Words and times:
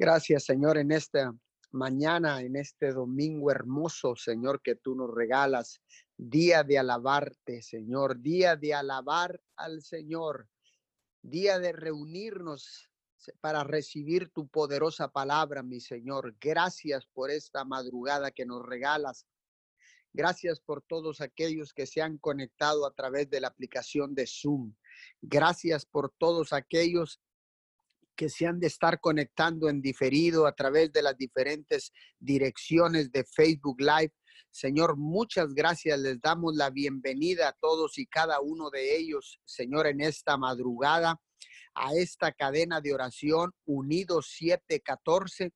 Gracias, 0.00 0.44
Señor, 0.44 0.78
en 0.78 0.92
esta 0.92 1.30
mañana, 1.72 2.40
en 2.40 2.56
este 2.56 2.90
domingo 2.90 3.50
hermoso, 3.50 4.16
Señor, 4.16 4.62
que 4.62 4.74
tú 4.74 4.94
nos 4.94 5.14
regalas. 5.14 5.82
Día 6.16 6.64
de 6.64 6.78
alabarte, 6.78 7.60
Señor. 7.60 8.18
Día 8.18 8.56
de 8.56 8.72
alabar 8.72 9.38
al 9.56 9.82
Señor. 9.82 10.48
Día 11.20 11.58
de 11.58 11.72
reunirnos 11.72 12.88
para 13.42 13.62
recibir 13.62 14.30
tu 14.30 14.48
poderosa 14.48 15.08
palabra, 15.08 15.62
mi 15.62 15.80
Señor. 15.80 16.34
Gracias 16.40 17.04
por 17.12 17.30
esta 17.30 17.66
madrugada 17.66 18.30
que 18.30 18.46
nos 18.46 18.64
regalas. 18.64 19.26
Gracias 20.14 20.60
por 20.60 20.80
todos 20.80 21.20
aquellos 21.20 21.74
que 21.74 21.84
se 21.84 22.00
han 22.00 22.16
conectado 22.16 22.86
a 22.86 22.94
través 22.94 23.28
de 23.28 23.42
la 23.42 23.48
aplicación 23.48 24.14
de 24.14 24.26
Zoom. 24.26 24.72
Gracias 25.20 25.84
por 25.84 26.10
todos 26.16 26.54
aquellos 26.54 27.20
que 28.16 28.28
se 28.28 28.46
han 28.46 28.60
de 28.60 28.66
estar 28.66 29.00
conectando 29.00 29.68
en 29.68 29.80
diferido 29.80 30.46
a 30.46 30.52
través 30.52 30.92
de 30.92 31.02
las 31.02 31.16
diferentes 31.16 31.92
direcciones 32.18 33.10
de 33.12 33.24
Facebook 33.24 33.80
Live. 33.80 34.12
Señor, 34.50 34.96
muchas 34.96 35.54
gracias. 35.54 35.98
Les 36.00 36.20
damos 36.20 36.56
la 36.56 36.70
bienvenida 36.70 37.48
a 37.48 37.52
todos 37.52 37.98
y 37.98 38.06
cada 38.06 38.40
uno 38.40 38.68
de 38.70 38.96
ellos, 38.96 39.40
Señor, 39.44 39.86
en 39.86 40.00
esta 40.00 40.36
madrugada, 40.36 41.20
a 41.74 41.94
esta 41.94 42.32
cadena 42.32 42.80
de 42.80 42.92
oración 42.92 43.52
Unidos 43.64 44.34
714. 44.36 45.52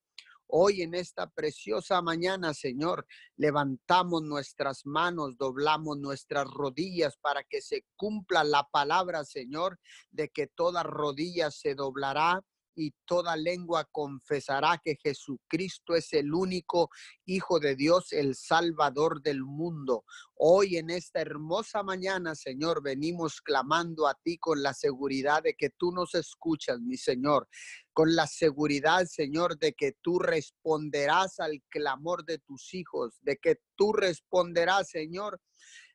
Hoy 0.47 0.83
en 0.83 0.95
esta 0.95 1.29
preciosa 1.29 2.01
mañana, 2.03 2.55
Señor, 2.55 3.07
levantamos 3.37 4.23
nuestras 4.23 4.87
manos, 4.87 5.37
doblamos 5.37 5.99
nuestras 5.99 6.47
rodillas 6.47 7.17
para 7.17 7.43
que 7.43 7.61
se 7.61 7.85
cumpla 7.97 8.45
la 8.45 8.69
palabra, 8.71 9.25
Señor, 9.25 9.81
de 10.11 10.29
que 10.29 10.47
toda 10.47 10.83
rodilla 10.83 11.51
se 11.51 11.75
doblará 11.75 12.41
y 12.75 12.93
toda 13.05 13.37
lengua 13.37 13.89
confesará 13.91 14.81
que 14.83 14.97
Jesucristo 15.03 15.95
es 15.95 16.13
el 16.13 16.33
único 16.33 16.91
Hijo 17.27 17.61
de 17.61 17.77
Dios, 17.77 18.13
el 18.13 18.35
Salvador 18.35 19.23
del 19.23 19.43
mundo. 19.43 20.05
Hoy 20.35 20.77
en 20.77 20.91
esta 20.91 21.21
hermosa 21.21 21.83
mañana, 21.83 22.35
Señor, 22.35 22.83
venimos 22.83 23.41
clamando 23.41 24.07
a 24.07 24.15
ti 24.15 24.39
con 24.39 24.63
la 24.63 24.75
seguridad 24.75 25.43
de 25.43 25.55
que 25.55 25.71
tú 25.71 25.93
nos 25.93 26.15
escuchas, 26.15 26.81
mi 26.81 26.97
Señor, 26.97 27.49
con 27.93 28.15
la 28.17 28.27
seguridad, 28.27 29.07
Señor, 29.07 29.59
de 29.59 29.73
que 29.73 29.93
tú 30.03 30.19
responderás 30.19 31.39
al 31.39 31.63
clamor 31.69 32.25
de 32.25 32.39
tus 32.39 32.75
hijos, 32.75 33.19
de 33.23 33.37
que 33.37 33.61
tú 33.77 33.93
responderás, 33.93 34.91
Señor, 34.91 35.41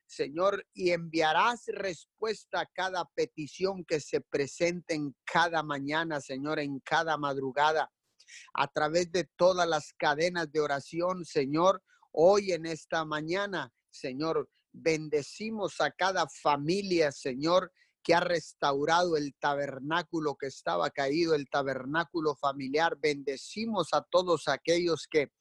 Señor, 0.09 0.65
y 0.73 0.89
enviarás 0.89 1.65
respuesta 1.67 2.61
a 2.61 2.65
cada 2.65 3.05
petición 3.13 3.85
que 3.85 3.99
se 3.99 4.21
presente 4.21 4.95
en 4.95 5.15
cada 5.23 5.61
mañana, 5.61 6.19
Señor, 6.19 6.59
en 6.59 6.79
cada 6.79 7.15
madrugada, 7.15 7.91
a 8.55 8.67
través 8.67 9.11
de 9.11 9.29
todas 9.35 9.67
las 9.67 9.93
cadenas 9.93 10.51
de 10.51 10.61
oración, 10.61 11.25
Señor. 11.25 11.83
Hoy 12.11 12.53
en 12.53 12.65
esta 12.65 13.05
mañana, 13.05 13.71
Señor, 13.91 14.49
bendecimos 14.71 15.79
a 15.79 15.91
cada 15.91 16.27
familia, 16.27 17.11
Señor, 17.11 17.71
que 18.03 18.15
ha 18.15 18.19
restaurado 18.19 19.15
el 19.15 19.35
tabernáculo 19.39 20.35
que 20.35 20.47
estaba 20.47 20.89
caído, 20.89 21.35
el 21.35 21.47
tabernáculo 21.49 22.35
familiar. 22.35 22.97
Bendecimos 22.99 23.89
a 23.93 24.01
todos 24.01 24.47
aquellos 24.47 25.05
que 25.07 25.31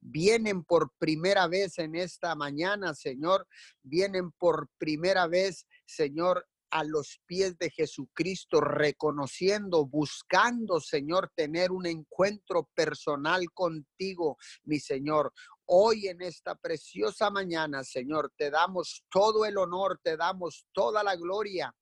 vienen 0.00 0.64
por 0.64 0.92
primera 0.98 1.46
vez 1.46 1.78
en 1.78 1.94
esta 1.94 2.34
mañana, 2.34 2.94
Señor, 2.94 3.46
vienen 3.82 4.32
por 4.32 4.68
primera 4.78 5.26
vez, 5.26 5.66
Señor, 5.86 6.46
a 6.70 6.82
los 6.82 7.20
pies 7.26 7.56
de 7.58 7.70
Jesucristo, 7.70 8.60
reconociendo, 8.60 9.86
buscando, 9.86 10.80
Señor, 10.80 11.30
tener 11.36 11.70
un 11.70 11.86
encuentro 11.86 12.68
personal 12.74 13.44
contigo, 13.52 14.38
mi 14.64 14.80
Señor. 14.80 15.32
Hoy 15.66 16.08
en 16.08 16.20
esta 16.20 16.56
preciosa 16.56 17.30
mañana, 17.30 17.84
Señor, 17.84 18.32
te 18.36 18.50
damos 18.50 19.04
todo 19.08 19.46
el 19.46 19.56
honor, 19.56 20.00
te 20.02 20.16
damos 20.16 20.66
toda 20.72 21.04
la 21.04 21.14
gloria 21.14 21.72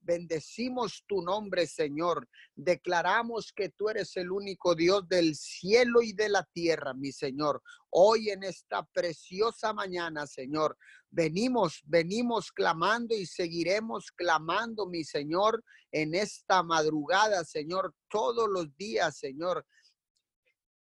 Bendecimos 0.00 1.04
tu 1.06 1.22
nombre, 1.22 1.66
Señor. 1.66 2.28
Declaramos 2.54 3.52
que 3.52 3.68
tú 3.68 3.88
eres 3.88 4.16
el 4.16 4.30
único 4.30 4.74
Dios 4.74 5.08
del 5.08 5.34
cielo 5.34 6.02
y 6.02 6.12
de 6.12 6.28
la 6.28 6.44
tierra, 6.52 6.94
mi 6.94 7.12
Señor. 7.12 7.62
Hoy 7.90 8.30
en 8.30 8.42
esta 8.42 8.84
preciosa 8.92 9.72
mañana, 9.72 10.26
Señor, 10.26 10.76
venimos, 11.10 11.82
venimos 11.84 12.52
clamando 12.52 13.14
y 13.14 13.26
seguiremos 13.26 14.10
clamando, 14.12 14.86
mi 14.86 15.04
Señor, 15.04 15.62
en 15.92 16.14
esta 16.14 16.62
madrugada, 16.62 17.44
Señor, 17.44 17.94
todos 18.08 18.48
los 18.48 18.76
días, 18.76 19.16
Señor 19.16 19.64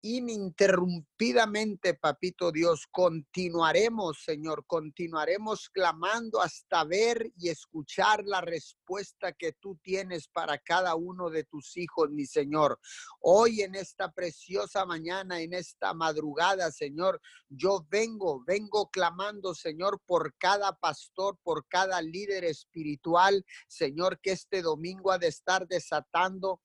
ininterrumpidamente, 0.03 1.93
papito 1.93 2.51
Dios. 2.51 2.87
Continuaremos, 2.91 4.21
Señor, 4.23 4.65
continuaremos 4.67 5.69
clamando 5.69 6.41
hasta 6.41 6.83
ver 6.83 7.31
y 7.37 7.47
escuchar 7.47 8.25
la 8.25 8.41
respuesta 8.41 9.31
que 9.31 9.53
tú 9.53 9.79
tienes 9.81 10.27
para 10.27 10.57
cada 10.57 10.95
uno 10.95 11.29
de 11.29 11.45
tus 11.45 11.77
hijos, 11.77 12.09
mi 12.11 12.25
Señor. 12.25 12.81
Hoy 13.21 13.61
en 13.61 13.75
esta 13.75 14.11
preciosa 14.11 14.85
mañana, 14.85 15.39
en 15.39 15.53
esta 15.53 15.93
madrugada, 15.93 16.69
Señor, 16.69 17.21
yo 17.47 17.87
vengo, 17.89 18.43
vengo 18.45 18.89
clamando, 18.89 19.55
Señor, 19.55 20.01
por 20.05 20.35
cada 20.37 20.75
pastor, 20.75 21.39
por 21.43 21.65
cada 21.69 22.01
líder 22.01 22.43
espiritual, 22.43 23.45
Señor, 23.67 24.19
que 24.19 24.31
este 24.31 24.61
domingo 24.61 25.13
ha 25.13 25.17
de 25.17 25.27
estar 25.27 25.65
desatando 25.65 26.59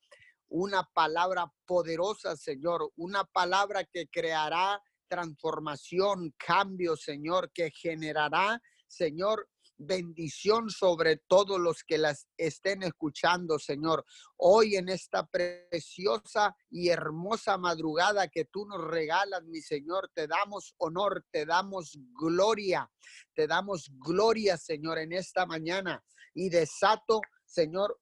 una 0.49 0.83
palabra 0.95 1.53
poderosa, 1.67 2.37
Señor, 2.37 2.91
una 2.97 3.25
palabra 3.25 3.85
que 3.85 4.09
creará 4.09 4.83
transformación, 5.09 6.35
cambio, 6.37 6.97
Señor, 6.97 7.51
que 7.53 7.71
generará, 7.71 8.61
Señor, 8.87 9.49
bendición 9.79 10.71
sobre 10.71 11.17
todos 11.17 11.61
los 11.61 11.85
que 11.85 11.99
las 11.99 12.27
estén 12.37 12.83
escuchando, 12.83 13.59
Señor. 13.59 14.05
Hoy 14.37 14.77
en 14.77 14.89
esta 14.89 15.25
preciosa 15.27 16.57
y 16.69 16.89
hermosa 16.89 17.57
madrugada 17.57 18.29
que 18.29 18.45
tú 18.45 18.67
nos 18.67 18.85
regalas, 18.85 19.45
mi 19.45 19.61
Señor, 19.61 20.11
te 20.15 20.27
damos 20.27 20.75
honor, 20.79 21.25
te 21.31 21.47
damos 21.47 21.97
gloria, 22.13 22.91
te 23.35 23.47
damos 23.47 23.91
gloria, 23.99 24.57
Señor, 24.57 24.99
en 24.99 25.13
esta 25.13 25.47
mañana 25.47 26.05
y 26.35 26.51
desato, 26.51 27.21
Señor, 27.45 28.01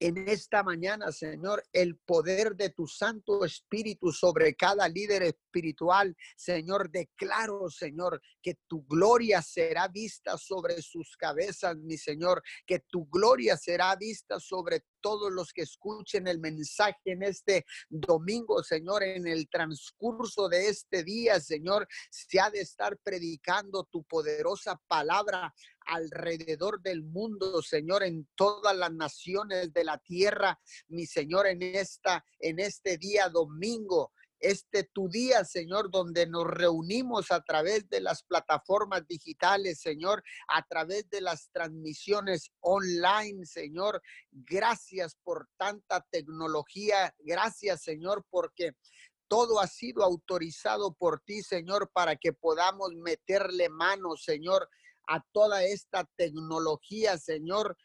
en 0.00 0.28
esta 0.28 0.62
mañana, 0.62 1.10
Señor, 1.10 1.64
el 1.72 1.96
poder 1.96 2.54
de 2.54 2.70
tu 2.70 2.86
Santo 2.86 3.44
Espíritu 3.44 4.12
sobre 4.12 4.54
cada 4.54 4.88
líder 4.88 5.22
espiritual. 5.22 6.16
Señor, 6.36 6.90
declaro, 6.90 7.68
Señor, 7.68 8.20
que 8.42 8.54
tu 8.66 8.84
gloria 8.86 9.42
será 9.42 9.88
vista 9.88 10.38
sobre 10.38 10.80
sus 10.82 11.16
cabezas, 11.16 11.76
mi 11.76 11.96
Señor, 11.96 12.42
que 12.66 12.80
tu 12.80 13.06
gloria 13.08 13.56
será 13.56 13.96
vista 13.96 14.38
sobre 14.38 14.84
todos 15.00 15.32
los 15.32 15.52
que 15.52 15.62
escuchen 15.62 16.26
el 16.26 16.38
mensaje 16.38 16.98
en 17.04 17.22
este 17.22 17.64
domingo, 17.88 18.62
Señor, 18.62 19.02
en 19.02 19.26
el 19.26 19.48
transcurso 19.48 20.48
de 20.48 20.68
este 20.68 21.04
día, 21.04 21.40
Señor, 21.40 21.86
se 22.10 22.40
ha 22.40 22.50
de 22.50 22.60
estar 22.60 22.98
predicando 22.98 23.84
tu 23.84 24.04
poderosa 24.04 24.80
palabra 24.88 25.54
alrededor 25.88 26.80
del 26.80 27.02
mundo, 27.02 27.62
Señor, 27.62 28.04
en 28.04 28.28
todas 28.34 28.76
las 28.76 28.92
naciones 28.92 29.72
de 29.72 29.84
la 29.84 29.98
tierra, 29.98 30.60
mi 30.88 31.06
Señor, 31.06 31.46
en 31.46 31.62
esta 31.62 32.24
en 32.38 32.60
este 32.60 32.98
día 32.98 33.28
domingo 33.28 34.12
este 34.40 34.84
tu 34.84 35.08
día, 35.08 35.44
Señor, 35.44 35.90
donde 35.90 36.26
nos 36.26 36.46
reunimos 36.46 37.30
a 37.30 37.40
través 37.42 37.88
de 37.88 38.00
las 38.00 38.22
plataformas 38.22 39.06
digitales, 39.06 39.80
Señor, 39.80 40.22
a 40.48 40.62
través 40.66 41.08
de 41.10 41.20
las 41.20 41.50
transmisiones 41.50 42.52
online, 42.60 43.44
Señor. 43.46 44.00
Gracias 44.30 45.16
por 45.24 45.48
tanta 45.56 46.06
tecnología. 46.10 47.14
Gracias, 47.18 47.82
Señor, 47.82 48.24
porque 48.30 48.74
todo 49.28 49.60
ha 49.60 49.66
sido 49.66 50.02
autorizado 50.04 50.94
por 50.94 51.20
ti, 51.20 51.42
Señor, 51.42 51.90
para 51.92 52.16
que 52.16 52.32
podamos 52.32 52.94
meterle 52.94 53.68
mano, 53.68 54.16
Señor, 54.16 54.68
a 55.08 55.24
toda 55.32 55.64
esta 55.64 56.08
tecnología, 56.16 57.18
Señor, 57.18 57.76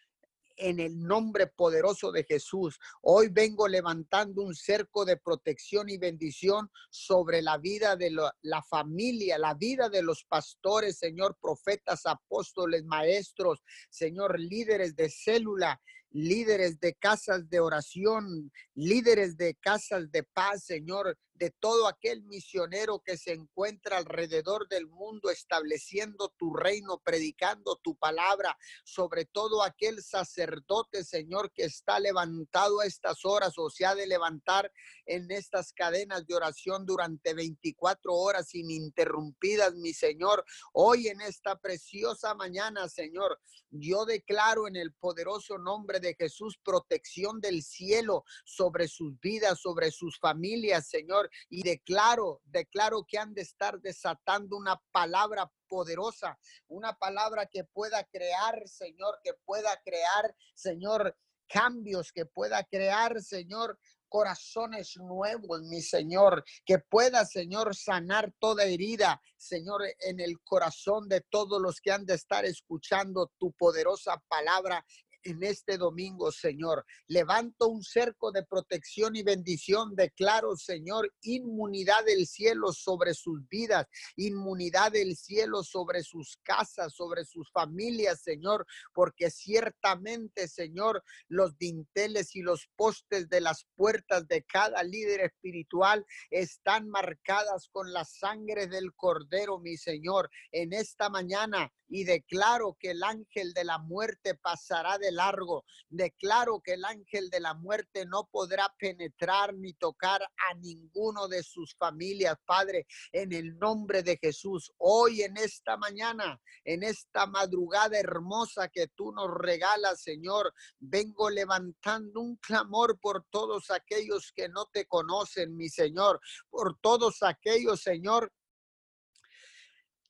en 0.58 0.80
el 0.80 1.00
nombre 1.00 1.48
poderoso 1.48 2.12
de 2.12 2.24
Jesús. 2.24 2.78
Hoy 3.02 3.30
vengo 3.30 3.68
levantando 3.68 4.44
un 4.44 4.54
cerco 4.54 5.06
de 5.06 5.18
protección 5.18 5.90
y 5.90 5.98
bendición 5.98 6.70
sobre 6.90 7.42
la 7.42 7.58
vida 7.58 7.96
de 7.96 8.12
la, 8.12 8.64
familia, 8.70 9.38
la 9.38 9.54
vida 9.56 9.90
de 9.90 10.04
los 10.04 10.26
pastores, 10.26 10.98
Señor, 10.98 11.38
profetas, 11.42 12.06
apóstoles, 12.06 12.84
maestros, 12.86 13.64
Señor, 13.90 14.40
líderes 14.40 14.96
de 14.96 15.10
célula, 15.10 15.82
líderes 16.12 16.80
de 16.80 16.94
casas 16.94 17.50
de 17.50 17.60
oración, 17.60 18.52
líderes 18.76 19.36
de 19.36 19.56
casas 19.56 20.12
de 20.12 20.24
paz, 20.24 20.66
Señor, 20.66 21.18
de 21.36 21.50
todo 21.50 21.88
aquel 21.88 22.24
misionero 22.24 23.00
que 23.00 23.18
se 23.18 23.34
encuentra 23.34 23.98
alrededor 23.98 24.68
del 24.68 24.88
mundo 24.88 25.30
estableciendo 25.30 26.34
tu 26.38 26.54
reino, 26.54 27.02
predicando 27.04 27.76
tu 27.78 27.96
palabra, 27.96 28.58
sobre 28.84 29.26
todo 29.26 29.64
aquel 29.64 30.04
sacerdote, 30.04 31.04
Señor, 31.04 31.52
que 31.52 31.64
está 31.64 32.00
levantado 32.00 32.80
a 32.80 32.86
estas 32.86 33.26
horas 33.26 33.54
o 33.58 33.70
se 33.70 33.86
ha 33.86 33.96
de 33.96 34.08
levantar 34.08 34.72
en 35.06 35.30
estas 35.32 35.74
cadenas 35.74 36.26
de 36.28 36.36
oración 36.36 36.86
durante 36.86 37.34
24 37.34 38.14
horas 38.14 38.54
ininterrumpidas, 38.54 39.76
mi 39.76 39.94
Señor. 39.94 40.46
Hoy 40.72 41.08
en 41.08 41.22
esta 41.22 41.58
preciosa 41.58 42.36
mañana, 42.36 42.88
Señor, 42.90 43.40
yo 43.72 44.06
declaro 44.06 44.68
en 44.68 44.76
el 44.76 44.94
poderoso 44.94 45.58
nombre 45.58 46.00
de 46.00 46.14
Jesús 46.14 46.60
protección 46.64 47.42
del 47.42 47.64
cielo 47.64 48.24
sobre 48.46 48.88
sus 48.88 49.20
vidas, 49.20 49.60
sobre 49.60 49.90
sus 49.90 50.20
familias, 50.20 50.88
Señor. 50.88 51.23
Y 51.50 51.64
declaro, 51.64 52.42
declaro 52.46 53.06
que 53.08 53.18
han 53.18 53.34
de 53.34 53.42
estar 53.42 53.80
desatando 53.80 54.58
una 54.58 54.82
palabra 54.92 55.52
poderosa, 55.68 56.38
una 56.68 56.94
palabra 56.94 57.46
que 57.46 57.64
pueda 57.64 58.04
crear, 58.06 58.68
Señor, 58.68 59.20
que 59.24 59.34
pueda 59.46 59.80
crear, 59.84 60.36
Señor, 60.54 61.18
cambios, 61.48 62.12
que 62.12 62.26
pueda 62.26 62.64
crear, 62.64 63.22
Señor, 63.22 63.78
corazones 64.14 64.96
nuevos, 64.98 65.64
mi 65.64 65.82
Señor, 65.82 66.44
que 66.66 66.78
pueda, 66.78 67.26
Señor, 67.26 67.76
sanar 67.76 68.32
toda 68.40 68.64
herida, 68.64 69.20
Señor, 69.38 69.82
en 70.02 70.20
el 70.20 70.40
corazón 70.44 71.10
de 71.10 71.22
todos 71.22 71.60
los 71.60 71.82
que 71.82 71.92
han 71.92 72.06
de 72.06 72.14
estar 72.14 72.46
escuchando 72.46 73.32
tu 73.40 73.52
poderosa 73.54 74.24
palabra 74.28 74.86
en 75.24 75.44
este 75.44 75.78
domingo, 75.78 76.32
Señor. 76.32 76.86
Levanto 77.08 77.68
un 77.68 77.84
cerco 77.84 78.32
de 78.32 78.44
protección 78.44 79.16
y 79.16 79.24
bendición. 79.24 79.96
Declaro, 79.96 80.56
Señor, 80.56 81.12
inmunidad 81.22 82.04
del 82.06 82.28
cielo 82.28 82.72
sobre 82.74 83.14
sus 83.14 83.48
vidas, 83.48 83.88
inmunidad 84.16 84.92
del 84.92 85.16
cielo 85.16 85.64
sobre 85.64 86.04
sus 86.04 86.38
casas, 86.44 86.94
sobre 86.94 87.26
sus 87.26 87.52
familias, 87.52 88.22
Señor, 88.22 88.66
porque 88.94 89.30
ciertamente, 89.30 90.48
Señor, 90.48 91.04
los 91.28 91.58
dinteles 91.58 92.36
y 92.36 92.42
los 92.42 92.70
postes 92.76 93.30
de 93.30 93.42
las 93.42 93.66
puertas 93.76 94.28
de 94.28 94.44
cada 94.44 94.84
líder 94.84 95.22
espiritual 95.22 96.06
están 96.30 96.90
marcadas 96.90 97.70
con 97.72 97.94
la 97.94 98.06
sangre 98.06 98.68
del 98.68 98.94
Cordero, 98.94 99.60
mi 99.60 99.78
Señor. 99.78 100.30
En 100.52 100.74
esta 100.74 101.10
mañana 101.10 101.72
y 101.94 102.06
declaro 102.06 102.76
que 102.80 102.92
el 102.92 103.04
ángel 103.04 103.54
de 103.54 103.64
la 103.64 103.78
muerte 103.78 104.34
pasará 104.34 104.98
de 104.98 105.12
largo. 105.16 105.66
Declaro 105.90 106.62
que 106.62 106.74
el 106.74 106.86
ángel 106.86 107.30
de 107.30 107.40
la 107.40 107.54
muerte 107.54 108.06
no 108.06 108.28
podrá 108.32 108.74
penetrar 108.78 109.54
ni 109.54 109.74
tocar 109.74 110.22
a 110.22 110.54
ninguno 110.56 111.28
de 111.28 111.44
sus 111.44 111.76
familias, 111.76 112.38
Padre, 112.46 112.86
en 113.12 113.32
el 113.34 113.58
nombre 113.58 114.04
de 114.04 114.18
Jesús. 114.18 114.72
Hoy 114.78 115.22
en 115.22 115.38
esta 115.38 115.78
mañana, 115.78 116.40
en 116.64 116.84
esta 116.84 117.26
madrugada 117.26 118.00
hermosa 118.00 118.70
que 118.70 118.88
tú 118.88 119.12
nos 119.12 119.30
regalas, 119.32 120.02
Señor, 120.02 120.54
vengo 120.80 121.30
levantando 121.30 122.22
un 122.22 122.38
clamor 122.38 123.00
por 123.00 123.26
todos 123.30 123.72
aquellos 123.72 124.32
que 124.36 124.50
no 124.50 124.66
te 124.68 124.86
conocen, 124.86 125.56
mi 125.56 125.70
Señor, 125.70 126.20
por 126.50 126.78
todos 126.80 127.24
aquellos, 127.24 127.82
Señor, 127.82 128.32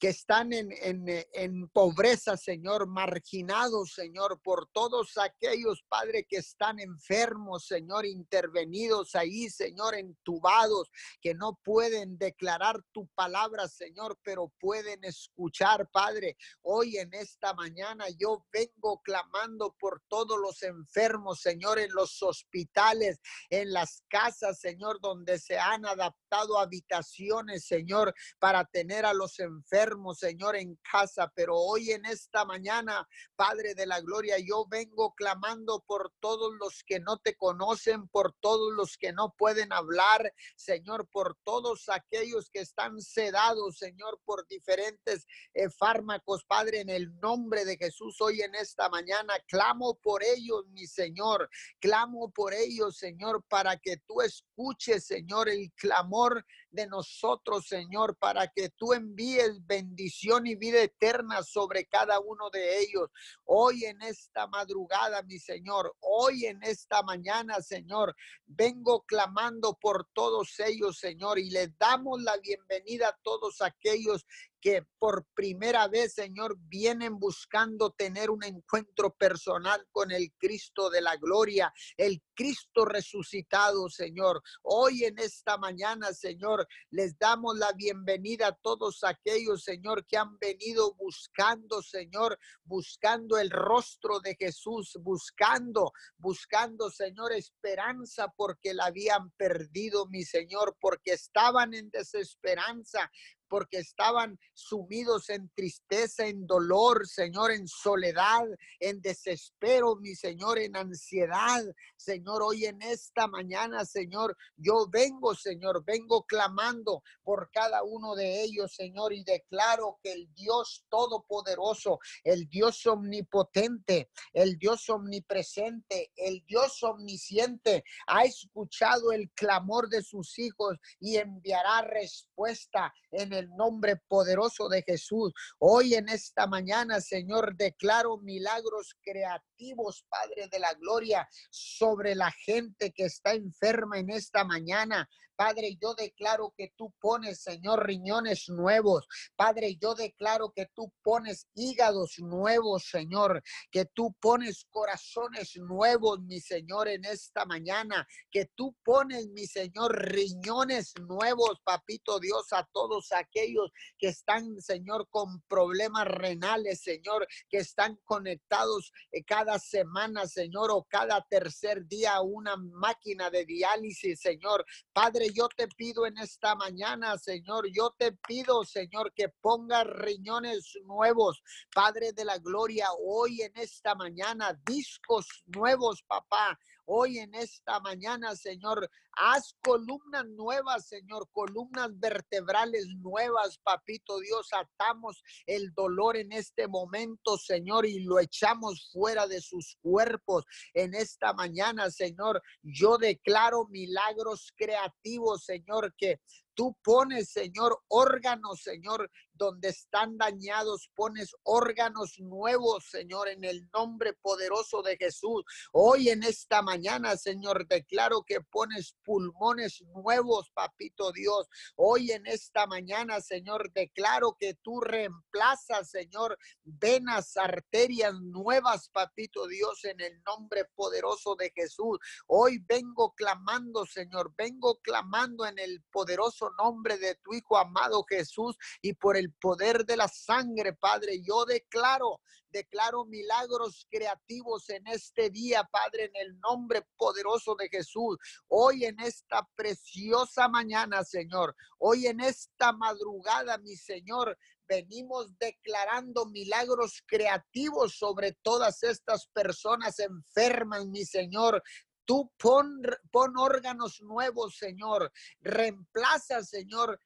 que 0.04 0.10
están 0.10 0.52
en, 0.52 0.70
en, 0.82 1.06
en, 1.32 1.70
pobreza, 1.70 2.36
Señor, 2.36 2.88
marginados, 2.88 3.94
Señor, 3.94 4.42
por 4.42 4.68
todos 4.74 5.18
aquellos, 5.18 5.82
Padre, 5.88 6.26
que 6.28 6.40
están 6.40 6.82
enfermos, 6.82 7.68
Señor, 7.68 8.06
intervenidos 8.06 9.16
ahí, 9.16 9.50
Señor, 9.50 9.96
entubados, 9.96 10.92
que 11.22 11.34
no 11.34 11.58
pueden 11.64 12.18
declarar 12.18 12.84
tu 12.92 13.08
palabra, 13.16 13.70
Señor, 13.70 14.20
pero 14.24 14.52
pueden 14.60 15.06
escuchar, 15.06 15.90
Padre. 15.90 16.36
Hoy 16.64 16.98
en 16.98 17.14
esta 17.14 17.54
mañana 17.54 18.04
yo 18.20 18.46
vengo 18.52 19.02
clamando 19.06 19.74
por 19.80 20.04
todos 20.10 20.38
los 20.38 20.64
enfermos, 20.64 21.40
Señor, 21.40 21.80
en 21.80 21.94
los 21.94 22.22
hospitales, 22.22 23.22
en 23.50 23.72
las 23.72 24.04
casas, 24.10 24.60
Señor, 24.60 25.00
donde 25.00 25.40
se 25.40 25.58
han 25.58 25.86
adaptado 25.86 26.60
habitaciones, 26.60 27.66
Señor, 27.66 28.14
para 28.38 28.66
tener 28.66 29.06
a 29.06 29.14
los 29.14 29.40
enfermos 29.40 29.93
Señor, 30.14 30.56
en 30.56 30.76
casa, 30.90 31.32
pero 31.36 31.56
hoy 31.56 31.92
en 31.92 32.06
esta 32.06 32.46
mañana, 32.46 33.08
Padre 33.36 33.76
de 33.76 33.86
la 33.86 34.02
Gloria, 34.02 34.38
yo 34.40 34.66
vengo 34.70 35.14
clamando 35.14 35.84
por 35.86 36.12
todos 36.20 36.54
los 36.60 36.84
que 36.84 37.00
no 37.00 37.18
te 37.18 37.36
conocen, 37.36 38.08
por 38.08 38.34
todos 38.40 38.74
los 38.74 38.98
que 38.98 39.14
no 39.14 39.34
pueden 39.38 39.72
hablar, 39.72 40.34
Señor, 40.56 41.08
por 41.12 41.38
todos 41.44 41.90
aquellos 41.90 42.50
que 42.50 42.60
están 42.60 43.00
sedados, 43.02 43.78
Señor, 43.78 44.20
por 44.26 44.48
diferentes 44.48 45.26
eh, 45.54 45.70
fármacos, 45.70 46.44
Padre, 46.46 46.82
en 46.82 46.90
el 46.90 47.20
nombre 47.20 47.66
de 47.66 47.78
Jesús, 47.78 48.20
hoy 48.22 48.42
en 48.42 48.56
esta 48.56 48.90
mañana, 48.90 49.34
clamo 49.48 49.96
por 49.96 50.24
ellos, 50.24 50.66
mi 50.70 50.88
Señor, 50.88 51.50
clamo 51.80 52.32
por 52.32 52.54
ellos, 52.54 52.98
Señor, 52.98 53.44
para 53.48 53.78
que 53.78 53.98
tú 53.98 54.22
escuches, 54.22 55.06
Señor, 55.06 55.50
el 55.50 55.72
clamor 55.74 56.46
de 56.72 56.88
nosotros, 56.88 57.68
Señor, 57.68 58.18
para 58.18 58.48
que 58.48 58.70
tú 58.70 58.94
envíes 58.94 59.66
bendición 59.66 59.83
y 59.98 60.56
vida 60.56 60.82
eterna 60.82 61.44
sobre 61.44 61.86
cada 61.86 62.20
uno 62.20 62.50
de 62.50 62.80
ellos. 62.80 63.10
Hoy 63.46 63.86
en 63.86 64.02
esta 64.02 64.48
madrugada, 64.48 65.22
mi 65.24 65.40
Señor, 65.40 65.96
hoy 66.00 66.46
en 66.46 66.62
esta 66.64 67.04
mañana, 67.04 67.62
Señor, 67.62 68.16
vengo 68.46 69.04
clamando 69.04 69.78
por 69.80 70.08
todos 70.14 70.60
ellos, 70.60 70.98
Señor, 70.98 71.40
y 71.40 71.50
les 71.50 71.78
damos 71.78 72.22
la 72.22 72.38
bienvenida 72.38 73.10
a 73.10 73.20
todos 73.24 73.62
aquellos 73.62 74.26
que 74.64 74.88
por 74.98 75.26
primera 75.34 75.90
vez, 75.90 76.14
Señor, 76.14 76.56
vienen 76.58 77.20
buscando 77.20 77.92
tener 77.92 78.30
un 78.30 78.46
encuentro 78.46 79.14
personal 79.14 79.86
con 79.92 80.10
el 80.12 80.32
Cristo 80.38 80.90
de 80.90 81.02
la 81.02 81.18
gloria, 81.18 81.74
el 81.98 82.22
Cristo 82.36 82.86
resucitado, 82.86 83.90
Señor. 83.90 84.42
Hoy 84.64 85.06
en 85.06 85.20
esta 85.20 85.58
mañana, 85.58 86.14
Señor, 86.14 86.68
les 86.90 87.18
damos 87.18 87.58
la 87.58 87.72
bienvenida 87.74 88.48
a 88.48 88.56
todos 88.56 89.04
aquellos, 89.04 89.64
Señor, 89.64 90.06
que 90.06 90.18
han 90.18 90.38
venido 90.40 90.94
buscando, 90.96 91.82
Señor, 91.82 92.38
buscando 92.64 93.38
el 93.38 93.50
rostro 93.50 94.20
de 94.20 94.36
Jesús, 94.36 94.98
buscando, 95.02 95.92
buscando, 96.18 96.90
Señor, 96.90 97.34
esperanza 97.34 98.34
porque 98.36 98.74
la 98.74 98.86
habían 98.86 99.32
perdido, 99.32 100.08
mi 100.08 100.24
Señor, 100.24 100.76
porque 100.80 101.14
estaban 101.14 101.74
en 101.74 101.90
desesperanza, 101.90 103.12
porque 103.54 103.78
estaban 103.78 104.40
sumidos 104.56 105.30
en 105.30 105.48
tristeza, 105.50 106.26
en 106.26 106.48
dolor, 106.48 107.08
Señor, 107.08 107.52
en 107.52 107.68
soledad, 107.68 108.46
en 108.80 109.00
desespero, 109.00 109.96
mi 109.96 110.16
Señor, 110.16 110.58
en 110.58 110.76
ansiedad. 110.76 111.64
Señor, 111.96 112.23
hoy 112.28 112.66
en 112.66 112.82
esta 112.82 113.28
mañana, 113.28 113.86
Señor, 113.86 114.38
yo 114.56 114.88
vengo, 114.90 115.36
Señor, 115.36 115.84
vengo 115.86 116.24
clamando 116.24 117.04
por 117.24 117.50
cada 117.52 117.84
uno 117.84 118.16
de 118.16 118.44
ellos, 118.44 118.74
Señor, 118.76 119.14
y 119.14 119.24
declaro 119.24 120.00
que 120.02 120.14
el 120.14 120.34
Dios 120.34 120.86
todopoderoso, 120.90 122.00
el 122.24 122.48
Dios 122.48 122.86
omnipotente, 122.86 124.10
el 124.34 124.58
Dios 124.58 124.90
omnipresente, 124.90 126.12
el 126.16 126.44
Dios 126.46 126.82
omnisciente, 126.84 127.84
ha 128.08 128.24
escuchado 128.24 129.12
el 129.12 129.30
clamor 129.32 129.90
de 129.90 130.02
sus 130.02 130.38
hijos 130.40 130.78
y 131.00 131.18
enviará 131.18 131.82
respuesta 131.82 132.94
en 133.12 133.34
el 133.34 133.50
nombre 133.56 133.98
poderoso 134.08 134.70
de 134.70 134.82
Jesús. 134.84 135.34
Hoy 135.60 135.96
en 135.96 136.10
esta 136.10 136.48
mañana, 136.48 137.02
Señor, 137.02 137.56
declaro 137.56 138.18
milagros 138.18 138.96
creativos, 139.02 140.06
Padre 140.10 140.48
de 140.52 140.60
la 140.60 140.74
Gloria, 140.74 141.28
sobre 141.50 142.13
la 142.16 142.32
gente 142.32 142.92
que 142.92 143.06
está 143.06 143.34
enferma 143.34 144.00
en 144.00 144.10
esta 144.10 144.44
mañana. 144.44 145.10
Padre, 145.36 145.78
yo 145.82 145.94
declaro 145.96 146.54
que 146.56 146.72
tú 146.76 146.94
pones, 147.00 147.42
Señor, 147.42 147.86
riñones 147.86 148.50
nuevos. 148.50 149.08
Padre, 149.36 149.78
yo 149.82 149.96
declaro 149.96 150.52
que 150.52 150.68
tú 150.74 150.92
pones 151.02 151.48
hígados 151.56 152.20
nuevos, 152.20 152.88
Señor, 152.90 153.42
que 153.72 153.86
tú 153.86 154.14
pones 154.20 154.66
corazones 154.70 155.56
nuevos, 155.58 156.22
mi 156.22 156.40
Señor, 156.40 156.88
en 156.88 157.06
esta 157.06 157.46
mañana, 157.46 158.08
que 158.30 158.48
tú 158.56 158.76
pones, 158.84 159.28
mi 159.30 159.46
Señor, 159.48 159.96
riñones 159.96 160.94
nuevos, 161.08 161.60
papito 161.64 162.20
Dios, 162.20 162.52
a 162.52 162.68
todos 162.72 163.12
aquellos 163.12 163.72
que 163.98 164.10
están, 164.10 164.62
Señor, 164.62 165.08
con 165.10 165.42
problemas 165.48 166.08
renales, 166.08 166.82
Señor, 166.82 167.28
que 167.50 167.58
están 167.58 167.98
conectados 168.04 168.92
eh, 169.12 169.24
cada 169.24 169.60
semana, 169.60 170.28
Señor, 170.28 170.72
o 170.72 170.84
cada 170.84 171.26
tercer 171.30 171.86
día 171.88 172.16
a 172.16 172.22
una 172.22 172.56
máquina 172.58 173.30
de 173.30 173.46
diálisis, 173.46 174.20
Señor. 174.20 174.66
Padre, 174.92 175.23
yo 175.32 175.48
te 175.56 175.68
pido 175.68 176.06
en 176.06 176.18
esta 176.18 176.56
mañana, 176.56 177.18
Señor, 177.18 177.68
yo 177.72 177.94
te 177.98 178.14
pido, 178.14 178.64
Señor, 178.64 179.14
que 179.14 179.30
ponga 179.30 179.84
riñones 179.84 180.78
nuevos, 180.86 181.44
Padre 181.74 182.12
de 182.14 182.26
la 182.26 182.38
Gloria, 182.40 182.88
hoy 183.00 183.42
en 183.42 183.52
esta 183.56 183.96
mañana, 183.96 184.60
discos 184.66 185.44
nuevos, 185.46 186.04
papá. 186.04 186.58
Hoy 186.86 187.20
en 187.20 187.34
esta 187.34 187.80
mañana, 187.80 188.36
Señor, 188.36 188.90
haz 189.14 189.56
columnas 189.64 190.26
nuevas, 190.28 190.88
Señor, 190.88 191.30
columnas 191.32 191.98
vertebrales 191.98 192.88
nuevas, 192.98 193.58
papito 193.60 194.20
Dios. 194.20 194.50
Atamos 194.52 195.24
el 195.46 195.74
dolor 195.74 196.18
en 196.18 196.34
este 196.34 196.68
momento, 196.68 197.38
Señor, 197.38 197.86
y 197.86 198.02
lo 198.02 198.20
echamos 198.20 198.90
fuera 198.92 199.28
de 199.28 199.40
sus 199.40 199.78
cuerpos. 199.82 200.44
En 200.74 200.94
esta 200.94 201.32
mañana, 201.34 201.90
Señor, 201.90 202.42
yo 202.62 202.98
declaro 202.98 203.66
milagros 203.70 204.52
creativos, 204.58 205.46
Señor, 205.46 205.96
que 205.98 206.20
Tú 206.56 206.78
pones, 206.84 207.32
Señor, 207.32 207.80
órganos, 207.88 208.62
Señor, 208.62 209.10
donde 209.34 209.70
están 209.70 210.18
dañados, 210.18 210.90
pones 210.96 211.36
órganos 211.44 212.20
nuevos, 212.20 212.86
Señor, 212.90 213.30
en 213.30 213.44
el 213.44 213.70
nombre 213.74 214.14
poderoso 214.14 214.82
de 214.82 214.98
Jesús. 214.98 215.44
Hoy 215.72 216.10
en 216.10 216.24
esta 216.24 216.62
mañana, 216.62 217.18
Señor, 217.18 217.68
declaro 217.68 218.24
que 218.24 218.42
pones 218.42 218.96
pulmones 219.04 219.82
nuevos, 219.94 220.52
papito 220.52 221.12
Dios. 221.12 221.48
Hoy 221.76 222.12
en 222.12 222.28
esta 222.28 222.68
mañana, 222.68 223.22
Señor, 223.22 223.72
declaro 223.74 224.38
que 224.40 224.54
tú 224.56 224.80
reemplazas, 224.82 225.90
Señor, 225.90 226.38
venas, 226.64 227.36
arterias 227.38 228.14
nuevas, 228.22 228.90
papito 228.90 229.48
Dios, 229.48 229.84
en 229.86 230.00
el 230.02 230.22
nombre 230.24 230.66
poderoso 230.76 231.36
de 231.36 231.52
Jesús. 231.56 232.00
Hoy 232.28 232.64
vengo 232.68 233.14
clamando, 233.16 233.86
Señor, 233.86 234.34
vengo 234.38 234.80
clamando 234.82 235.46
en 235.46 235.58
el 235.60 235.84
poderoso 235.92 236.52
nombre 236.58 236.98
de 236.98 237.16
tu 237.16 237.34
Hijo 237.34 237.58
amado 237.58 238.04
Jesús 238.08 238.58
y 238.82 238.94
por 238.94 239.18
el 239.18 239.23
poder 239.32 239.86
de 239.86 239.98
la 239.98 240.08
sangre, 240.08 240.74
Padre. 240.74 241.22
Yo 241.22 241.46
declaro, 241.46 242.22
declaro 242.50 243.06
milagros 243.06 243.88
creativos 243.90 244.70
en 244.70 244.88
este 244.88 245.30
día, 245.30 245.64
Padre, 245.72 246.06
en 246.06 246.16
el 246.16 246.40
nombre 246.40 246.86
poderoso 246.98 247.56
de 247.56 247.70
Jesús. 247.70 248.18
Hoy 248.48 248.86
en 248.86 249.00
esta 249.00 249.48
preciosa 249.56 250.48
mañana, 250.48 251.04
Señor. 251.04 251.56
Hoy 251.80 252.08
en 252.08 252.22
esta 252.22 252.72
madrugada, 252.72 253.58
mi 253.58 253.76
Señor, 253.76 254.38
venimos 254.68 255.38
declarando 255.38 256.26
milagros 256.26 257.04
creativos 257.06 257.98
sobre 257.98 258.34
todas 258.42 258.84
estas 258.84 259.28
personas 259.28 260.00
enfermas, 260.00 260.86
mi 260.88 261.06
Señor. 261.06 261.62
Tú 262.06 262.32
pon, 262.38 262.82
pon 263.12 263.38
órganos 263.38 264.02
nuevos, 264.02 264.58
Señor. 264.58 265.12
Reemplaza, 265.42 266.44
Señor, 266.44 267.00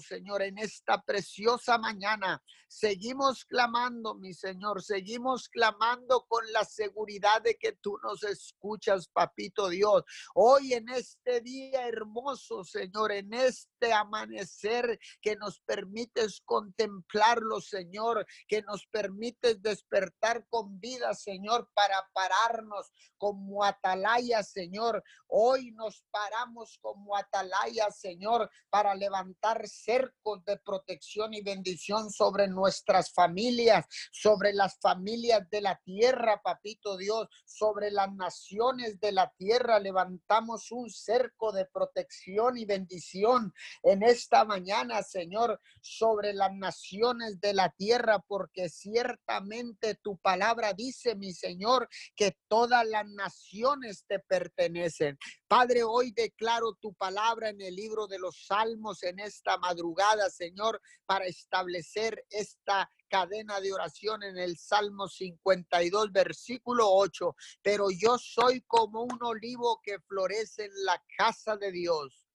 Señor, 0.00 0.42
en 0.42 0.58
esta 0.58 1.00
preciosa 1.00 1.78
mañana. 1.78 2.42
Seguimos 2.66 3.44
clamando, 3.46 4.14
mi 4.16 4.34
Señor, 4.34 4.82
seguimos 4.82 5.48
clamando 5.48 6.26
con 6.28 6.44
la 6.52 6.64
seguridad 6.64 7.40
de 7.40 7.54
que 7.56 7.72
tú 7.72 7.96
nos 8.02 8.24
escuchas, 8.24 9.08
papito 9.08 9.68
Dios. 9.68 10.02
Hoy 10.34 10.74
en 10.74 10.88
este 10.90 11.40
día 11.40 11.86
hermoso, 11.86 12.64
Señor, 12.64 13.12
en 13.12 13.32
este 13.32 13.92
amanecer 13.92 14.98
que 15.22 15.36
nos 15.36 15.60
permites 15.60 16.42
contemplarlo, 16.44 17.60
Señor, 17.60 18.26
que 18.48 18.60
nos 18.62 18.86
permites 18.88 19.62
despertar 19.62 20.46
con 20.50 20.78
vida, 20.78 21.14
Señor, 21.14 21.70
para 21.74 22.06
pararnos 22.12 22.92
como 23.16 23.64
atalaya, 23.64 24.42
Señor. 24.42 25.02
Hoy 25.28 25.70
nos 25.72 26.04
paramos 26.10 26.76
como 26.82 27.16
atalaya, 27.16 27.90
Señor, 27.90 28.50
para 28.68 28.94
levantar 28.94 29.27
cercos 29.66 30.44
de 30.44 30.58
protección 30.58 31.34
y 31.34 31.42
bendición 31.42 32.10
sobre 32.10 32.48
nuestras 32.48 33.12
familias, 33.12 33.86
sobre 34.12 34.52
las 34.52 34.78
familias 34.80 35.48
de 35.50 35.60
la 35.60 35.80
tierra, 35.84 36.40
papito 36.42 36.96
Dios, 36.96 37.28
sobre 37.44 37.90
las 37.90 38.12
naciones 38.12 39.00
de 39.00 39.12
la 39.12 39.32
tierra. 39.36 39.78
Levantamos 39.78 40.70
un 40.70 40.90
cerco 40.90 41.52
de 41.52 41.66
protección 41.66 42.56
y 42.56 42.64
bendición 42.64 43.52
en 43.82 44.02
esta 44.02 44.44
mañana, 44.44 45.02
Señor, 45.02 45.60
sobre 45.80 46.32
las 46.32 46.54
naciones 46.54 47.40
de 47.40 47.54
la 47.54 47.70
tierra, 47.70 48.18
porque 48.26 48.68
ciertamente 48.68 49.94
tu 49.96 50.18
palabra 50.18 50.72
dice, 50.72 51.14
mi 51.14 51.32
Señor, 51.32 51.88
que 52.16 52.36
todas 52.48 52.86
las 52.86 53.06
naciones 53.06 54.04
te 54.06 54.18
pertenecen. 54.18 55.18
Padre, 55.48 55.82
hoy 55.82 56.12
declaro 56.12 56.74
tu 56.74 56.92
palabra 56.92 57.48
en 57.48 57.58
el 57.62 57.74
libro 57.74 58.06
de 58.06 58.18
los 58.18 58.44
Salmos 58.46 59.02
en 59.02 59.18
esta 59.18 59.56
madrugada, 59.56 60.28
Señor, 60.28 60.78
para 61.06 61.24
establecer 61.24 62.22
esta 62.28 62.92
cadena 63.08 63.58
de 63.58 63.72
oración 63.72 64.22
en 64.22 64.36
el 64.36 64.58
Salmo 64.58 65.08
52, 65.08 66.12
versículo 66.12 66.90
8. 66.90 67.34
Pero 67.62 67.90
yo 67.90 68.18
soy 68.18 68.60
como 68.66 69.04
un 69.04 69.18
olivo 69.22 69.80
que 69.82 69.98
florece 70.00 70.66
en 70.66 70.84
la 70.84 71.02
casa 71.16 71.56
de 71.56 71.72
Dios 71.72 72.28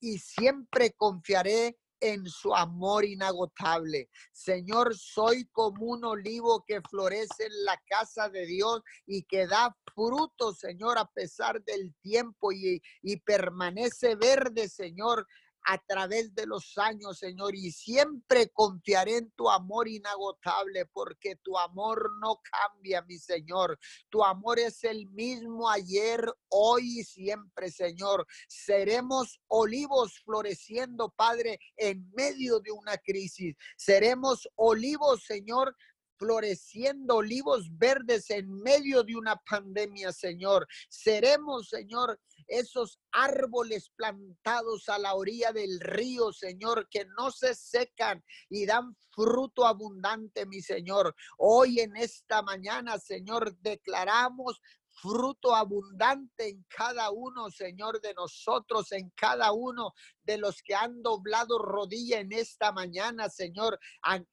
y 0.00 0.18
siempre 0.18 0.94
confiaré 0.94 1.76
en 2.00 2.26
su 2.26 2.54
amor 2.54 3.04
inagotable. 3.04 4.08
Señor, 4.32 4.96
soy 4.96 5.46
como 5.52 5.86
un 5.86 6.04
olivo 6.04 6.64
que 6.66 6.80
florece 6.82 7.46
en 7.46 7.64
la 7.64 7.80
casa 7.88 8.28
de 8.28 8.46
Dios 8.46 8.82
y 9.06 9.24
que 9.24 9.46
da 9.46 9.76
fruto, 9.94 10.52
Señor, 10.52 10.98
a 10.98 11.06
pesar 11.06 11.62
del 11.64 11.94
tiempo 12.00 12.52
y, 12.52 12.80
permanece 13.24 14.14
verde, 14.14 14.68
Señor, 14.68 15.26
a 15.70 15.76
través 15.86 16.34
de 16.34 16.46
los 16.46 16.78
años, 16.78 17.18
Señor, 17.18 17.54
y 17.54 17.70
siempre 17.70 18.48
confiaré 18.48 19.18
en 19.18 19.30
tu 19.32 19.50
amor 19.50 19.86
inagotable, 19.86 20.86
porque 20.86 21.36
tu 21.42 21.58
amor 21.58 22.10
no 22.22 22.40
cambia, 22.50 23.02
mi 23.02 23.18
Señor. 23.18 23.78
Tu 24.08 24.24
amor 24.24 24.58
es 24.58 24.82
el 24.84 25.06
mismo 25.10 25.68
ayer, 25.68 26.24
hoy 26.48 27.00
y 27.00 27.04
siempre, 27.04 27.70
Señor. 27.70 28.26
Seremos 28.48 29.42
olivos 29.46 30.18
floreciendo, 30.24 31.10
Padre, 31.10 31.60
en 31.76 32.10
medio 32.16 32.60
de 32.60 32.70
una 32.70 32.96
crisis. 32.96 33.54
Seremos 33.76 34.48
olivos, 34.54 35.22
Señor, 35.24 35.76
floreciendo 36.18 37.16
olivos 37.16 37.66
verdes 37.78 38.30
en 38.30 38.52
medio 38.62 39.02
de 39.04 39.16
una 39.16 39.36
pandemia, 39.36 40.12
Señor. 40.12 40.66
Seremos, 40.88 41.68
Señor, 41.68 42.20
esos 42.46 42.98
árboles 43.12 43.90
plantados 43.96 44.88
a 44.88 44.98
la 44.98 45.14
orilla 45.14 45.52
del 45.52 45.80
río, 45.80 46.32
Señor, 46.32 46.88
que 46.90 47.04
no 47.16 47.30
se 47.30 47.54
secan 47.54 48.24
y 48.48 48.66
dan 48.66 48.96
fruto 49.10 49.66
abundante, 49.66 50.46
mi 50.46 50.60
Señor. 50.60 51.14
Hoy 51.38 51.80
en 51.80 51.96
esta 51.96 52.42
mañana, 52.42 52.98
Señor, 52.98 53.56
declaramos 53.60 54.60
fruto 55.00 55.54
abundante 55.54 56.48
en 56.48 56.64
cada 56.68 57.10
uno, 57.10 57.50
Señor, 57.50 58.00
de 58.00 58.14
nosotros, 58.14 58.90
en 58.92 59.10
cada 59.10 59.52
uno 59.52 59.92
de 60.28 60.36
los 60.36 60.62
que 60.62 60.74
han 60.74 61.02
doblado 61.02 61.58
rodilla 61.58 62.20
en 62.20 62.34
esta 62.34 62.70
mañana, 62.70 63.30
Señor, 63.30 63.80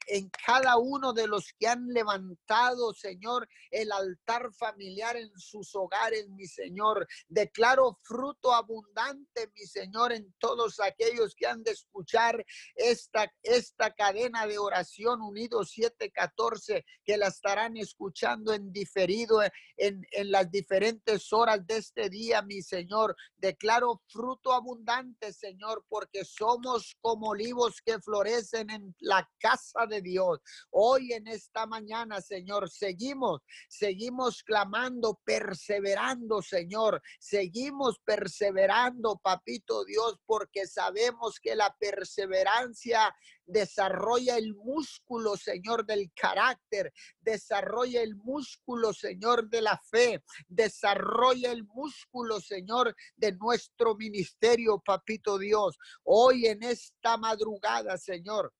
en 0.07 0.29
cada 0.45 0.75
uno 0.75 1.13
de 1.13 1.25
los 1.25 1.53
que 1.57 1.69
han 1.69 1.87
levantado, 1.87 2.93
Señor, 2.93 3.47
el 3.71 3.93
altar 3.93 4.53
familiar 4.53 5.15
en 5.15 5.31
sus 5.39 5.73
hogares, 5.73 6.27
mi 6.27 6.47
Señor. 6.47 7.07
Declaro 7.29 7.97
fruto 8.03 8.53
abundante, 8.53 9.49
mi 9.55 9.65
Señor, 9.65 10.11
en 10.11 10.35
todos 10.37 10.81
aquellos 10.81 11.33
que 11.33 11.47
han 11.47 11.63
de 11.63 11.71
escuchar 11.71 12.45
esta, 12.75 13.31
esta 13.41 13.91
cadena 13.91 14.47
de 14.47 14.57
oración 14.57 15.21
unido 15.21 15.63
714, 15.63 16.83
que 17.05 17.15
la 17.15 17.27
estarán 17.27 17.77
escuchando 17.77 18.51
en 18.51 18.73
diferido 18.73 19.41
en, 19.77 20.05
en 20.11 20.31
las 20.31 20.51
diferentes 20.51 21.31
horas 21.31 21.65
de 21.65 21.77
este 21.77 22.09
día, 22.09 22.41
mi 22.41 22.61
Señor. 22.61 23.15
Declaro 23.37 24.01
fruto 24.09 24.51
abundante, 24.51 25.31
Señor, 25.31 25.84
porque 25.89 26.25
somos 26.25 26.95
como 27.01 27.29
olivos 27.29 27.81
que 27.81 27.99
florecen 27.99 28.69
en 28.69 28.95
la 28.99 29.27
casa 29.39 29.85
de 29.87 30.01
Dios. 30.01 30.39
Hoy 30.71 31.13
en 31.13 31.27
esta 31.27 31.65
mañana, 31.65 32.21
Señor, 32.21 32.69
seguimos, 32.69 33.41
seguimos 33.67 34.43
clamando, 34.43 35.19
perseverando, 35.23 36.41
Señor. 36.41 37.01
Seguimos 37.19 37.99
perseverando, 38.03 39.17
papito 39.23 39.85
Dios, 39.85 40.19
porque 40.25 40.67
sabemos 40.67 41.39
que 41.39 41.55
la 41.55 41.75
perseverancia 41.79 43.15
desarrolla 43.45 44.37
el 44.37 44.53
músculo, 44.55 45.37
Señor, 45.37 45.85
del 45.85 46.11
carácter, 46.13 46.91
desarrolla 47.21 48.01
el 48.01 48.15
músculo, 48.15 48.93
Señor, 48.93 49.49
de 49.49 49.61
la 49.61 49.79
fe, 49.89 50.23
desarrolla 50.47 51.51
el 51.51 51.63
músculo, 51.63 52.39
Señor, 52.39 52.95
de 53.15 53.31
nuestro 53.33 53.95
ministerio, 53.95 54.81
papito 54.83 55.37
Dios. 55.37 55.77
Hoy 56.03 56.47
en 56.47 56.63
esta 56.63 57.17
madrugada, 57.17 57.97
Señor, 57.97 58.53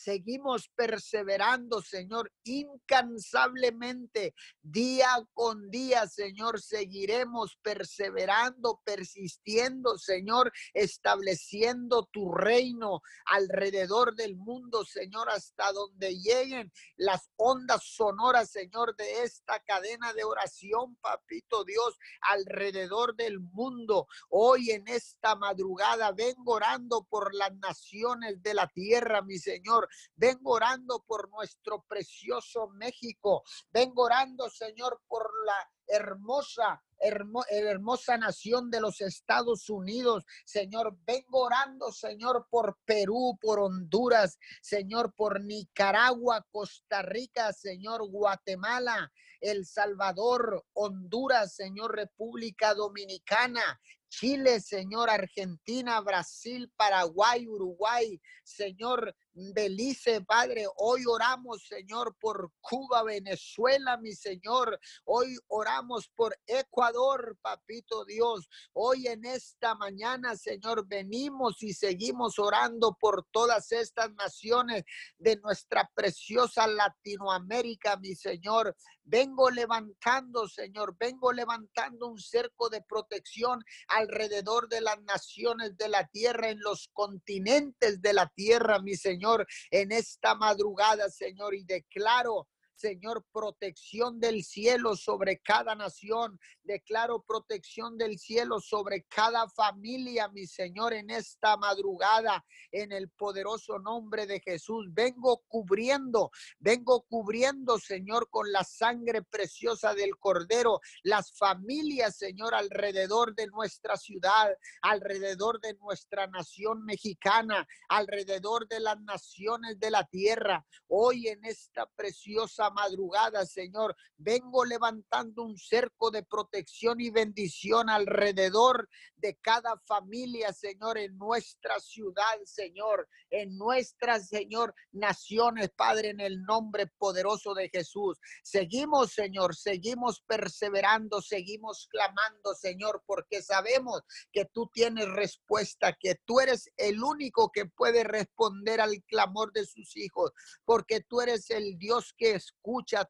Seguimos 0.00 0.70
perseverando, 0.76 1.82
Señor, 1.82 2.32
incansablemente, 2.44 4.32
día 4.62 5.08
con 5.34 5.70
día, 5.70 6.06
Señor, 6.06 6.60
seguiremos 6.60 7.58
perseverando, 7.62 8.80
persistiendo, 8.84 9.98
Señor, 9.98 10.52
estableciendo 10.72 12.08
tu 12.12 12.32
reino 12.32 13.00
alrededor 13.24 14.14
del 14.14 14.36
mundo, 14.36 14.84
Señor, 14.84 15.30
hasta 15.30 15.72
donde 15.72 16.16
lleguen 16.16 16.70
las 16.96 17.30
ondas 17.34 17.82
sonoras, 17.82 18.50
Señor, 18.52 18.94
de 18.94 19.24
esta 19.24 19.58
cadena 19.64 20.12
de 20.12 20.22
oración, 20.22 20.94
papito 21.00 21.64
Dios, 21.64 21.98
alrededor 22.30 23.16
del 23.16 23.40
mundo. 23.40 24.06
Hoy 24.30 24.70
en 24.70 24.86
esta 24.86 25.34
madrugada 25.34 26.12
vengo 26.12 26.52
orando 26.52 27.04
por 27.10 27.34
las 27.34 27.52
naciones 27.56 28.40
de 28.42 28.54
la 28.54 28.68
tierra, 28.68 29.22
mi 29.22 29.38
Señor. 29.38 29.87
Vengo 30.14 30.52
orando 30.52 31.04
por 31.06 31.28
nuestro 31.30 31.84
precioso 31.88 32.68
México. 32.68 33.42
Vengo 33.70 34.04
orando, 34.04 34.48
Señor, 34.50 35.00
por 35.08 35.30
la 35.44 35.70
hermosa, 35.88 36.82
hermosa 37.00 38.16
nación 38.16 38.70
de 38.70 38.80
los 38.80 39.00
Estados 39.00 39.68
Unidos. 39.70 40.24
Señor, 40.44 40.96
vengo 41.06 41.44
orando, 41.44 41.92
Señor, 41.92 42.46
por 42.50 42.78
Perú, 42.84 43.38
por 43.40 43.60
Honduras, 43.60 44.38
Señor, 44.60 45.14
por 45.14 45.42
Nicaragua, 45.42 46.46
Costa 46.50 47.02
Rica, 47.02 47.52
Señor, 47.52 48.08
Guatemala, 48.08 49.10
El 49.40 49.64
Salvador, 49.66 50.64
Honduras, 50.74 51.54
Señor, 51.54 51.94
República 51.94 52.74
Dominicana, 52.74 53.80
Chile, 54.08 54.60
Señor, 54.60 55.10
Argentina, 55.10 56.00
Brasil, 56.00 56.72
Paraguay, 56.76 57.46
Uruguay, 57.46 58.20
Señor, 58.42 59.14
Belice, 59.54 60.22
Padre. 60.22 60.66
Hoy 60.76 61.04
oramos, 61.06 61.66
Señor, 61.68 62.16
por 62.18 62.50
Cuba, 62.60 63.02
Venezuela, 63.02 63.98
mi 63.98 64.12
Señor. 64.12 64.80
Hoy 65.04 65.36
oramos 65.48 65.77
por 66.14 66.36
Ecuador, 66.46 67.36
Papito 67.40 68.04
Dios. 68.04 68.48
Hoy 68.72 69.06
en 69.06 69.24
esta 69.24 69.74
mañana, 69.74 70.36
Señor, 70.36 70.86
venimos 70.86 71.62
y 71.62 71.72
seguimos 71.72 72.38
orando 72.38 72.96
por 72.98 73.26
todas 73.30 73.70
estas 73.70 74.12
naciones 74.14 74.84
de 75.18 75.36
nuestra 75.36 75.88
preciosa 75.94 76.66
Latinoamérica, 76.66 77.96
mi 77.96 78.14
Señor. 78.14 78.74
Vengo 79.04 79.50
levantando, 79.50 80.48
Señor, 80.48 80.96
vengo 80.98 81.32
levantando 81.32 82.08
un 82.08 82.18
cerco 82.18 82.68
de 82.68 82.82
protección 82.82 83.64
alrededor 83.86 84.68
de 84.68 84.80
las 84.80 85.00
naciones 85.02 85.76
de 85.76 85.88
la 85.88 86.06
tierra, 86.08 86.50
en 86.50 86.60
los 86.60 86.88
continentes 86.92 88.02
de 88.02 88.12
la 88.12 88.28
tierra, 88.34 88.80
mi 88.80 88.96
Señor 88.96 89.46
en 89.70 89.92
esta 89.92 90.34
madrugada, 90.34 91.08
Señor, 91.08 91.54
y 91.54 91.64
declaro 91.64 92.48
Señor, 92.78 93.24
protección 93.32 94.20
del 94.20 94.44
cielo 94.44 94.94
sobre 94.94 95.40
cada 95.40 95.74
nación. 95.74 96.38
Declaro 96.62 97.24
protección 97.26 97.98
del 97.98 98.18
cielo 98.18 98.60
sobre 98.60 99.02
cada 99.04 99.48
familia, 99.48 100.28
mi 100.28 100.46
Señor, 100.46 100.92
en 100.92 101.10
esta 101.10 101.56
madrugada, 101.56 102.44
en 102.70 102.92
el 102.92 103.10
poderoso 103.10 103.80
nombre 103.80 104.26
de 104.26 104.38
Jesús. 104.38 104.86
Vengo 104.92 105.42
cubriendo, 105.48 106.30
vengo 106.60 107.04
cubriendo, 107.08 107.78
Señor, 107.78 108.30
con 108.30 108.52
la 108.52 108.62
sangre 108.62 109.22
preciosa 109.22 109.94
del 109.94 110.16
Cordero, 110.16 110.80
las 111.02 111.36
familias, 111.36 112.16
Señor, 112.16 112.54
alrededor 112.54 113.34
de 113.34 113.48
nuestra 113.48 113.96
ciudad, 113.96 114.56
alrededor 114.82 115.60
de 115.60 115.74
nuestra 115.74 116.28
nación 116.28 116.84
mexicana, 116.84 117.66
alrededor 117.88 118.68
de 118.68 118.78
las 118.78 119.00
naciones 119.00 119.80
de 119.80 119.90
la 119.90 120.04
tierra. 120.04 120.64
Hoy 120.86 121.26
en 121.26 121.44
esta 121.44 121.86
preciosa 121.96 122.67
madrugada, 122.70 123.44
Señor. 123.46 123.96
Vengo 124.16 124.64
levantando 124.64 125.42
un 125.42 125.56
cerco 125.56 126.10
de 126.10 126.22
protección 126.22 127.00
y 127.00 127.10
bendición 127.10 127.88
alrededor 127.88 128.88
de 129.16 129.36
cada 129.36 129.78
familia, 129.86 130.52
Señor, 130.52 130.98
en 130.98 131.16
nuestra 131.18 131.78
ciudad, 131.80 132.38
Señor, 132.44 133.08
en 133.30 133.56
nuestras, 133.56 134.28
Señor, 134.28 134.74
naciones, 134.92 135.70
Padre, 135.70 136.10
en 136.10 136.20
el 136.20 136.42
nombre 136.42 136.86
poderoso 136.98 137.54
de 137.54 137.68
Jesús. 137.68 138.18
Seguimos, 138.42 139.12
Señor, 139.12 139.56
seguimos 139.56 140.22
perseverando, 140.26 141.20
seguimos 141.20 141.88
clamando, 141.90 142.54
Señor, 142.54 143.02
porque 143.06 143.42
sabemos 143.42 144.02
que 144.32 144.44
tú 144.46 144.70
tienes 144.72 145.08
respuesta, 145.08 145.96
que 145.98 146.16
tú 146.24 146.40
eres 146.40 146.70
el 146.76 147.02
único 147.02 147.50
que 147.52 147.66
puede 147.66 148.04
responder 148.04 148.80
al 148.80 149.02
clamor 149.06 149.52
de 149.52 149.64
sus 149.64 149.96
hijos, 149.96 150.32
porque 150.64 151.00
tú 151.00 151.20
eres 151.20 151.50
el 151.50 151.78
Dios 151.78 152.14
que 152.16 152.32
escucha, 152.32 152.57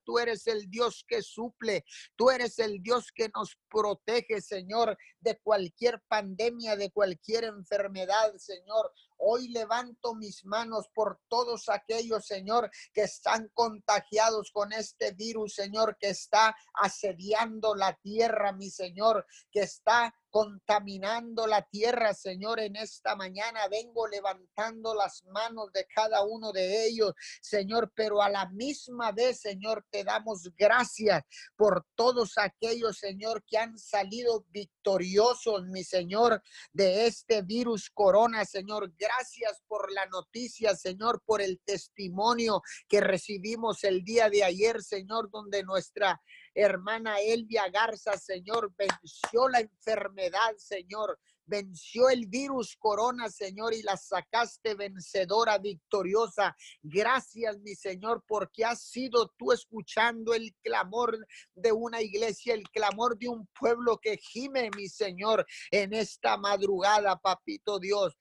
tú 0.04 0.18
eres 0.18 0.46
el 0.46 0.68
Dios 0.70 1.04
que 1.06 1.22
suple, 1.22 1.84
tú 2.16 2.30
eres 2.30 2.58
el 2.58 2.82
Dios 2.82 3.10
que 3.14 3.28
nos 3.34 3.58
protege, 3.68 4.40
Señor, 4.40 4.96
de 5.20 5.38
cualquier 5.38 6.00
pandemia, 6.08 6.76
de 6.76 6.90
cualquier 6.90 7.44
enfermedad, 7.44 8.34
Señor. 8.36 8.92
Hoy 9.18 9.48
levanto 9.48 10.14
mis 10.14 10.44
manos 10.44 10.88
por 10.94 11.20
todos 11.28 11.68
aquellos, 11.68 12.24
Señor, 12.24 12.70
que 12.92 13.02
están 13.02 13.50
contagiados 13.52 14.50
con 14.52 14.72
este 14.72 15.12
virus, 15.12 15.54
Señor, 15.54 15.96
que 15.98 16.10
está 16.10 16.56
asediando 16.74 17.74
la 17.74 17.94
tierra, 18.02 18.52
mi 18.52 18.70
Señor, 18.70 19.26
que 19.50 19.60
está 19.60 20.14
contaminando 20.30 21.46
la 21.46 21.62
tierra, 21.62 22.14
Señor, 22.14 22.60
en 22.60 22.76
esta 22.76 23.16
mañana. 23.16 23.66
Vengo 23.68 24.06
levantando 24.06 24.94
las 24.94 25.24
manos 25.24 25.72
de 25.72 25.86
cada 25.86 26.22
uno 26.22 26.52
de 26.52 26.86
ellos, 26.86 27.12
Señor, 27.40 27.92
pero 27.96 28.22
a 28.22 28.28
la 28.28 28.48
misma 28.50 29.10
vez, 29.12 29.40
Señor, 29.40 29.84
te 29.90 30.04
damos 30.04 30.48
gracias 30.56 31.24
por 31.56 31.86
todos 31.94 32.38
aquellos, 32.38 32.98
Señor, 32.98 33.42
que 33.46 33.58
han 33.58 33.78
salido 33.78 34.44
victoriosos, 34.50 35.64
mi 35.66 35.82
Señor, 35.82 36.42
de 36.72 37.06
este 37.06 37.42
virus 37.42 37.90
corona, 37.90 38.44
Señor. 38.44 38.92
Gracias 38.96 39.07
por 39.66 39.92
la 39.92 40.06
noticia, 40.06 40.74
Señor, 40.74 41.22
por 41.24 41.40
el 41.40 41.60
testimonio 41.64 42.62
que 42.88 43.00
recibimos 43.00 43.84
el 43.84 44.02
día 44.04 44.30
de 44.30 44.44
ayer, 44.44 44.82
Señor, 44.82 45.30
donde 45.30 45.62
nuestra 45.62 46.20
hermana 46.54 47.20
Elvia 47.20 47.68
Garza, 47.68 48.16
Señor, 48.16 48.72
venció 48.76 49.48
la 49.48 49.60
enfermedad, 49.60 50.56
Señor. 50.56 51.18
Venció 51.50 52.10
el 52.10 52.26
virus 52.26 52.76
corona, 52.78 53.30
Señor, 53.30 53.72
y 53.72 53.82
la 53.82 53.96
sacaste 53.96 54.74
vencedora, 54.74 55.56
victoriosa. 55.56 56.54
Gracias, 56.82 57.58
mi 57.60 57.74
Señor, 57.74 58.22
porque 58.28 58.66
has 58.66 58.82
sido 58.82 59.32
tú 59.38 59.52
escuchando 59.52 60.34
el 60.34 60.54
clamor 60.62 61.16
de 61.54 61.72
una 61.72 62.02
iglesia, 62.02 62.52
el 62.52 62.68
clamor 62.68 63.16
de 63.16 63.28
un 63.28 63.46
pueblo 63.58 63.96
que 63.96 64.18
gime, 64.18 64.68
mi 64.76 64.88
Señor, 64.88 65.46
en 65.70 65.94
esta 65.94 66.36
madrugada, 66.36 67.16
papito 67.16 67.78
Dios 67.78 68.14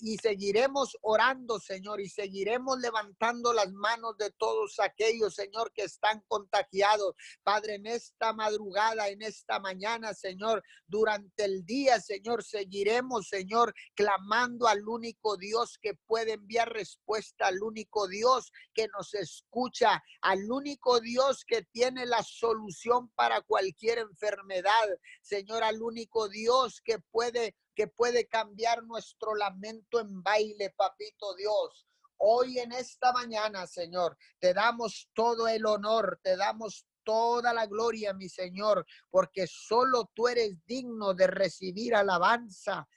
y 0.00 0.18
seguiremos 0.18 0.96
orando, 1.02 1.58
Señor, 1.58 2.00
y 2.00 2.08
seguiremos 2.08 2.78
levantando 2.78 3.52
las 3.52 3.72
manos 3.72 4.16
de 4.18 4.30
todos 4.30 4.78
aquellos, 4.78 5.34
Señor, 5.34 5.72
que 5.72 5.82
están 5.82 6.22
contagiados. 6.28 7.14
Padre, 7.42 7.74
en 7.74 7.86
esta 7.86 8.32
madrugada, 8.32 9.08
en 9.08 9.22
esta 9.22 9.58
mañana, 9.58 10.14
Señor, 10.14 10.62
durante 10.86 11.44
el 11.44 11.64
día, 11.64 12.00
Señor, 12.00 12.44
seguiremos, 12.44 13.28
Señor, 13.28 13.74
clamando 13.94 14.68
al 14.68 14.88
único 14.88 15.36
Dios 15.36 15.78
que 15.80 15.94
puede 16.06 16.34
enviar 16.34 16.72
respuesta, 16.72 17.48
al 17.48 17.62
único 17.62 18.06
Dios 18.06 18.52
que 18.72 18.88
nos 18.88 19.14
escucha, 19.14 20.02
al 20.20 20.50
único 20.50 21.00
Dios 21.00 21.44
que 21.44 21.62
tiene 21.62 22.06
la 22.06 22.22
solución 22.22 23.08
para 23.10 23.40
cualquier 23.42 23.98
enfermedad, 23.98 24.86
Señor, 25.20 25.64
al 25.64 25.82
único 25.82 26.28
Dios 26.28 26.80
que 26.80 26.98
puede 27.10 27.56
que 27.74 27.88
puede 27.88 28.26
cambiar 28.26 28.82
nuestro 28.84 29.34
lamento 29.34 30.00
en 30.00 30.22
baile, 30.22 30.70
papito 30.70 31.34
Dios. 31.34 31.86
Hoy 32.16 32.58
en 32.58 32.72
esta 32.72 33.12
mañana, 33.12 33.66
Señor, 33.66 34.16
te 34.38 34.54
damos 34.54 35.10
todo 35.12 35.48
el 35.48 35.66
honor, 35.66 36.20
te 36.22 36.36
damos 36.36 36.86
toda 37.02 37.52
la 37.52 37.66
gloria, 37.66 38.14
mi 38.14 38.28
Señor, 38.28 38.86
porque 39.10 39.46
solo 39.46 40.10
tú 40.14 40.28
eres 40.28 40.64
digno 40.66 41.14
de 41.14 41.26
recibir 41.26 41.94
alabanza, 41.94 42.88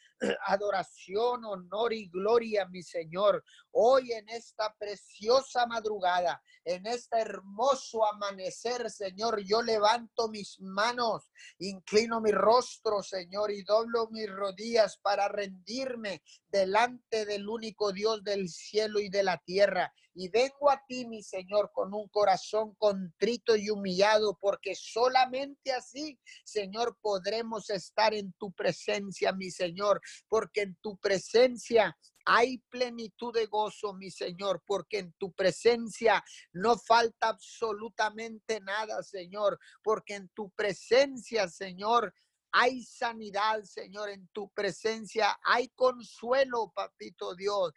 adoración, 0.45 1.45
honor 1.45 1.93
y 1.93 2.08
gloria, 2.10 2.67
mi 2.67 2.84
Señor. 2.84 3.43
Hoy 3.71 4.12
en 4.12 4.27
esta 4.30 4.73
preciosa 4.77 5.65
madrugada, 5.67 6.41
en 6.65 6.86
este 6.86 7.19
hermoso 7.19 8.06
amanecer, 8.06 8.89
Señor, 8.89 9.41
yo 9.43 9.62
levanto 9.62 10.27
mis 10.27 10.60
manos, 10.60 11.32
inclino 11.60 12.19
mi 12.19 12.32
rostro, 12.32 13.01
Señor, 13.03 13.51
y 13.51 13.63
doblo 13.63 14.10
mis 14.10 14.30
rodillas 14.30 14.97
para 14.97 15.27
rendirme 15.27 16.21
delante 16.49 17.25
del 17.25 17.47
único 17.47 17.91
Dios 17.91 18.23
del 18.23 18.49
cielo 18.49 18.99
y 18.99 19.10
de 19.10 19.23
la 19.23 19.38
tierra. 19.38 19.93
Y 20.19 20.30
vengo 20.30 20.71
a 20.71 20.82
ti, 20.88 21.06
mi 21.06 21.21
Señor, 21.21 21.69
con 21.71 21.93
un 21.93 22.08
corazón 22.08 22.73
contrito 22.80 23.56
y 23.56 23.69
humillado, 23.69 24.36
porque 24.41 24.73
solamente 24.73 25.71
así, 25.71 26.19
Señor, 26.43 26.97
podremos 26.99 27.69
estar 27.69 28.15
en 28.15 28.34
tu 28.34 28.51
presencia, 28.51 29.32
mi 29.32 29.51
Señor. 29.51 30.01
Porque 30.28 30.62
en 30.62 30.76
tu 30.82 30.98
presencia 30.98 31.98
hay 32.26 32.58
plenitud 32.70 33.34
de 33.34 33.46
gozo, 33.46 33.93
mi 33.93 34.12
Señor, 34.12 34.62
porque 34.65 35.00
en 35.00 35.13
tu 35.13 35.32
presencia 35.32 36.24
no 36.52 36.78
falta 36.78 37.30
absolutamente 37.30 38.60
nada, 38.60 39.02
Señor, 39.02 39.58
porque 39.82 40.15
en 40.15 40.30
tu 40.30 40.50
presencia, 40.52 41.48
Señor, 41.48 42.13
hay 42.52 42.84
sanidad, 42.84 43.63
Señor, 43.63 44.10
en 44.10 44.28
tu 44.30 44.50
presencia. 44.50 45.38
Hay 45.43 45.70
consuelo, 45.70 46.72
papito 46.76 47.36
Dios. 47.36 47.72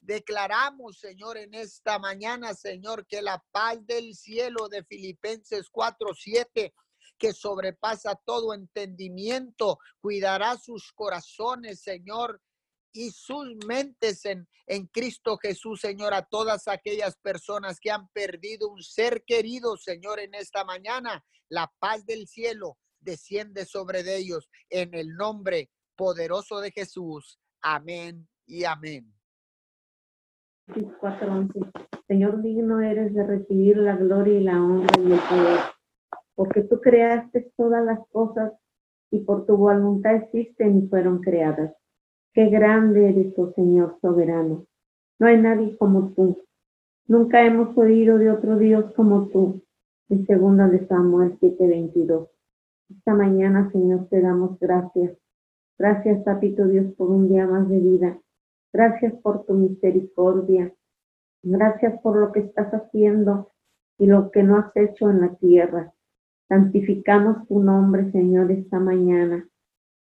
Declaramos, 0.00 0.98
Señor, 0.98 1.36
en 1.36 1.54
esta 1.54 1.98
mañana, 1.98 2.54
Señor, 2.54 3.06
que 3.06 3.22
la 3.22 3.44
paz 3.52 3.86
del 3.86 4.14
cielo 4.14 4.68
de 4.68 4.84
Filipenses 4.84 5.70
4:7 5.70 6.72
que 7.22 7.32
sobrepasa 7.32 8.16
todo 8.24 8.52
entendimiento, 8.52 9.78
cuidará 10.00 10.56
sus 10.56 10.90
corazones, 10.92 11.80
Señor, 11.80 12.42
y 12.92 13.12
sus 13.12 13.46
mentes 13.64 14.24
en, 14.24 14.48
en 14.66 14.88
Cristo 14.88 15.38
Jesús, 15.38 15.80
Señor, 15.80 16.14
a 16.14 16.24
todas 16.24 16.66
aquellas 16.66 17.16
personas 17.16 17.78
que 17.78 17.92
han 17.92 18.08
perdido 18.08 18.68
un 18.68 18.82
ser 18.82 19.22
querido, 19.24 19.76
Señor, 19.76 20.18
en 20.18 20.34
esta 20.34 20.64
mañana. 20.64 21.24
La 21.48 21.72
paz 21.78 22.04
del 22.06 22.26
cielo 22.26 22.76
desciende 22.98 23.66
sobre 23.66 24.00
ellos 24.16 24.50
en 24.68 24.92
el 24.92 25.14
nombre 25.14 25.70
poderoso 25.94 26.58
de 26.58 26.72
Jesús. 26.72 27.38
Amén 27.60 28.28
y 28.46 28.64
amén. 28.64 29.14
Señor, 32.08 32.42
digno 32.42 32.80
eres 32.80 33.14
de 33.14 33.24
recibir 33.24 33.76
la 33.76 33.94
gloria 33.94 34.38
y 34.38 34.42
la 34.42 34.60
honra 34.60 34.98
y 34.98 35.12
el 35.12 35.18
poder, 35.20 35.60
porque 36.34 36.62
tú 36.62 36.80
creaste 36.80 37.52
todas 37.56 37.84
las 37.84 38.06
cosas 38.08 38.52
y 39.10 39.20
por 39.20 39.46
tu 39.46 39.56
voluntad 39.56 40.16
existen 40.16 40.78
y 40.78 40.88
fueron 40.88 41.20
creadas. 41.20 41.74
Qué 42.32 42.46
grande 42.48 43.10
eres, 43.10 43.34
oh 43.38 43.52
Señor 43.52 43.98
soberano. 44.00 44.66
No 45.18 45.26
hay 45.26 45.40
nadie 45.40 45.76
como 45.76 46.12
tú. 46.14 46.42
Nunca 47.06 47.44
hemos 47.44 47.76
oído 47.76 48.18
de 48.18 48.30
otro 48.30 48.58
Dios 48.58 48.92
como 48.94 49.28
tú. 49.28 49.62
En 50.08 50.26
segunda 50.26 50.68
de 50.68 50.86
Samuel 50.86 51.38
7:22. 51.40 52.28
Esta 52.90 53.14
mañana, 53.14 53.70
Señor, 53.70 54.08
te 54.08 54.20
damos 54.20 54.58
gracias. 54.58 55.16
Gracias, 55.78 56.22
Papito 56.24 56.66
Dios, 56.66 56.92
por 56.94 57.10
un 57.10 57.28
día 57.28 57.46
más 57.46 57.68
de 57.68 57.78
vida. 57.78 58.18
Gracias 58.72 59.12
por 59.22 59.44
tu 59.44 59.54
misericordia. 59.54 60.72
Gracias 61.42 62.00
por 62.00 62.16
lo 62.16 62.32
que 62.32 62.40
estás 62.40 62.72
haciendo 62.72 63.50
y 63.98 64.06
lo 64.06 64.30
que 64.30 64.42
no 64.42 64.56
has 64.56 64.74
hecho 64.76 65.10
en 65.10 65.20
la 65.20 65.34
tierra. 65.34 65.92
Santificamos 66.52 67.48
tu 67.48 67.60
nombre, 67.60 68.10
Señor, 68.12 68.52
esta 68.52 68.78
mañana. 68.78 69.48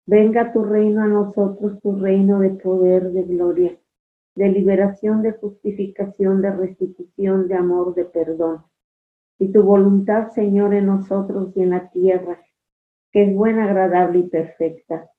Venga 0.05 0.53
tu 0.53 0.63
reino 0.63 1.01
a 1.01 1.07
nosotros, 1.07 1.81
tu 1.81 1.97
reino 1.97 2.39
de 2.39 2.51
poder, 2.51 3.11
de 3.11 3.23
gloria, 3.23 3.77
de 4.35 4.47
liberación, 4.47 5.21
de 5.21 5.33
justificación, 5.33 6.41
de 6.41 6.51
restitución, 6.51 7.49
de 7.49 7.55
amor, 7.55 7.93
de 7.93 8.05
perdón. 8.05 8.63
Y 9.37 9.51
tu 9.51 9.63
voluntad, 9.63 10.29
Señor, 10.29 10.73
en 10.73 10.85
nosotros 10.85 11.51
y 11.57 11.63
en 11.63 11.71
la 11.71 11.89
tierra, 11.89 12.39
que 13.11 13.23
es 13.23 13.35
buena, 13.35 13.65
agradable 13.65 14.19
y 14.19 14.29
perfecta. 14.29 15.09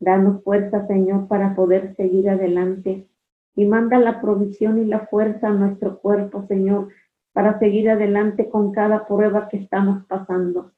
Danos 0.00 0.42
fuerza, 0.42 0.84
Señor, 0.88 1.28
para 1.28 1.54
poder 1.54 1.94
seguir 1.94 2.28
adelante. 2.28 3.06
Y 3.54 3.66
manda 3.66 4.00
la 4.00 4.20
provisión 4.20 4.82
y 4.82 4.84
la 4.84 5.06
fuerza 5.06 5.46
a 5.46 5.52
nuestro 5.52 6.00
cuerpo, 6.00 6.44
Señor, 6.48 6.88
para 7.36 7.58
seguir 7.58 7.90
adelante 7.90 8.48
con 8.48 8.72
cada 8.72 9.06
prueba 9.06 9.48
que 9.50 9.58
estamos 9.58 10.06
pasando. 10.06 10.72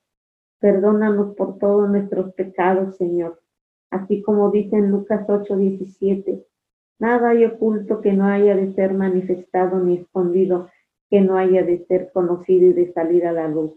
Perdónanos 0.59 1.37
por 1.37 1.57
todos 1.59 1.89
nuestros 1.89 2.35
pecados, 2.35 2.97
Señor 2.97 3.39
así 3.91 4.23
como 4.23 4.51
dice 4.51 4.77
en 4.77 4.91
Lucas 4.91 5.29
8:17, 5.29 6.45
nada 6.99 7.31
hay 7.31 7.45
oculto 7.45 8.01
que 8.01 8.13
no 8.13 8.27
haya 8.27 8.55
de 8.55 8.73
ser 8.75 8.95
manifestado 8.95 9.79
ni 9.81 9.99
escondido, 9.99 10.69
que 11.11 11.21
no 11.21 11.37
haya 11.37 11.63
de 11.63 11.85
ser 11.87 12.11
conocido 12.13 12.67
y 12.67 12.73
de 12.73 12.93
salir 12.93 13.27
a 13.27 13.33
la 13.33 13.49
luz, 13.49 13.73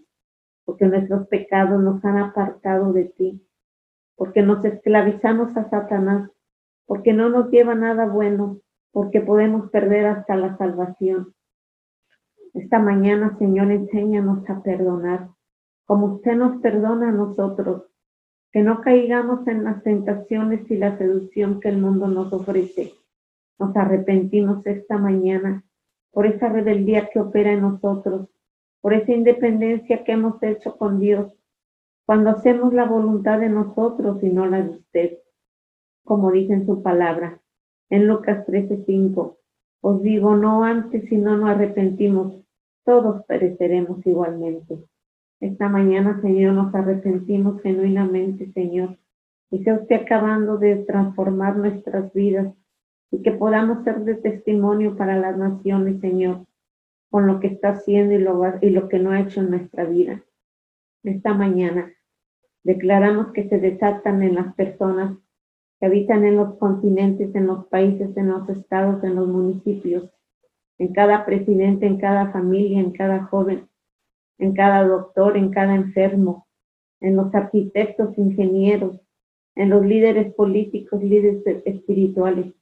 porque 0.66 0.86
nuestros 0.86 1.28
pecados 1.28 1.82
nos 1.82 2.04
han 2.04 2.18
apartado 2.18 2.92
de 2.94 3.06
ti, 3.06 3.48
porque 4.16 4.42
nos 4.42 4.64
esclavizamos 4.66 5.56
a 5.56 5.70
Satanás, 5.70 6.30
porque 6.86 7.14
no 7.14 7.30
nos 7.30 7.50
lleva 7.50 7.74
nada 7.74 8.06
bueno, 8.06 8.60
porque 8.92 9.22
podemos 9.22 9.70
perder 9.70 10.08
hasta 10.08 10.36
la 10.36 10.58
salvación. 10.58 11.34
Esta 12.54 12.80
mañana, 12.80 13.38
Señor, 13.38 13.72
enséñanos 13.72 14.50
a 14.50 14.62
perdonar, 14.62 15.30
como 15.86 16.16
usted 16.16 16.36
nos 16.36 16.62
perdona 16.62 17.10
a 17.10 17.14
nosotros 17.14 17.84
que 18.52 18.62
no 18.62 18.82
caigamos 18.82 19.48
en 19.48 19.64
las 19.64 19.82
tentaciones 19.84 20.70
y 20.70 20.76
la 20.76 20.98
seducción 20.98 21.62
que 21.62 21.70
el 21.70 21.78
mundo 21.78 22.08
nos 22.08 22.34
ofrece. 22.34 22.94
Nos 23.58 23.76
arrepentimos 23.78 24.66
esta 24.66 24.98
mañana 24.98 25.64
por 26.12 26.26
esa 26.26 26.50
rebeldía 26.50 27.10
que 27.10 27.22
opera 27.22 27.54
en 27.54 27.62
nosotros, 27.62 28.28
por 28.82 28.94
esa 28.94 29.14
independencia 29.14 30.04
que 30.04 30.12
hemos 30.12 30.42
hecho 30.44 30.78
con 30.78 31.00
Dios, 31.00 31.34
cuando 32.06 32.32
hacemos 32.32 32.74
la 32.74 32.84
voluntad 32.84 33.40
de 33.40 33.48
nosotros 33.48 34.22
y 34.22 34.30
no 34.30 34.48
la 34.48 34.62
de 34.62 34.70
usted, 34.72 35.20
como 36.04 36.32
dice 36.32 36.54
en 36.54 36.66
su 36.66 36.84
palabra, 36.84 37.40
en 37.90 38.08
Lucas 38.08 38.46
13:5. 38.46 39.38
Os 39.82 40.02
digo, 40.04 40.36
no 40.36 40.64
antes 40.64 41.10
si 41.10 41.18
no 41.18 41.38
nos 41.38 41.50
arrepentimos, 41.50 42.36
todos 42.86 43.26
pereceremos 43.26 44.06
igualmente. 44.06 44.80
Esta 45.40 45.70
mañana, 45.70 46.22
Señor, 46.22 46.54
nos 46.54 46.74
arrepentimos 46.74 47.62
genuinamente, 47.62 48.52
Señor. 48.54 48.98
Y 49.50 49.64
sea 49.64 49.76
usted 49.76 50.04
acabando 50.04 50.58
de 50.58 50.78
transformar 50.78 51.58
nuestras 51.58 52.14
vidas 52.14 52.54
y 53.10 53.24
que 53.24 53.32
podamos 53.32 53.84
ser 53.84 54.02
de 54.06 54.16
testimonio 54.16 54.96
para 54.96 55.18
las 55.18 55.36
naciones, 55.36 56.00
Señor, 56.00 56.46
con 57.10 57.26
lo 57.26 57.40
que 57.40 57.48
está 57.48 57.70
haciendo 57.70 58.14
y 58.14 58.20
lo, 58.20 58.42
y 58.62 58.70
lo 58.70 58.88
que 58.88 59.00
no 59.00 59.12
ha 59.12 59.20
hecho 59.20 59.42
en 59.42 59.50
nuestra 59.50 59.86
vida. 59.86 60.24
Esta 61.04 61.34
mañana 61.34 61.92
declaramos 62.64 63.34
que 63.34 63.50
se 63.50 63.58
desatan 63.58 64.22
en 64.22 64.36
las 64.36 64.54
personas 64.54 65.18
que 65.82 65.88
habitan 65.88 66.24
en 66.26 66.36
los 66.36 66.60
continentes, 66.60 67.34
en 67.34 67.48
los 67.48 67.66
países, 67.66 68.16
en 68.16 68.28
los 68.28 68.48
estados, 68.50 69.04
en 69.04 69.16
los 69.16 69.28
municipios, 69.28 70.12
en 70.78 70.94
cada 70.94 71.26
presidente, 71.26 71.88
en 71.88 71.98
cada 71.98 72.32
familia, 72.32 72.80
en 72.80 72.92
cada 72.92 73.24
joven, 73.26 73.68
en 74.38 74.54
cada 74.54 74.88
doctor, 74.88 75.38
en 75.38 75.50
cada 75.50 75.74
enfermo, 75.74 76.46
en 77.00 77.16
los 77.16 77.34
arquitectos, 77.34 78.16
ingenieros, 78.16 79.02
en 79.56 79.72
los 79.72 79.84
líderes 79.84 80.32
políticos, 80.36 81.02
líderes 81.02 81.42
espirituales. 81.66 82.54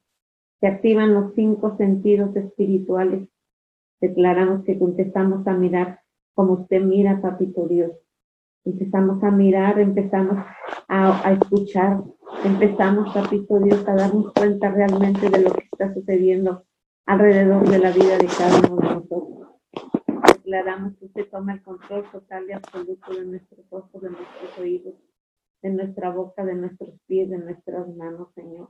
Se 0.62 0.68
activan 0.68 1.14
los 1.14 1.34
cinco 1.36 1.76
sentidos 1.76 2.34
espirituales. 2.38 3.28
Declaramos 4.00 4.64
que 4.64 4.72
empezamos 4.72 5.46
a 5.46 5.54
mirar 5.56 6.00
como 6.34 6.54
usted 6.54 6.82
mira, 6.82 7.20
Papito 7.20 7.68
Dios. 7.68 7.92
Empezamos 8.70 9.24
a 9.24 9.32
mirar, 9.32 9.80
empezamos 9.80 10.38
a, 10.88 11.28
a 11.28 11.34
escuchar, 11.34 12.02
empezamos, 12.44 13.14
Papito 13.14 13.60
Dios, 13.60 13.88
a 13.88 13.96
darnos 13.96 14.34
cuenta 14.34 14.70
realmente 14.72 15.30
de 15.30 15.42
lo 15.42 15.52
que 15.54 15.68
está 15.72 15.94
sucediendo 15.94 16.64
alrededor 17.06 17.68
de 17.68 17.80
la 17.80 17.92
vida 17.92 18.18
de 18.18 18.28
cada 18.28 18.60
uno 18.60 18.78
de 18.78 18.96
nosotros 18.96 19.40
declaramos 20.50 20.98
que 20.98 21.06
usted 21.06 21.30
toma 21.30 21.54
el 21.54 21.62
control 21.62 22.04
total 22.12 22.50
y 22.50 22.54
absoluto 22.54 23.14
de 23.14 23.24
nuestros 23.24 23.72
ojos, 23.72 24.02
de 24.02 24.10
nuestros 24.10 24.58
oídos, 24.58 24.96
de 25.62 25.70
nuestra 25.70 26.10
boca, 26.10 26.44
de 26.44 26.56
nuestros 26.56 27.00
pies, 27.06 27.30
de 27.30 27.38
nuestras 27.38 27.88
manos, 27.96 28.34
Señor. 28.34 28.70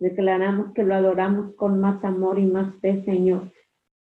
Declaramos 0.00 0.72
que 0.74 0.82
lo 0.82 0.96
adoramos 0.96 1.54
con 1.54 1.80
más 1.80 2.02
amor 2.04 2.40
y 2.40 2.46
más 2.46 2.74
fe, 2.80 3.04
Señor. 3.04 3.52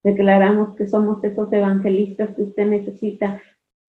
Declaramos 0.03 0.75
que 0.75 0.87
somos 0.87 1.23
esos 1.23 1.53
evangelistas 1.53 2.35
que 2.35 2.41
usted 2.41 2.65
necesita 2.65 3.39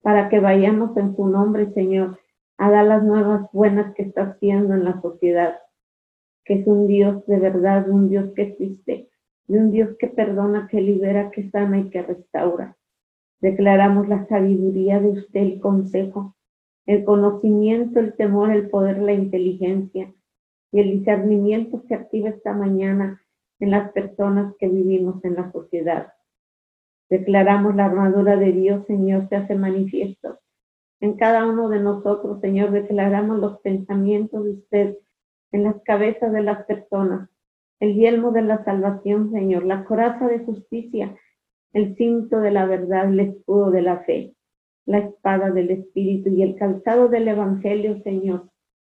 para 0.04 0.28
que 0.28 0.38
vayamos 0.38 0.94
en 0.98 1.16
su 1.16 1.26
nombre, 1.26 1.72
Señor, 1.72 2.18
a 2.58 2.70
dar 2.70 2.84
las 2.84 3.02
nuevas 3.02 3.50
buenas 3.52 3.94
que 3.94 4.02
está 4.02 4.24
haciendo 4.24 4.74
en 4.74 4.84
la 4.84 5.00
sociedad, 5.00 5.56
que 6.44 6.60
es 6.60 6.66
un 6.66 6.86
Dios 6.86 7.26
de 7.26 7.38
verdad, 7.38 7.88
un 7.88 8.10
Dios 8.10 8.30
que 8.36 8.42
existe, 8.42 9.08
de 9.46 9.58
un 9.58 9.70
Dios 9.70 9.96
que 9.98 10.08
perdona, 10.08 10.68
que 10.70 10.82
libera, 10.82 11.30
que 11.30 11.48
sana 11.50 11.78
y 11.78 11.88
que 11.88 12.02
restaura. 12.02 12.76
Declaramos 13.40 14.06
la 14.06 14.26
sabiduría 14.26 15.00
de 15.00 15.08
usted, 15.08 15.40
el 15.40 15.60
consejo, 15.60 16.36
el 16.84 17.02
conocimiento, 17.04 17.98
el 17.98 18.12
temor, 18.12 18.50
el 18.50 18.68
poder, 18.68 18.98
la 18.98 19.14
inteligencia 19.14 20.12
y 20.70 20.80
el 20.80 20.98
discernimiento 20.98 21.82
se 21.88 21.94
activa 21.94 22.28
esta 22.28 22.52
mañana 22.52 23.22
en 23.58 23.70
las 23.70 23.90
personas 23.92 24.54
que 24.58 24.68
vivimos 24.68 25.24
en 25.24 25.36
la 25.36 25.50
sociedad. 25.50 26.13
Declaramos 27.10 27.74
la 27.76 27.86
armadura 27.86 28.36
de 28.36 28.52
Dios, 28.52 28.86
Señor, 28.86 29.28
se 29.28 29.36
hace 29.36 29.54
manifiesto 29.54 30.38
en 31.00 31.14
cada 31.14 31.46
uno 31.46 31.68
de 31.68 31.80
nosotros, 31.80 32.40
Señor. 32.40 32.70
Declaramos 32.70 33.38
los 33.38 33.60
pensamientos 33.60 34.44
de 34.44 34.50
usted 34.50 34.98
en 35.52 35.64
las 35.64 35.76
cabezas 35.82 36.32
de 36.32 36.42
las 36.42 36.64
personas 36.64 37.28
el 37.80 37.94
yelmo 37.94 38.32
de 38.32 38.42
la 38.42 38.64
salvación, 38.64 39.30
Señor, 39.30 39.64
la 39.64 39.84
coraza 39.84 40.26
de 40.26 40.38
justicia, 40.38 41.16
el 41.72 41.96
cinto 41.96 42.40
de 42.40 42.50
la 42.50 42.66
verdad, 42.66 43.08
el 43.08 43.20
escudo 43.20 43.70
de 43.70 43.82
la 43.82 43.98
fe, 44.04 44.34
la 44.86 44.98
espada 44.98 45.50
del 45.50 45.70
Espíritu 45.70 46.30
y 46.30 46.42
el 46.42 46.56
calzado 46.56 47.08
del 47.08 47.28
Evangelio, 47.28 48.00
Señor. 48.02 48.48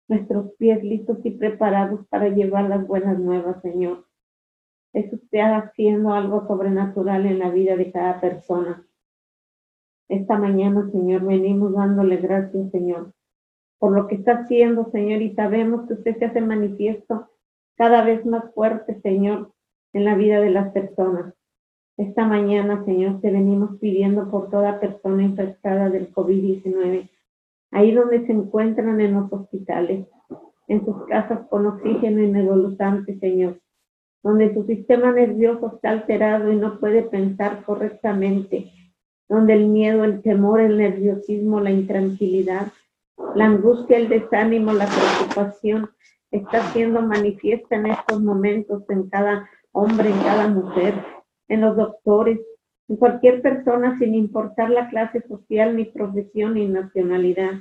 nuestros 0.07 0.53
pies 0.59 0.85
listos 0.85 1.17
y 1.25 1.31
preparados 1.31 2.07
para 2.09 2.29
llevar 2.29 2.69
las 2.69 2.87
buenas 2.87 3.19
nuevas, 3.19 3.62
Señor. 3.62 4.04
Es 4.94 5.12
usted 5.12 5.40
haciendo 5.40 6.14
algo 6.14 6.46
sobrenatural 6.46 7.26
en 7.26 7.40
la 7.40 7.50
vida 7.50 7.76
de 7.76 7.90
cada 7.90 8.20
persona. 8.20 8.87
Esta 10.09 10.38
mañana, 10.38 10.88
Señor, 10.92 11.26
venimos 11.26 11.72
dándole 11.72 12.18
gracias, 12.18 12.70
Señor, 12.70 13.12
por 13.80 13.90
lo 13.90 14.07
que 14.07 14.14
está 14.14 14.42
haciendo, 14.42 14.88
Señor, 14.92 15.20
y 15.20 15.35
sabemos 15.35 15.88
que 15.88 15.94
usted 15.94 16.16
se 16.18 16.26
hace 16.26 16.40
manifiesto 16.40 17.28
cada 17.76 18.04
vez 18.04 18.24
más 18.24 18.54
fuerte, 18.54 19.00
Señor, 19.00 19.52
en 19.92 20.04
la 20.04 20.14
vida 20.14 20.40
de 20.40 20.50
las 20.50 20.72
personas. 20.72 21.35
Esta 21.96 22.24
mañana, 22.24 22.85
Señor, 22.85 23.20
te 23.20 23.33
venimos 23.33 23.78
pidiendo 23.80 24.30
por 24.30 24.48
toda 24.48 24.78
persona 24.78 25.24
infectada 25.24 25.90
del 25.90 26.12
COVID-19, 26.12 27.11
ahí 27.72 27.90
donde 27.90 28.24
se 28.26 28.33
encuentran 28.33 29.00
en 29.00 29.14
los 29.14 29.33
hospitales, 29.33 30.07
en 30.68 30.85
sus 30.85 31.04
casas 31.07 31.48
con 31.48 31.66
oxígeno 31.66 32.22
involuntante, 32.22 33.18
Señor, 33.18 33.61
donde 34.25 34.55
su 34.55 34.65
sistema 34.65 35.13
nervioso 35.13 35.75
está 35.75 35.91
alterado 35.91 36.51
y 36.51 36.57
no 36.57 36.81
puede 36.81 37.03
pensar 37.03 37.63
correctamente, 37.63 38.73
donde 39.29 39.53
el 39.53 39.67
miedo, 39.67 40.03
el 40.03 40.23
temor, 40.23 40.63
el 40.63 40.79
nerviosismo, 40.79 41.61
la 41.61 41.71
intranquilidad, 41.71 42.69
la 43.35 43.45
angustia, 43.45 43.99
el 43.99 44.09
desánimo, 44.09 44.73
la 44.73 44.87
preocupación 44.87 45.91
está 46.31 46.63
siendo 46.73 47.03
manifiesta 47.03 47.77
en 47.77 47.87
estos 47.87 48.21
momentos 48.23 48.83
en 48.89 49.11
cada 49.11 49.49
hombre, 49.73 50.09
en 50.09 50.19
cada 50.23 50.49
mujer, 50.49 50.95
en 51.49 51.61
los 51.61 51.77
doctores, 51.77 52.41
en 52.89 52.97
cualquier 52.97 53.43
persona 53.43 53.99
sin 53.99 54.15
importar 54.15 54.71
la 54.71 54.89
clase 54.89 55.21
social, 55.29 55.77
ni 55.77 55.85
profesión, 55.85 56.55
ni 56.55 56.67
nacionalidad, 56.67 57.53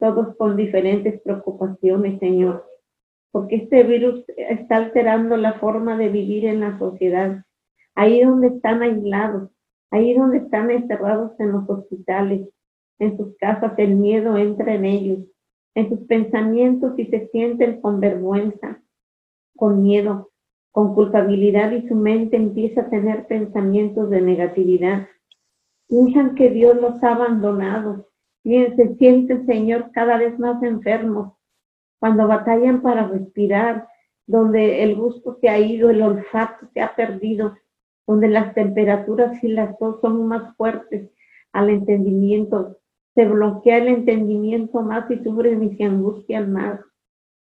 todos 0.00 0.36
con 0.36 0.56
diferentes 0.56 1.20
preocupaciones, 1.22 2.18
Señor, 2.18 2.66
porque 3.34 3.56
este 3.56 3.82
virus 3.82 4.24
está 4.36 4.76
alterando 4.76 5.36
la 5.36 5.54
forma 5.54 5.96
de 5.96 6.08
vivir 6.08 6.44
en 6.44 6.60
la 6.60 6.78
sociedad, 6.78 7.44
ahí 7.96 8.22
donde 8.22 8.46
están 8.46 8.80
aislados, 8.80 9.50
ahí 9.90 10.14
donde 10.14 10.36
están 10.38 10.70
encerrados 10.70 11.32
en 11.40 11.50
los 11.50 11.68
hospitales, 11.68 12.48
en 13.00 13.16
sus 13.16 13.36
casas, 13.38 13.72
el 13.76 13.96
miedo 13.96 14.36
entra 14.36 14.72
en 14.72 14.84
ellos, 14.84 15.18
en 15.74 15.88
sus 15.88 16.06
pensamientos 16.06 16.96
y 16.96 17.06
se 17.06 17.26
sienten 17.32 17.80
con 17.80 17.98
vergüenza, 17.98 18.80
con 19.56 19.82
miedo, 19.82 20.30
con 20.70 20.94
culpabilidad 20.94 21.72
y 21.72 21.88
su 21.88 21.96
mente 21.96 22.36
empieza 22.36 22.82
a 22.82 22.88
tener 22.88 23.26
pensamientos 23.26 24.10
de 24.10 24.20
negatividad. 24.20 25.08
Piensan 25.88 26.36
que 26.36 26.50
Dios 26.50 26.80
los 26.80 27.02
ha 27.02 27.14
abandonado 27.14 28.06
y 28.44 28.64
se 28.76 28.94
sienten, 28.94 29.44
Señor, 29.44 29.90
cada 29.90 30.18
vez 30.18 30.38
más 30.38 30.62
enfermos. 30.62 31.33
Cuando 32.04 32.28
batallan 32.28 32.82
para 32.82 33.08
respirar, 33.08 33.88
donde 34.26 34.82
el 34.82 34.94
gusto 34.94 35.38
se 35.40 35.48
ha 35.48 35.58
ido, 35.58 35.88
el 35.88 36.02
olfato 36.02 36.66
se 36.74 36.82
ha 36.82 36.94
perdido, 36.94 37.56
donde 38.06 38.28
las 38.28 38.52
temperaturas 38.52 39.42
y 39.42 39.48
las 39.48 39.78
tos 39.78 40.02
son 40.02 40.28
más 40.28 40.54
fuertes 40.58 41.10
al 41.54 41.70
entendimiento, 41.70 42.76
se 43.14 43.24
bloquea 43.24 43.78
el 43.78 43.88
entendimiento 43.88 44.82
más 44.82 45.10
y 45.10 45.16
sufren 45.24 45.62
y 45.62 45.76
se 45.78 45.84
angustian 45.84 46.52
más. 46.52 46.78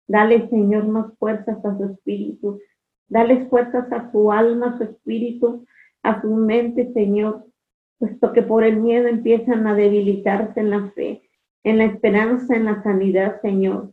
Dale, 0.08 0.48
Señor, 0.50 0.88
más 0.88 1.12
fuerzas 1.18 1.58
a 1.66 1.76
su 1.76 1.86
espíritu, 1.86 2.60
Dale 3.10 3.48
fuerzas 3.48 3.92
a 3.92 4.12
su 4.12 4.32
alma, 4.32 4.76
a 4.76 4.78
su 4.78 4.84
espíritu, 4.84 5.66
a 6.04 6.22
su 6.22 6.36
mente, 6.36 6.94
Señor, 6.94 7.48
puesto 7.98 8.32
que 8.32 8.44
por 8.44 8.64
el 8.64 8.80
miedo 8.80 9.08
empiezan 9.08 9.66
a 9.66 9.74
debilitarse 9.74 10.60
en 10.60 10.70
la 10.70 10.92
fe, 10.92 11.24
en 11.64 11.80
la 11.80 11.86
esperanza, 11.86 12.56
en 12.56 12.66
la 12.66 12.84
sanidad, 12.84 13.42
Señor. 13.42 13.92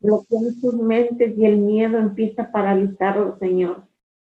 Bloquean 0.00 0.52
sus 0.60 0.74
mentes 0.74 1.36
y 1.36 1.44
el 1.44 1.58
miedo 1.58 1.98
empieza 1.98 2.42
a 2.42 2.52
paralizarlos, 2.52 3.38
Señor. 3.38 3.84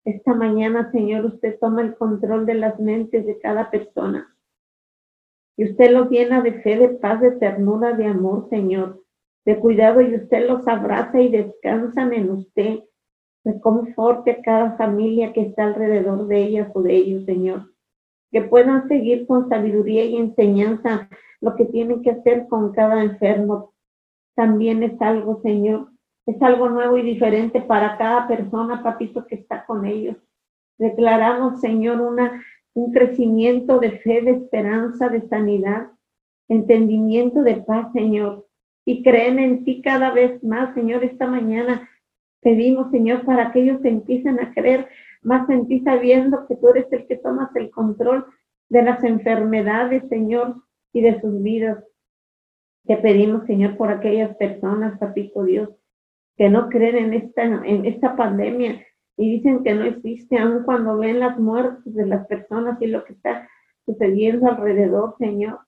Esta 0.03 0.33
mañana, 0.33 0.91
Señor, 0.91 1.25
usted 1.25 1.59
toma 1.59 1.81
el 1.81 1.95
control 1.95 2.45
de 2.45 2.55
las 2.55 2.79
mentes 2.79 3.25
de 3.25 3.39
cada 3.39 3.69
persona. 3.69 4.35
Y 5.57 5.65
usted 5.65 5.91
los 5.91 6.09
llena 6.09 6.41
de 6.41 6.53
fe, 6.61 6.77
de 6.77 6.89
paz, 6.89 7.21
de 7.21 7.31
ternura, 7.31 7.93
de 7.93 8.05
amor, 8.05 8.49
Señor, 8.49 9.03
de 9.45 9.59
cuidado, 9.59 10.01
y 10.01 10.15
usted 10.15 10.47
los 10.47 10.67
abraza 10.67 11.21
y 11.21 11.29
descansan 11.29 12.13
en 12.13 12.31
usted 12.31 12.79
Reconforte 13.43 14.31
a 14.31 14.41
cada 14.43 14.77
familia 14.77 15.33
que 15.33 15.41
está 15.41 15.63
alrededor 15.63 16.27
de 16.27 16.43
ellas 16.43 16.69
o 16.75 16.81
de 16.83 16.95
ellos, 16.95 17.25
Señor. 17.25 17.73
Que 18.31 18.41
puedan 18.41 18.87
seguir 18.87 19.25
con 19.25 19.49
sabiduría 19.49 20.05
y 20.05 20.17
enseñanza 20.17 21.09
lo 21.39 21.55
que 21.55 21.65
tienen 21.65 22.03
que 22.03 22.11
hacer 22.11 22.47
con 22.47 22.71
cada 22.71 23.03
enfermo. 23.03 23.70
También 24.35 24.83
es 24.83 25.01
algo, 25.01 25.41
Señor, 25.41 25.89
es 26.25 26.41
algo 26.41 26.69
nuevo 26.69 26.97
y 26.97 27.01
diferente 27.01 27.61
para 27.61 27.97
cada 27.97 28.27
persona, 28.27 28.83
papito, 28.83 29.25
que 29.27 29.35
está 29.35 29.65
con 29.65 29.85
ellos. 29.85 30.17
Declaramos, 30.77 31.59
Señor, 31.59 32.01
una, 32.01 32.43
un 32.73 32.91
crecimiento 32.91 33.79
de 33.79 33.99
fe, 33.99 34.21
de 34.21 34.31
esperanza, 34.31 35.09
de 35.09 35.27
sanidad, 35.27 35.91
entendimiento 36.47 37.43
de 37.43 37.57
paz, 37.57 37.91
Señor. 37.93 38.47
Y 38.85 39.03
creen 39.03 39.39
en 39.39 39.63
ti 39.63 39.81
cada 39.81 40.11
vez 40.11 40.43
más, 40.43 40.73
Señor, 40.73 41.03
esta 41.03 41.27
mañana 41.27 41.87
Pedimos, 42.41 42.89
Señor, 42.89 43.23
para 43.23 43.51
que 43.51 43.61
ellos 43.61 43.85
empiecen 43.85 44.39
a 44.39 44.51
creer 44.53 44.87
más 45.21 45.47
en 45.49 45.67
ti, 45.67 45.79
sabiendo 45.81 46.47
que 46.47 46.55
tú 46.55 46.69
eres 46.69 46.91
el 46.91 47.05
que 47.05 47.17
tomas 47.17 47.55
el 47.55 47.69
control 47.69 48.25
de 48.69 48.81
las 48.81 49.03
enfermedades, 49.03 50.03
Señor, 50.09 50.55
y 50.91 51.01
de 51.01 51.21
sus 51.21 51.41
vidas. 51.43 51.83
Te 52.85 52.97
pedimos, 52.97 53.45
Señor, 53.45 53.77
por 53.77 53.89
aquellas 53.89 54.35
personas, 54.37 54.97
papito 54.99 55.43
Dios, 55.43 55.69
que 56.35 56.49
no 56.49 56.69
creen 56.69 56.97
en 56.97 57.13
esta, 57.13 57.43
en 57.43 57.85
esta 57.85 58.15
pandemia 58.15 58.85
y 59.17 59.37
dicen 59.37 59.63
que 59.63 59.73
no 59.73 59.83
existe, 59.83 60.37
aun 60.37 60.63
cuando 60.63 60.97
ven 60.97 61.19
las 61.19 61.39
muertes 61.39 61.93
de 61.93 62.07
las 62.07 62.25
personas 62.27 62.81
y 62.81 62.87
lo 62.87 63.03
que 63.03 63.13
está 63.13 63.47
sucediendo 63.85 64.49
alrededor, 64.49 65.15
Señor. 65.19 65.59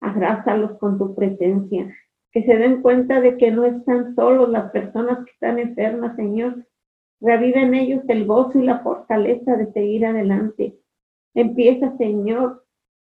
Abrázalos 0.00 0.78
con 0.78 0.98
tu 0.98 1.14
presencia 1.14 1.92
que 2.32 2.42
se 2.44 2.56
den 2.56 2.80
cuenta 2.80 3.20
de 3.20 3.36
que 3.36 3.50
no 3.50 3.64
están 3.64 4.14
solos 4.14 4.48
las 4.48 4.70
personas 4.70 5.24
que 5.24 5.32
están 5.32 5.58
enfermas, 5.58 6.16
Señor. 6.16 6.66
Revive 7.20 7.62
en 7.62 7.74
ellos 7.74 8.02
el 8.08 8.26
gozo 8.26 8.58
y 8.58 8.64
la 8.64 8.80
fortaleza 8.80 9.56
de 9.56 9.70
seguir 9.72 10.06
adelante. 10.06 10.74
Empieza, 11.34 11.96
Señor, 11.98 12.61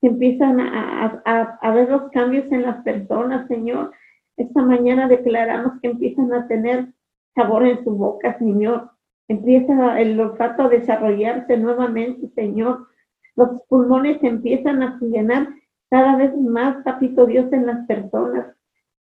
empiezan 0.07 0.59
a, 0.59 1.21
a, 1.61 1.71
ver 1.71 1.89
los 1.89 2.09
cambios 2.11 2.51
en 2.51 2.63
las 2.63 2.83
personas, 2.83 3.47
Señor. 3.47 3.91
Esta 4.37 4.61
mañana 4.61 5.07
declaramos 5.07 5.73
que 5.81 5.89
empiezan 5.89 6.33
a 6.33 6.47
tener 6.47 6.93
sabor 7.35 7.65
en 7.65 7.83
su 7.83 7.91
boca, 7.91 8.37
Señor. 8.37 8.91
Empieza 9.27 9.99
el 9.99 10.19
olfato 10.19 10.63
a 10.63 10.69
desarrollarse 10.69 11.57
nuevamente, 11.57 12.29
Señor. 12.35 12.87
Los 13.35 13.61
pulmones 13.67 14.23
empiezan 14.23 14.81
a 14.81 14.97
llenar 15.01 15.49
cada 15.89 16.15
vez 16.15 16.35
más, 16.37 16.83
Papito 16.83 17.25
Dios, 17.25 17.51
en 17.51 17.65
las 17.65 17.85
personas. 17.85 18.55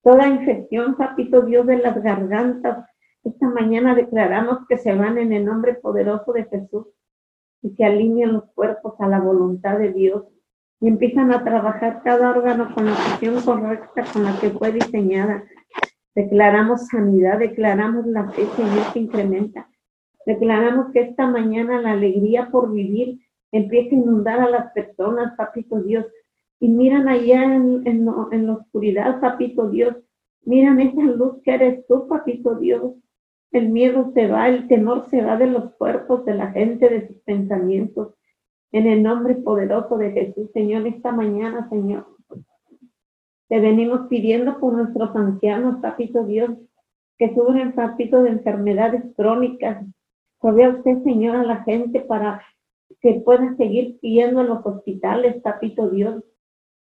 Toda 0.03 0.27
infección, 0.27 0.95
papito 0.95 1.41
Dios 1.41 1.65
de 1.65 1.77
las 1.77 2.01
gargantas, 2.03 2.85
esta 3.23 3.49
mañana 3.49 3.95
declaramos 3.95 4.67
que 4.69 4.77
se 4.77 4.93
van 4.93 5.17
en 5.17 5.33
el 5.33 5.45
nombre 5.45 5.73
poderoso 5.73 6.31
de 6.31 6.45
Jesús 6.45 6.85
y 7.63 7.73
que 7.73 7.85
alinean 7.85 8.33
los 8.33 8.45
cuerpos 8.53 8.93
a 8.99 9.07
la 9.07 9.19
voluntad 9.19 9.79
de 9.79 9.91
Dios 9.93 10.25
y 10.81 10.87
empiezan 10.87 11.31
a 11.31 11.43
trabajar 11.43 12.01
cada 12.03 12.29
órgano 12.29 12.73
con 12.73 12.85
la 12.85 12.93
función 12.93 13.41
correcta 13.41 14.03
con 14.11 14.23
la 14.23 14.39
que 14.39 14.49
fue 14.49 14.71
diseñada. 14.71 15.43
Declaramos 16.13 16.87
sanidad, 16.87 17.39
declaramos 17.39 18.05
la 18.05 18.29
fe, 18.29 18.45
Señor, 18.55 18.93
que 18.93 18.99
incrementa. 18.99 19.69
Declaramos 20.25 20.91
que 20.91 21.01
esta 21.01 21.27
mañana 21.27 21.81
la 21.81 21.91
alegría 21.91 22.49
por 22.51 22.71
vivir 22.71 23.19
empieza 23.51 23.95
a 23.95 23.99
inundar 23.99 24.39
a 24.39 24.49
las 24.49 24.71
personas, 24.73 25.35
papito 25.37 25.81
Dios, 25.81 26.05
y 26.59 26.69
miran 26.69 27.07
allá 27.07 27.43
en, 27.43 27.85
en, 27.85 28.07
en, 28.31 28.47
la 28.47 28.53
oscuridad, 28.53 29.19
papito 29.19 29.69
Dios, 29.69 29.95
miran 30.43 30.79
esa 30.79 31.01
luz 31.01 31.41
que 31.43 31.53
eres 31.53 31.85
tú, 31.87 32.07
papito 32.07 32.55
Dios. 32.55 32.93
El 33.51 33.69
miedo 33.69 34.11
se 34.13 34.27
va, 34.27 34.49
el 34.49 34.67
temor 34.67 35.05
se 35.09 35.21
va 35.21 35.37
de 35.37 35.47
los 35.47 35.73
cuerpos 35.75 36.25
de 36.25 36.33
la 36.33 36.51
gente, 36.51 36.89
de 36.89 37.07
sus 37.07 37.17
pensamientos. 37.21 38.13
En 38.75 38.87
el 38.87 39.03
nombre 39.03 39.35
poderoso 39.35 39.97
de 39.97 40.11
Jesús, 40.11 40.51
Señor, 40.51 40.85
esta 40.85 41.13
mañana, 41.13 41.69
Señor, 41.69 42.07
te 43.47 43.61
venimos 43.61 44.07
pidiendo 44.09 44.59
por 44.59 44.73
nuestros 44.73 45.15
ancianos, 45.15 45.79
papito 45.81 46.25
Dios, 46.25 46.51
que 47.17 47.33
sufren, 47.33 47.71
papito, 47.71 48.21
de 48.21 48.31
enfermedades 48.31 49.01
crónicas. 49.15 49.81
Rodea 50.41 50.71
usted, 50.71 51.01
Señor, 51.03 51.37
a 51.37 51.45
la 51.45 51.63
gente 51.63 52.01
para 52.01 52.41
que 52.99 53.21
pueda 53.23 53.55
seguir 53.55 53.97
pidiendo 54.01 54.41
en 54.41 54.47
los 54.47 54.65
hospitales, 54.65 55.41
papito 55.41 55.89
Dios 55.89 56.21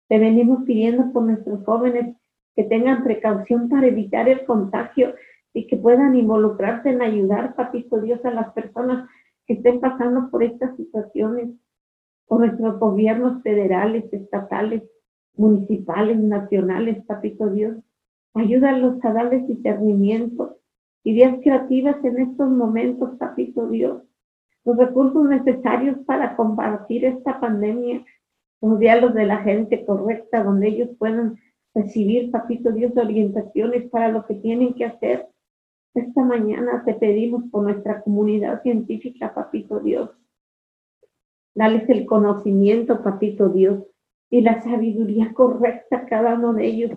te 0.09 0.19
venimos 0.19 0.65
pidiendo 0.65 1.13
por 1.13 1.23
nuestros 1.23 1.65
jóvenes 1.65 2.17
que 2.57 2.65
tengan 2.65 3.05
precaución 3.05 3.69
para 3.69 3.87
evitar 3.87 4.29
el 4.29 4.45
contagio 4.47 5.15
y 5.53 5.69
que 5.69 5.77
puedan 5.77 6.17
involucrarse 6.17 6.91
en 6.91 7.03
ayudar, 7.03 7.55
papito 7.55 8.01
Dios, 8.01 8.19
a 8.25 8.33
las 8.33 8.53
personas 8.53 9.09
que 9.47 9.55
estén 9.55 9.79
pasando 9.79 10.29
por 10.29 10.43
estas 10.43 10.77
situaciones, 10.77 11.51
por 12.27 12.41
nuestros 12.41 12.79
gobiernos 12.79 13.43
federales, 13.43 14.05
estatales, 14.13 14.83
municipales, 15.37 16.19
nacionales, 16.19 17.05
papito 17.05 17.51
Dios. 17.51 17.77
Ayúdalos 18.35 19.05
a 19.05 19.13
darles 19.13 19.47
discernimiento, 19.47 20.59
ideas 21.05 21.37
creativas 21.43 21.97
en 22.05 22.19
estos 22.19 22.49
momentos, 22.49 23.17
papito 23.19 23.69
Dios. 23.69 24.03
Los 24.65 24.77
recursos 24.77 25.29
necesarios 25.29 25.99
para 26.07 26.35
combatir 26.37 27.05
esta 27.05 27.39
pandemia, 27.39 28.05
los 28.61 28.79
diálogos 28.79 29.15
de 29.15 29.27
la 29.27 29.39
gente 29.39 29.85
correcta, 29.85 30.43
donde 30.43 30.69
ellos 30.69 30.89
puedan 30.99 31.37
recibir, 31.75 32.31
papito 32.31 32.73
Dios, 32.73 32.97
orientaciones 32.97 33.91
para 33.91 34.09
lo 34.09 34.25
que 34.27 34.35
tienen 34.35 34.75
que 34.75 34.87
hacer. 34.87 35.29
Esta 35.95 36.25
mañana 36.25 36.83
te 36.85 36.95
pedimos 36.95 37.45
por 37.51 37.65
nuestra 37.65 38.03
comunidad 38.03 38.63
científica, 38.63 39.35
papito 39.35 39.81
Dios. 39.81 40.11
Dales 41.55 41.89
el 41.89 42.07
conocimiento, 42.07 43.03
papito 43.03 43.49
Dios, 43.49 43.85
y 44.31 44.41
la 44.41 44.61
sabiduría 44.63 45.33
correcta 45.33 45.99
a 45.99 46.07
cada 46.07 46.35
uno 46.35 46.55
de 46.55 46.67
ellos 46.67 46.91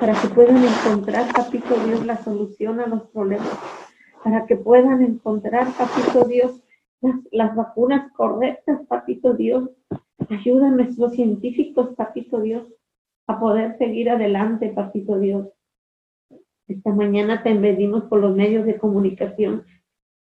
para 0.00 0.14
que 0.14 0.28
puedan 0.28 0.62
encontrar, 0.64 1.30
papito 1.32 1.74
Dios, 1.84 2.06
la 2.06 2.16
solución 2.16 2.80
a 2.80 2.86
los 2.86 3.02
problemas, 3.10 3.48
para 4.22 4.46
que 4.46 4.56
puedan 4.56 5.02
encontrar, 5.02 5.66
papito 5.76 6.24
Dios, 6.26 6.62
las, 7.30 7.54
vacunas 7.54 8.10
correctas, 8.12 8.80
papito 8.88 9.34
Dios. 9.34 9.70
Ayuda 10.30 10.68
a 10.68 10.70
nuestros 10.70 11.12
científicos, 11.12 11.94
papito 11.96 12.40
Dios, 12.40 12.66
a 13.26 13.38
poder 13.38 13.76
seguir 13.78 14.10
adelante, 14.10 14.68
papito 14.70 15.18
Dios. 15.18 15.48
Esta 16.68 16.92
mañana 16.92 17.42
te 17.42 17.54
pedimos 17.54 18.04
por 18.04 18.20
los 18.20 18.36
medios 18.36 18.66
de 18.66 18.78
comunicación 18.78 19.64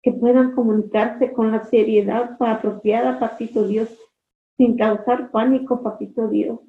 que 0.03 0.13
puedan 0.13 0.53
comunicarse 0.53 1.33
con 1.33 1.51
la 1.51 1.65
seriedad 1.65 2.37
apropiada, 2.41 3.19
papito 3.19 3.67
Dios, 3.67 3.89
sin 4.57 4.77
causar 4.77 5.31
pánico, 5.31 5.83
papito 5.83 6.29
Dios. 6.29 6.61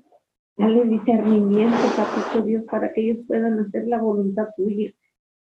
Dale 0.57 0.83
discernimiento, 0.85 1.77
papito 1.95 2.45
Dios, 2.45 2.63
para 2.69 2.91
que 2.93 3.01
ellos 3.01 3.25
puedan 3.27 3.59
hacer 3.59 3.87
la 3.87 3.99
voluntad 3.99 4.49
tuya 4.55 4.91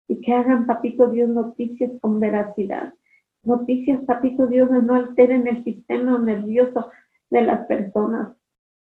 y 0.08 0.20
que 0.20 0.32
hagan, 0.32 0.66
papito 0.66 1.08
Dios, 1.08 1.28
noticias 1.28 1.92
con 2.00 2.18
veracidad. 2.18 2.94
Noticias, 3.44 4.02
papito 4.04 4.46
Dios, 4.46 4.68
que 4.68 4.82
no 4.82 4.94
alteren 4.94 5.46
el 5.46 5.62
sistema 5.64 6.18
nervioso 6.18 6.90
de 7.30 7.42
las 7.42 7.66
personas. 7.66 8.36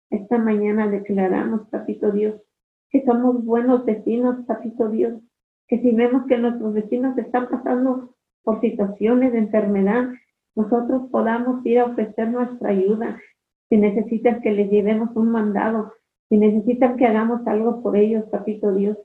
Esta 0.10 0.38
mañana 0.38 0.88
declaramos, 0.88 1.68
papito 1.70 2.12
Dios, 2.12 2.42
que 2.90 3.04
somos 3.06 3.44
buenos 3.44 3.84
vecinos, 3.86 4.46
papito 4.46 4.90
Dios, 4.90 5.22
que 5.68 5.82
si 5.82 5.92
vemos 5.92 6.26
que 6.28 6.38
nuestros 6.38 6.74
vecinos 6.74 7.18
están 7.18 7.50
pasando 7.50 8.16
por 8.46 8.62
situaciones 8.62 9.34
de 9.34 9.40
enfermedad, 9.40 10.10
nosotros 10.56 11.10
podamos 11.12 11.66
ir 11.66 11.80
a 11.80 11.86
ofrecer 11.86 12.30
nuestra 12.30 12.70
ayuda. 12.70 13.20
Si 13.68 13.76
necesitan 13.76 14.42
que 14.42 14.52
les 14.52 14.72
llevemos 14.72 15.10
un 15.16 15.32
mandado, 15.32 15.92
si 16.30 16.38
necesitan 16.38 16.96
que 16.96 17.06
hagamos 17.06 17.46
algo 17.48 17.82
por 17.82 17.98
ellos, 17.98 18.24
papito 18.32 18.74
Dios, 18.74 18.98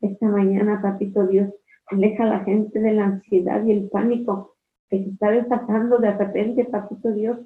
esta 0.00 0.26
mañana, 0.28 0.80
papito 0.80 1.26
Dios, 1.26 1.52
aleja 1.86 2.22
a 2.22 2.28
la 2.28 2.44
gente 2.44 2.80
de 2.80 2.92
la 2.92 3.04
ansiedad 3.06 3.62
y 3.64 3.72
el 3.72 3.90
pánico 3.90 4.56
que 4.88 5.02
se 5.02 5.10
está 5.10 5.30
desatando 5.30 5.98
de 5.98 6.12
repente, 6.12 6.64
papito 6.64 7.12
Dios, 7.12 7.38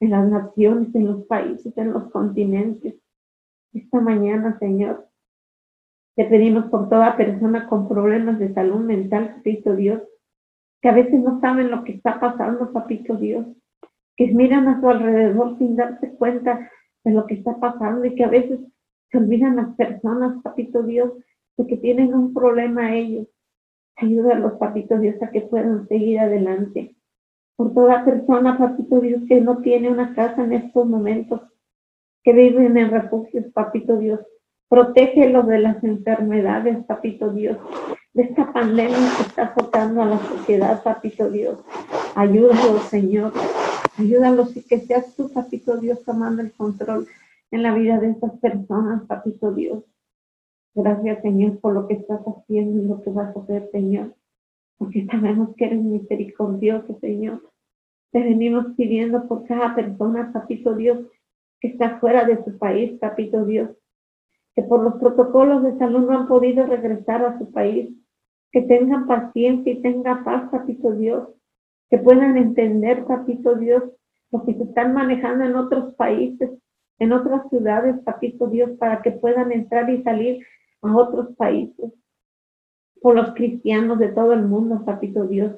en 0.00 0.10
las 0.10 0.26
naciones, 0.28 0.94
en 0.94 1.06
los 1.06 1.26
países, 1.26 1.76
en 1.76 1.92
los 1.92 2.10
continentes. 2.10 2.94
Esta 3.74 4.00
mañana, 4.00 4.58
Señor, 4.58 5.06
te 6.16 6.24
pedimos 6.24 6.66
por 6.66 6.88
toda 6.88 7.16
persona 7.16 7.68
con 7.68 7.88
problemas 7.88 8.38
de 8.38 8.54
salud 8.54 8.80
mental, 8.80 9.34
papito 9.36 9.76
Dios, 9.76 10.00
que 10.80 10.88
a 10.88 10.92
veces 10.92 11.20
no 11.20 11.40
saben 11.40 11.70
lo 11.70 11.84
que 11.84 11.92
está 11.92 12.18
pasando, 12.20 12.72
papito 12.72 13.16
Dios, 13.16 13.46
que 14.16 14.28
miran 14.28 14.68
a 14.68 14.80
su 14.80 14.88
alrededor 14.88 15.58
sin 15.58 15.76
darse 15.76 16.10
cuenta 16.14 16.70
de 17.04 17.12
lo 17.12 17.26
que 17.26 17.34
está 17.34 17.58
pasando 17.58 18.04
y 18.04 18.14
que 18.14 18.24
a 18.24 18.28
veces 18.28 18.60
se 19.10 19.18
olvidan 19.18 19.56
las 19.56 19.74
personas, 19.76 20.42
papito 20.42 20.82
Dios, 20.82 21.12
de 21.56 21.66
que 21.66 21.76
tienen 21.76 22.14
un 22.14 22.32
problema 22.32 22.94
ellos. 22.94 23.26
Ayuda 23.96 24.34
a 24.34 24.38
los 24.38 24.52
papitos 24.54 25.00
Dios 25.00 25.20
a 25.22 25.30
que 25.30 25.42
puedan 25.42 25.86
seguir 25.88 26.20
adelante. 26.20 26.96
Por 27.56 27.74
toda 27.74 28.04
persona, 28.04 28.56
papito 28.56 29.00
Dios, 29.00 29.22
que 29.28 29.40
no 29.40 29.58
tiene 29.58 29.90
una 29.90 30.14
casa 30.14 30.44
en 30.44 30.52
estos 30.54 30.86
momentos, 30.86 31.42
que 32.22 32.32
viven 32.32 32.76
en 32.76 32.90
refugios, 32.90 33.46
papito 33.52 33.98
Dios. 33.98 34.20
Protégelos 34.68 35.46
de 35.48 35.58
las 35.58 35.82
enfermedades, 35.82 36.84
papito 36.86 37.32
Dios, 37.32 37.58
de 38.14 38.22
esta 38.22 38.52
pandemia 38.52 39.10
que 39.16 39.22
está 39.22 39.44
azotando 39.44 40.02
a 40.02 40.06
la 40.06 40.18
sociedad, 40.18 40.82
papito 40.82 41.30
Dios. 41.30 41.58
Ayúdalos, 42.14 42.82
Señor, 42.84 43.32
Ayúdalos 44.00 44.56
y 44.56 44.62
que 44.62 44.78
seas 44.80 45.14
tú, 45.14 45.30
papito 45.30 45.76
Dios, 45.76 46.02
tomando 46.04 46.40
el 46.40 46.52
control 46.52 47.06
en 47.50 47.62
la 47.62 47.74
vida 47.74 47.98
de 47.98 48.12
estas 48.12 48.38
personas, 48.38 49.02
papito 49.06 49.52
Dios. 49.52 49.84
Gracias, 50.74 51.20
Señor, 51.20 51.58
por 51.60 51.74
lo 51.74 51.86
que 51.86 51.94
estás 51.94 52.20
haciendo 52.20 52.82
y 52.82 52.86
lo 52.86 53.02
que 53.02 53.10
vas 53.10 53.36
a 53.36 53.40
hacer, 53.40 53.68
Señor. 53.72 54.14
Porque 54.78 55.04
sabemos 55.04 55.54
que 55.54 55.66
eres 55.66 55.82
misericordioso, 55.82 56.98
Señor. 57.00 57.42
Te 58.10 58.20
venimos 58.20 58.68
pidiendo 58.74 59.28
por 59.28 59.44
cada 59.46 59.74
persona, 59.74 60.32
papito 60.32 60.74
Dios, 60.74 61.00
que 61.60 61.68
está 61.68 61.98
fuera 61.98 62.24
de 62.24 62.42
su 62.42 62.56
país, 62.56 62.98
papito 63.00 63.44
Dios. 63.44 63.68
Que 64.54 64.62
por 64.62 64.82
los 64.82 64.94
protocolos 64.94 65.62
de 65.62 65.76
salud 65.76 66.08
no 66.08 66.20
han 66.20 66.26
podido 66.26 66.64
regresar 66.64 67.22
a 67.22 67.38
su 67.38 67.52
país. 67.52 67.90
Que 68.52 68.62
tengan 68.62 69.06
paciencia 69.06 69.72
y 69.72 69.82
tengan 69.82 70.24
paz, 70.24 70.50
papito 70.50 70.92
Dios 70.92 71.28
que 71.90 71.98
puedan 71.98 72.36
entender, 72.36 73.04
papito 73.04 73.56
Dios, 73.56 73.82
lo 74.30 74.44
que 74.44 74.54
se 74.54 74.62
están 74.62 74.94
manejando 74.94 75.44
en 75.44 75.56
otros 75.56 75.92
países, 75.94 76.50
en 77.00 77.12
otras 77.12 77.48
ciudades, 77.50 77.96
papito 78.04 78.46
Dios, 78.46 78.70
para 78.78 79.02
que 79.02 79.10
puedan 79.10 79.50
entrar 79.50 79.90
y 79.90 80.02
salir 80.04 80.46
a 80.82 80.96
otros 80.96 81.34
países. 81.36 81.92
Por 83.02 83.16
los 83.16 83.34
cristianos 83.34 83.98
de 83.98 84.08
todo 84.08 84.32
el 84.32 84.42
mundo, 84.42 84.84
papito 84.84 85.26
Dios, 85.26 85.56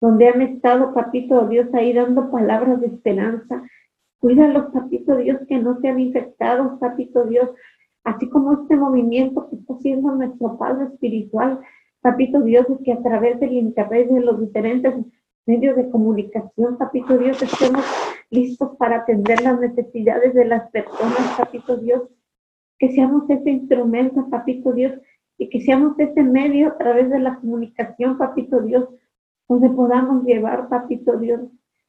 donde 0.00 0.28
han 0.28 0.42
estado, 0.42 0.94
papito 0.94 1.48
Dios, 1.48 1.66
ahí 1.74 1.92
dando 1.92 2.30
palabras 2.30 2.80
de 2.80 2.86
esperanza. 2.86 3.62
Cuídalos, 4.20 4.66
papito 4.72 5.16
Dios, 5.16 5.40
que 5.48 5.58
no 5.58 5.80
sean 5.80 5.98
infectados, 5.98 6.78
papito 6.78 7.24
Dios, 7.24 7.50
así 8.04 8.28
como 8.30 8.62
este 8.62 8.76
movimiento 8.76 9.48
que 9.50 9.56
está 9.56 9.74
haciendo 9.74 10.14
nuestro 10.14 10.56
Padre 10.56 10.84
espiritual, 10.84 11.60
papito 12.00 12.42
Dios, 12.42 12.66
que 12.84 12.92
a 12.92 13.02
través 13.02 13.40
del 13.40 13.52
internet 13.52 14.08
de 14.08 14.20
los 14.20 14.40
diferentes 14.40 14.94
medios 15.46 15.76
de 15.76 15.88
comunicación, 15.90 16.76
papito 16.78 17.16
Dios, 17.16 17.42
estemos 17.42 17.84
listos 18.30 18.76
para 18.76 18.98
atender 18.98 19.40
las 19.42 19.58
necesidades 19.58 20.34
de 20.34 20.44
las 20.44 20.70
personas, 20.70 21.34
papito 21.36 21.76
Dios, 21.78 22.02
que 22.78 22.92
seamos 22.92 23.28
ese 23.28 23.50
instrumento, 23.50 24.28
papito 24.30 24.72
Dios, 24.72 24.92
y 25.38 25.48
que 25.48 25.60
seamos 25.60 25.98
ese 25.98 26.22
medio 26.22 26.68
a 26.68 26.78
través 26.78 27.08
de 27.10 27.18
la 27.18 27.36
comunicación, 27.36 28.18
papito 28.18 28.60
Dios, 28.60 28.88
donde 29.48 29.70
podamos 29.70 30.24
llevar, 30.24 30.68
papito 30.68 31.16
Dios, 31.16 31.40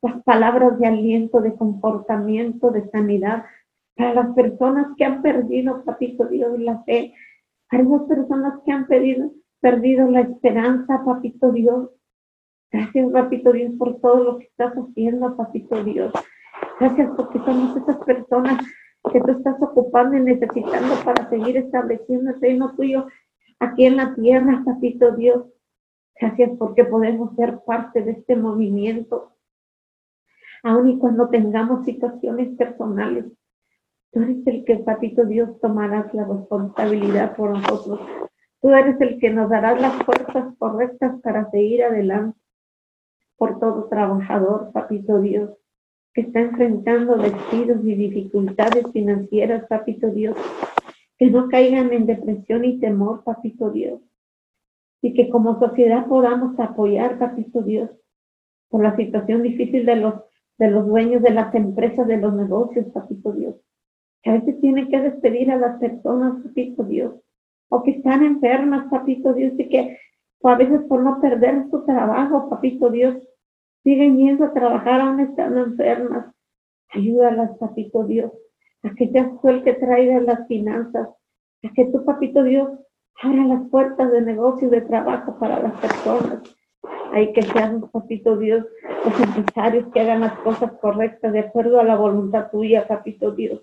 las 0.02 0.24
palabras 0.24 0.80
de 0.80 0.88
aliento, 0.88 1.41
de 1.41 1.56
comportamiento, 1.56 2.72
de 2.72 2.89
sanidad, 2.89 3.45
para 3.95 4.13
las 4.13 4.34
personas 4.34 4.88
que 4.98 5.04
han 5.04 5.22
perdido, 5.22 5.84
papito 5.84 6.26
Dios, 6.26 6.58
la 6.60 6.82
fe, 6.84 7.13
para 7.69 7.84
esas 7.84 8.04
personas 8.04 8.62
que 8.63 8.72
han 8.72 8.88
perdido, 8.88 9.32
perdido 9.62 10.10
la 10.10 10.22
esperanza, 10.22 11.04
papito 11.06 11.52
Dios, 11.52 11.89
Gracias, 12.72 13.12
Papito 13.12 13.52
Dios, 13.52 13.74
por 13.80 14.00
todo 14.00 14.24
lo 14.24 14.38
que 14.38 14.45
estás 14.45 14.74
haciendo, 14.76 15.36
Papito 15.36 15.84
Dios. 15.84 16.13
Gracias 16.80 17.10
porque 17.17 17.39
somos 17.39 17.76
esas 17.78 17.98
personas 18.06 18.63
que 19.12 19.22
tú 19.22 19.32
estás 19.32 19.56
ocupando 19.62 20.17
y 20.17 20.22
necesitando 20.22 20.93
para 21.04 21.28
seguir 21.30 21.58
estableciendo 21.58 22.32
el 22.32 22.41
reino 22.41 22.76
tuyo 22.76 23.08
aquí 23.60 23.86
en 23.86 23.98
la 23.98 24.13
tierra, 24.13 24.62
Papito 24.63 25.15
Dios. 25.15 25.45
Gracias 26.19 26.52
porque 26.60 26.86
podemos 26.86 27.36
ser 27.36 27.60
parte 27.65 28.04
de 28.04 28.12
este 28.12 28.36
movimiento. 28.36 29.34
Aun 30.62 30.89
y 30.89 31.00
cuando 31.00 31.30
tengamos 31.30 31.86
situaciones 31.86 32.56
personales, 32.56 33.26
tú 34.12 34.22
eres 34.22 34.45
el 34.45 34.63
que, 34.63 34.76
Papito 34.78 35.26
Dios, 35.26 35.60
tomarás 35.60 36.13
la 36.13 36.26
responsabilidad 36.26 37.36
por 37.36 37.52
nosotros. 37.52 38.29
Tú 38.62 38.69
eres 38.72 39.00
el 39.00 39.19
que 39.19 39.30
nos 39.30 39.50
darás 39.50 39.80
las 39.80 40.04
fuerzas 40.04 40.54
correctas 40.58 41.22
para 41.22 41.50
seguir 41.50 41.84
adelante. 41.84 42.38
Por 43.38 43.58
todo 43.60 43.86
trabajador, 43.86 44.72
papito 44.74 45.22
Dios, 45.22 45.52
que 46.13 46.22
está 46.22 46.41
enfrentando 46.41 47.15
despidos 47.15 47.86
y 47.86 47.95
dificultades 47.95 48.86
financieras, 48.91 49.65
papito 49.69 50.10
Dios, 50.10 50.36
que 51.17 51.32
no 51.32 51.48
caigan 51.48 51.93
en 51.93 52.06
depresión 52.06 52.65
y 52.65 52.80
temor, 52.80 53.24
papito 53.24 53.72
Dios, 53.72 54.02
y 55.02 55.13
que 55.13 55.30
como 55.30 55.58
sociedad 55.58 56.08
podamos 56.08 56.60
apoyar, 56.60 57.17
papito 57.17 57.62
Dios, 57.62 57.89
por 58.67 58.84
la 58.84 58.98
situación 58.98 59.41
difícil 59.41 59.86
de 59.86 59.95
los, 59.95 60.15
de 60.58 60.69
los 60.69 60.86
dueños 60.86 61.22
de 61.22 61.32
las 61.32 61.56
empresas, 61.56 62.08
de 62.08 62.17
los 62.17 62.34
negocios, 62.34 62.88
papito 62.93 63.32
Dios, 63.32 63.56
que 64.22 64.32
a 64.32 64.34
veces 64.34 64.60
tienen 64.60 64.89
que 64.89 65.00
despedir 65.00 65.50
a 65.50 65.56
las 65.56 65.80
personas, 65.80 66.43
papito 66.43 66.84
Dios, 66.84 67.13
o 67.70 67.84
que 67.84 67.92
están 67.92 68.24
enfermas, 68.24 68.90
papito 68.90 69.34
Dios, 69.34 69.54
y 69.58 69.70
que 69.70 69.98
a 70.44 70.56
veces 70.56 70.82
por 70.88 71.02
no 71.02 71.20
perder 71.22 71.66
su 71.70 71.86
trabajo, 71.86 72.50
papito 72.50 72.90
Dios, 72.90 73.16
siguen 73.84 74.18
yendo 74.18 74.46
a 74.46 74.54
trabajar 74.54 75.02
aún 75.02 75.20
estando 75.20 75.64
enfermas. 75.64 76.34
Ayúdalas, 76.90 77.58
papito 77.58 78.04
Dios, 78.06 78.32
a 78.84 78.94
que 78.96 79.10
seas 79.10 79.30
el 79.44 79.64
que 79.64 79.74
traiga 79.74 80.20
las 80.22 80.48
finanzas, 80.48 81.10
a 81.63 81.70
que 81.74 81.86
tú, 81.86 82.04
papito 82.04 82.44
Dios, 82.44 82.70
Abra 83.22 83.44
las 83.44 83.70
puertas 83.70 84.12
de 84.13 84.22
negocio 84.22 84.70
y 84.70 84.72
de 84.72 84.82
trabajo 84.82 85.38
para 85.40 85.60
las 85.60 85.74
personas. 85.74 86.42
Hay 87.12 87.34
que 87.34 87.42
sean, 87.42 87.82
papito 87.92 88.38
Dios, 88.38 88.65
los 89.04 89.20
empresarios 89.20 89.88
que 89.92 90.00
hagan 90.00 90.22
las 90.22 90.40
cosas 90.40 90.72
correctas 90.80 91.34
de 91.34 91.40
acuerdo 91.40 91.82
a 91.82 91.84
la 91.84 91.98
voluntad 91.98 92.50
tuya, 92.50 92.88
papito 92.88 93.32
Dios. 93.32 93.62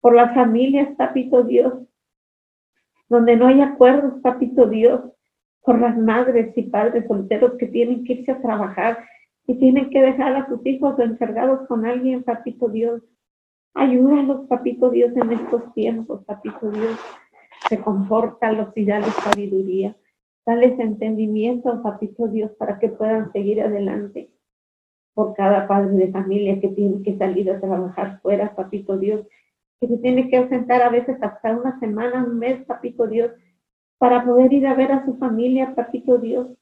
Por 0.00 0.14
las 0.14 0.34
familias, 0.34 0.88
papito 0.96 1.42
Dios, 1.42 1.74
donde 3.08 3.36
no 3.36 3.48
hay 3.48 3.60
acuerdos, 3.60 4.20
papito 4.22 4.66
Dios, 4.66 5.00
por 5.62 5.78
las 5.78 5.96
madres 5.96 6.52
y 6.56 6.62
padres 6.62 7.06
solteros 7.06 7.52
que 7.58 7.66
tienen 7.66 8.04
que 8.04 8.14
irse 8.14 8.32
a 8.32 8.42
trabajar 8.42 9.04
y 9.46 9.58
tienen 9.58 9.90
que 9.90 10.02
dejar 10.02 10.36
a 10.36 10.48
sus 10.48 10.64
hijos 10.66 10.98
encargados 10.98 11.66
con 11.68 11.84
alguien, 11.84 12.22
papito 12.22 12.68
Dios. 12.68 13.02
Ayúdalos, 13.74 14.46
papito 14.48 14.90
Dios, 14.90 15.16
en 15.16 15.32
estos 15.32 15.72
tiempos, 15.74 16.24
papito 16.24 16.70
Dios. 16.70 16.98
Reconfortalos 17.70 18.68
y 18.76 18.84
dale 18.84 19.06
sabiduría. 19.06 19.96
Dales 20.44 20.78
entendimiento, 20.78 21.82
papito 21.82 22.28
Dios, 22.28 22.50
para 22.58 22.78
que 22.78 22.88
puedan 22.88 23.32
seguir 23.32 23.62
adelante. 23.62 24.30
Por 25.14 25.34
cada 25.34 25.68
padre 25.68 25.92
de 25.92 26.10
familia 26.10 26.60
que 26.60 26.68
tiene 26.68 27.02
que 27.02 27.16
salir 27.16 27.50
a 27.50 27.60
trabajar 27.60 28.20
fuera, 28.20 28.54
papito 28.54 28.98
Dios, 28.98 29.26
que 29.82 29.88
se 29.88 29.98
tiene 29.98 30.28
que 30.28 30.36
ausentar 30.36 30.80
a 30.80 30.90
veces 30.90 31.20
hasta 31.20 31.56
una 31.56 31.76
semana, 31.80 32.22
un 32.22 32.38
mes, 32.38 32.64
papito 32.66 33.08
Dios, 33.08 33.32
para 33.98 34.24
poder 34.24 34.52
ir 34.52 34.64
a 34.68 34.74
ver 34.74 34.92
a 34.92 35.04
su 35.04 35.16
familia, 35.16 35.74
papito 35.74 36.18
Dios. 36.18 36.56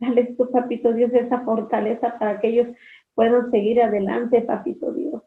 Dale 0.00 0.34
tu, 0.34 0.50
papito 0.50 0.94
Dios, 0.94 1.12
esa 1.12 1.44
fortaleza 1.44 2.18
para 2.18 2.40
que 2.40 2.48
ellos 2.48 2.68
puedan 3.14 3.50
seguir 3.50 3.82
adelante, 3.82 4.40
papito 4.40 4.90
Dios. 4.94 5.22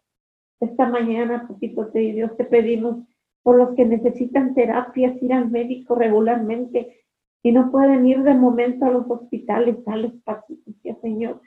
Esta 0.59 0.89
mañana, 0.89 1.47
papito 1.47 1.85
Dios, 1.93 2.35
te 2.35 2.45
pedimos 2.45 3.05
por 3.43 3.57
los 3.57 3.75
que 3.75 3.85
necesitan 3.85 4.55
terapias, 4.55 5.21
ir 5.21 5.33
al 5.33 5.51
médico 5.51 5.93
regularmente 5.93 7.05
y 7.43 7.51
no 7.51 7.69
pueden 7.69 8.07
ir 8.07 8.23
de 8.23 8.33
momento 8.33 8.85
a 8.85 8.89
los 8.89 9.05
hospitales, 9.07 9.85
dale 9.85 10.13
paciencia, 10.23 10.97
Señor. 10.99 11.41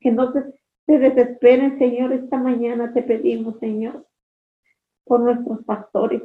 Que 0.00 0.10
no 0.10 0.32
se, 0.32 0.42
se 0.86 0.98
desesperen, 0.98 1.78
Señor, 1.78 2.12
esta 2.12 2.38
mañana 2.38 2.92
te 2.92 3.04
pedimos, 3.04 3.56
Señor 3.60 4.09
por 5.04 5.20
nuestros 5.20 5.64
pastores, 5.64 6.22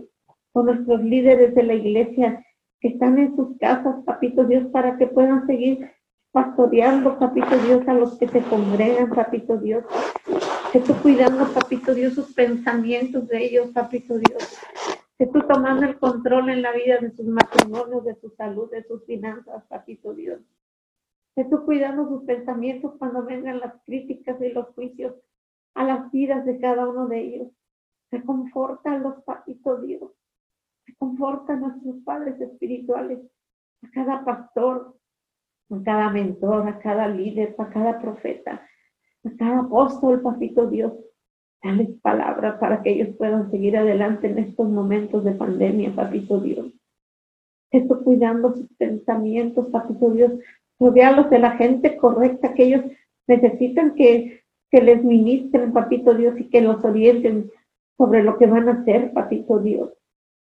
por 0.52 0.66
nuestros 0.66 1.02
líderes 1.04 1.56
de 1.56 1.64
la 1.64 1.74
iglesia 1.74 2.46
que 2.80 2.90
están 2.90 3.18
en 3.18 3.36
sus 3.36 3.58
casas, 3.58 4.04
papito 4.06 4.44
Dios, 4.44 4.68
para 4.72 4.98
que 4.98 5.08
puedan 5.08 5.46
seguir 5.48 5.90
pastoreando, 6.32 7.18
papito 7.18 7.58
Dios, 7.60 7.88
a 7.88 7.94
los 7.94 8.18
que 8.18 8.28
se 8.28 8.42
congregan, 8.42 9.10
papito 9.10 9.58
Dios. 9.58 9.86
Que 10.72 10.82
tú 10.82 10.94
cuidando, 11.02 11.46
papito 11.54 11.94
Dios, 11.94 12.14
sus 12.14 12.34
pensamientos 12.34 13.28
de 13.30 13.46
ellos, 13.46 13.70
papito 13.72 14.18
Dios. 14.18 14.58
Que 15.18 15.28
tú 15.28 15.40
tomando 15.48 15.86
el 15.86 15.98
control 15.98 16.50
en 16.50 16.62
la 16.62 16.74
vida 16.74 16.98
de 17.00 17.12
sus 17.12 17.26
matrimonios, 17.26 18.04
de 18.04 18.16
su 18.16 18.30
salud, 18.32 18.70
de 18.70 18.84
sus 18.84 19.06
finanzas, 19.06 19.64
papito 19.70 20.14
Dios. 20.14 20.42
Que 21.36 21.46
tú 21.46 21.64
cuidando 21.64 22.08
sus 22.10 22.24
pensamientos 22.26 22.96
cuando 23.00 23.24
vengan 23.24 23.62
las 23.62 23.82
críticas 23.86 24.40
y 24.42 24.50
los 24.50 24.68
juicios 24.76 25.14
a 25.74 25.86
las 25.86 26.12
vidas 26.12 26.46
de 26.46 26.60
cada 26.60 26.88
uno 26.88 27.08
de 27.08 27.20
ellos. 27.22 27.48
Reconforta 28.16 28.94
a 28.94 28.98
los 28.98 29.22
papitos 29.24 29.86
Dios. 29.86 30.10
Reconforta 30.88 31.52
a 31.52 31.58
nuestros 31.58 31.98
padres 32.06 32.40
espirituales, 32.40 33.20
a 33.84 33.90
cada 33.92 34.24
pastor, 34.24 34.96
a 35.70 35.84
cada 35.84 36.10
mentor, 36.12 36.66
a 36.66 36.80
cada 36.80 37.10
líder, 37.10 37.56
a 37.58 37.68
cada 37.68 38.00
profeta, 38.00 38.66
a 39.26 39.30
cada 39.38 39.60
apóstol, 39.60 40.22
papito 40.22 40.68
Dios. 40.68 40.94
Dales 41.62 41.90
palabras 42.02 42.58
para 42.58 42.82
que 42.82 42.92
ellos 42.92 43.18
puedan 43.18 43.52
seguir 43.52 43.76
adelante 43.76 44.28
en 44.28 44.38
estos 44.38 44.70
momentos 44.70 45.26
de 45.26 45.34
pandemia, 45.34 45.94
papito 45.94 46.40
Dios. 46.40 46.72
Esto 47.70 48.02
cuidando 48.02 48.56
sus 48.56 48.72
pensamientos, 48.78 49.68
papito 49.74 50.10
Dios. 50.12 50.32
Rodearlos 50.80 51.30
de 51.30 51.40
la 51.40 51.52
gente 51.58 51.98
correcta 51.98 52.54
que 52.54 52.64
ellos 52.64 52.86
necesitan 53.28 53.94
que, 53.96 54.42
que 54.72 54.82
les 54.82 55.04
ministren, 55.04 55.74
papito 55.74 56.14
Dios, 56.14 56.40
y 56.40 56.46
que 56.46 56.62
los 56.62 56.82
orienten 56.86 57.52
sobre 57.98 58.24
lo 58.24 58.38
que 58.38 58.48
van 58.48 58.70
a 58.70 58.74
hacer, 58.74 59.14
papito 59.14 59.60
Dios. 59.60 59.92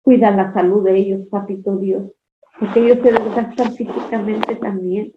Cuida 0.01 0.31
la 0.31 0.53
salud 0.53 0.83
de 0.83 0.97
ellos, 0.97 1.27
papito 1.29 1.77
Dios, 1.77 2.11
porque 2.59 2.79
ellos 2.79 2.99
se 3.03 3.11
desgastan 3.11 3.73
físicamente 3.73 4.55
también. 4.55 5.13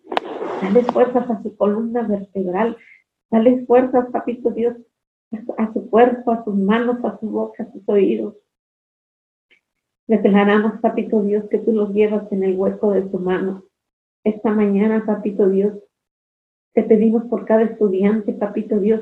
Dale 0.61 0.85
fuerzas 0.85 1.29
a 1.31 1.43
su 1.43 1.57
columna 1.57 2.03
vertebral, 2.03 2.77
dale 3.31 3.65
fuerzas, 3.67 4.11
papito 4.13 4.51
Dios, 4.51 4.77
a 5.57 5.73
su 5.73 5.89
cuerpo, 5.89 6.33
a 6.33 6.45
sus 6.45 6.55
manos, 6.55 7.05
a 7.05 7.19
su 7.19 7.31
boca, 7.31 7.65
a 7.65 7.73
sus 7.73 7.83
oídos. 7.89 8.37
Declaramos, 10.07 10.81
papito 10.81 11.23
Dios, 11.23 11.49
que 11.49 11.59
tú 11.59 11.73
los 11.73 11.93
llevas 11.93 12.31
en 12.33 12.45
el 12.45 12.57
hueco 12.57 12.93
de 12.93 13.03
tu 13.03 13.19
mano. 13.19 13.65
Esta 14.25 14.53
mañana, 14.53 15.05
papito 15.07 15.49
Dios, 15.49 15.75
te 16.75 16.83
pedimos 16.83 17.25
por 17.25 17.45
cada 17.45 17.63
estudiante, 17.63 18.33
papito 18.33 18.79
Dios, 18.79 19.01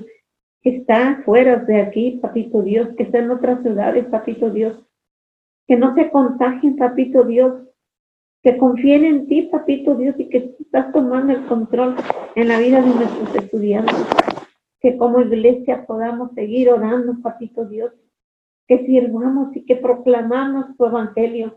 que 0.63 0.77
está 0.77 1.23
fuera 1.25 1.57
de 1.57 1.81
aquí, 1.81 2.19
papito 2.21 2.63
Dios, 2.63 2.89
que 2.97 3.05
está 3.05 3.19
en 3.19 3.31
otras 3.31 3.63
ciudades, 3.63 4.07
papito 4.07 4.51
Dios, 4.51 4.79
que 5.67 5.77
no 5.77 5.95
se 5.95 6.11
contagien, 6.11 6.77
papito 6.77 7.25
Dios, 7.25 7.63
que 8.43 8.57
confíen 8.59 9.05
en 9.05 9.27
ti, 9.27 9.43
papito 9.43 9.95
Dios, 9.95 10.15
y 10.19 10.29
que 10.29 10.41
tú 10.41 10.63
estás 10.65 10.93
tomando 10.93 11.33
el 11.33 11.47
control 11.47 11.97
en 12.35 12.49
la 12.49 12.59
vida 12.59 12.81
de 12.81 12.95
nuestros 12.95 13.35
estudiantes, 13.37 13.97
que 14.81 14.97
como 14.97 15.21
iglesia 15.21 15.87
podamos 15.87 16.33
seguir 16.35 16.71
orando, 16.71 17.21
papito 17.23 17.65
Dios, 17.67 17.93
que 18.67 18.87
sirvamos 18.87 19.55
y 19.57 19.65
que 19.65 19.77
proclamamos 19.77 20.77
tu 20.77 20.87
evangelio 20.87 21.57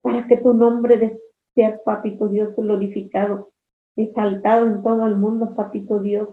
para 0.00 0.26
que 0.26 0.36
tu 0.36 0.54
nombre 0.54 1.18
sea, 1.54 1.80
papito 1.84 2.28
Dios, 2.28 2.54
glorificado, 2.56 3.50
exaltado 3.96 4.66
en 4.66 4.82
todo 4.82 5.06
el 5.06 5.16
mundo, 5.16 5.54
papito 5.54 5.98
Dios. 5.98 6.28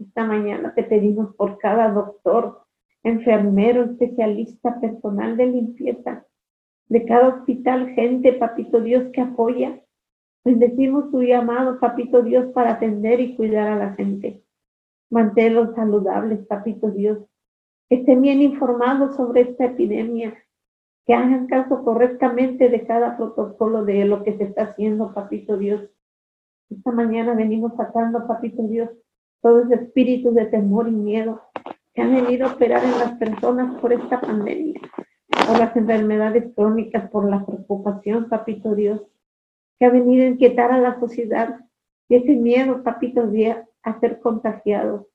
Esta 0.00 0.24
mañana 0.24 0.72
te 0.74 0.82
pedimos 0.84 1.34
por 1.36 1.58
cada 1.58 1.90
doctor, 1.90 2.62
enfermero, 3.02 3.84
especialista, 3.84 4.80
personal 4.80 5.36
de 5.36 5.46
limpieza, 5.46 6.26
de 6.88 7.04
cada 7.04 7.28
hospital, 7.28 7.90
gente, 7.90 8.32
papito 8.32 8.80
Dios, 8.80 9.10
que 9.12 9.20
apoya. 9.20 9.78
Bendecimos 10.42 11.10
tu 11.10 11.22
llamado, 11.22 11.78
papito 11.78 12.22
Dios, 12.22 12.46
para 12.54 12.72
atender 12.72 13.20
y 13.20 13.36
cuidar 13.36 13.68
a 13.68 13.76
la 13.76 13.92
gente. 13.92 14.42
Manténlos 15.10 15.74
saludables, 15.74 16.46
papito 16.46 16.90
Dios. 16.90 17.18
Que 17.90 17.96
estén 17.96 18.22
bien 18.22 18.40
informados 18.40 19.16
sobre 19.16 19.42
esta 19.42 19.66
epidemia. 19.66 20.34
Que 21.04 21.12
hagan 21.12 21.46
caso 21.46 21.84
correctamente 21.84 22.70
de 22.70 22.86
cada 22.86 23.18
protocolo 23.18 23.84
de 23.84 24.06
lo 24.06 24.22
que 24.22 24.38
se 24.38 24.44
está 24.44 24.62
haciendo, 24.62 25.12
papito 25.12 25.58
Dios. 25.58 25.90
Esta 26.70 26.90
mañana 26.90 27.34
venimos 27.34 27.74
sacando, 27.76 28.26
papito 28.26 28.62
Dios, 28.62 28.88
todo 29.40 29.62
ese 29.62 29.74
espíritu 29.74 30.32
de 30.32 30.46
temor 30.46 30.88
y 30.88 30.92
miedo 30.92 31.42
que 31.94 32.02
han 32.02 32.14
venido 32.14 32.46
a 32.46 32.52
operar 32.52 32.84
en 32.84 32.98
las 32.98 33.12
personas 33.12 33.80
por 33.80 33.92
esta 33.92 34.20
pandemia, 34.20 34.80
por 35.46 35.58
las 35.58 35.74
enfermedades 35.76 36.54
crónicas, 36.54 37.10
por 37.10 37.28
la 37.28 37.44
preocupación, 37.44 38.28
papito 38.28 38.74
Dios, 38.74 39.02
que 39.78 39.86
ha 39.86 39.90
venido 39.90 40.24
a 40.24 40.28
inquietar 40.28 40.72
a 40.72 40.78
la 40.78 41.00
sociedad 41.00 41.60
y 42.08 42.16
ese 42.16 42.36
miedo, 42.36 42.82
papito 42.82 43.26
Dios, 43.28 43.56
a 43.82 43.98
ser 44.00 44.20
contagiados, 44.20 45.06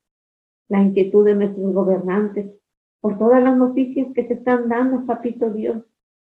la 0.67 0.81
inquietud 0.81 1.25
de 1.25 1.35
nuestros 1.35 1.73
gobernantes, 1.73 2.51
por 2.99 3.19
todas 3.19 3.43
las 3.43 3.55
noticias 3.55 4.07
que 4.15 4.27
se 4.27 4.33
están 4.33 4.67
dando, 4.67 5.05
papito 5.05 5.51
Dios, 5.51 5.83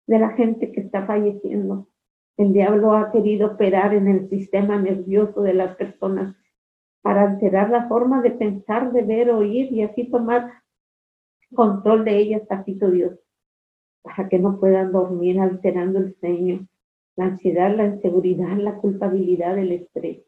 de 0.07 0.19
la 0.19 0.31
gente 0.31 0.71
que 0.71 0.81
está 0.81 1.07
falleciendo. 1.07 1.89
El 2.37 2.53
diablo 2.53 2.95
ha 2.95 3.11
querido 3.11 3.49
operar 3.49 3.95
en 3.95 4.07
el 4.07 4.29
sistema 4.29 4.79
nervioso 4.79 5.43
de 5.43 5.55
las 5.55 5.77
personas 5.77 6.37
para 7.03 7.23
alterar 7.23 7.71
la 7.71 7.89
forma 7.89 8.21
de 8.23 8.33
pensar, 8.33 8.93
de 8.93 9.03
ver, 9.03 9.31
oír 9.31 9.73
y 9.73 9.83
así 9.83 10.11
tomar 10.11 10.53
control 11.55 12.05
de 12.05 12.17
ellas, 12.19 12.43
papito 12.47 12.91
Dios, 12.91 13.19
para 14.03 14.29
que 14.29 14.39
no 14.39 14.61
puedan 14.61 14.93
dormir 14.93 15.41
alterando 15.41 15.99
el 15.99 16.15
sueño, 16.21 16.67
la 17.17 17.27
ansiedad, 17.27 17.75
la 17.75 17.87
inseguridad, 17.87 18.57
la 18.57 18.77
culpabilidad, 18.77 19.59
el 19.59 19.73
estrés, 19.73 20.23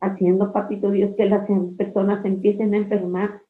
haciendo, 0.00 0.52
papito 0.52 0.90
Dios, 0.90 1.14
que 1.16 1.26
las 1.26 1.48
personas 1.76 2.24
empiecen 2.24 2.74
a 2.74 2.78
enfermar. 2.78 3.42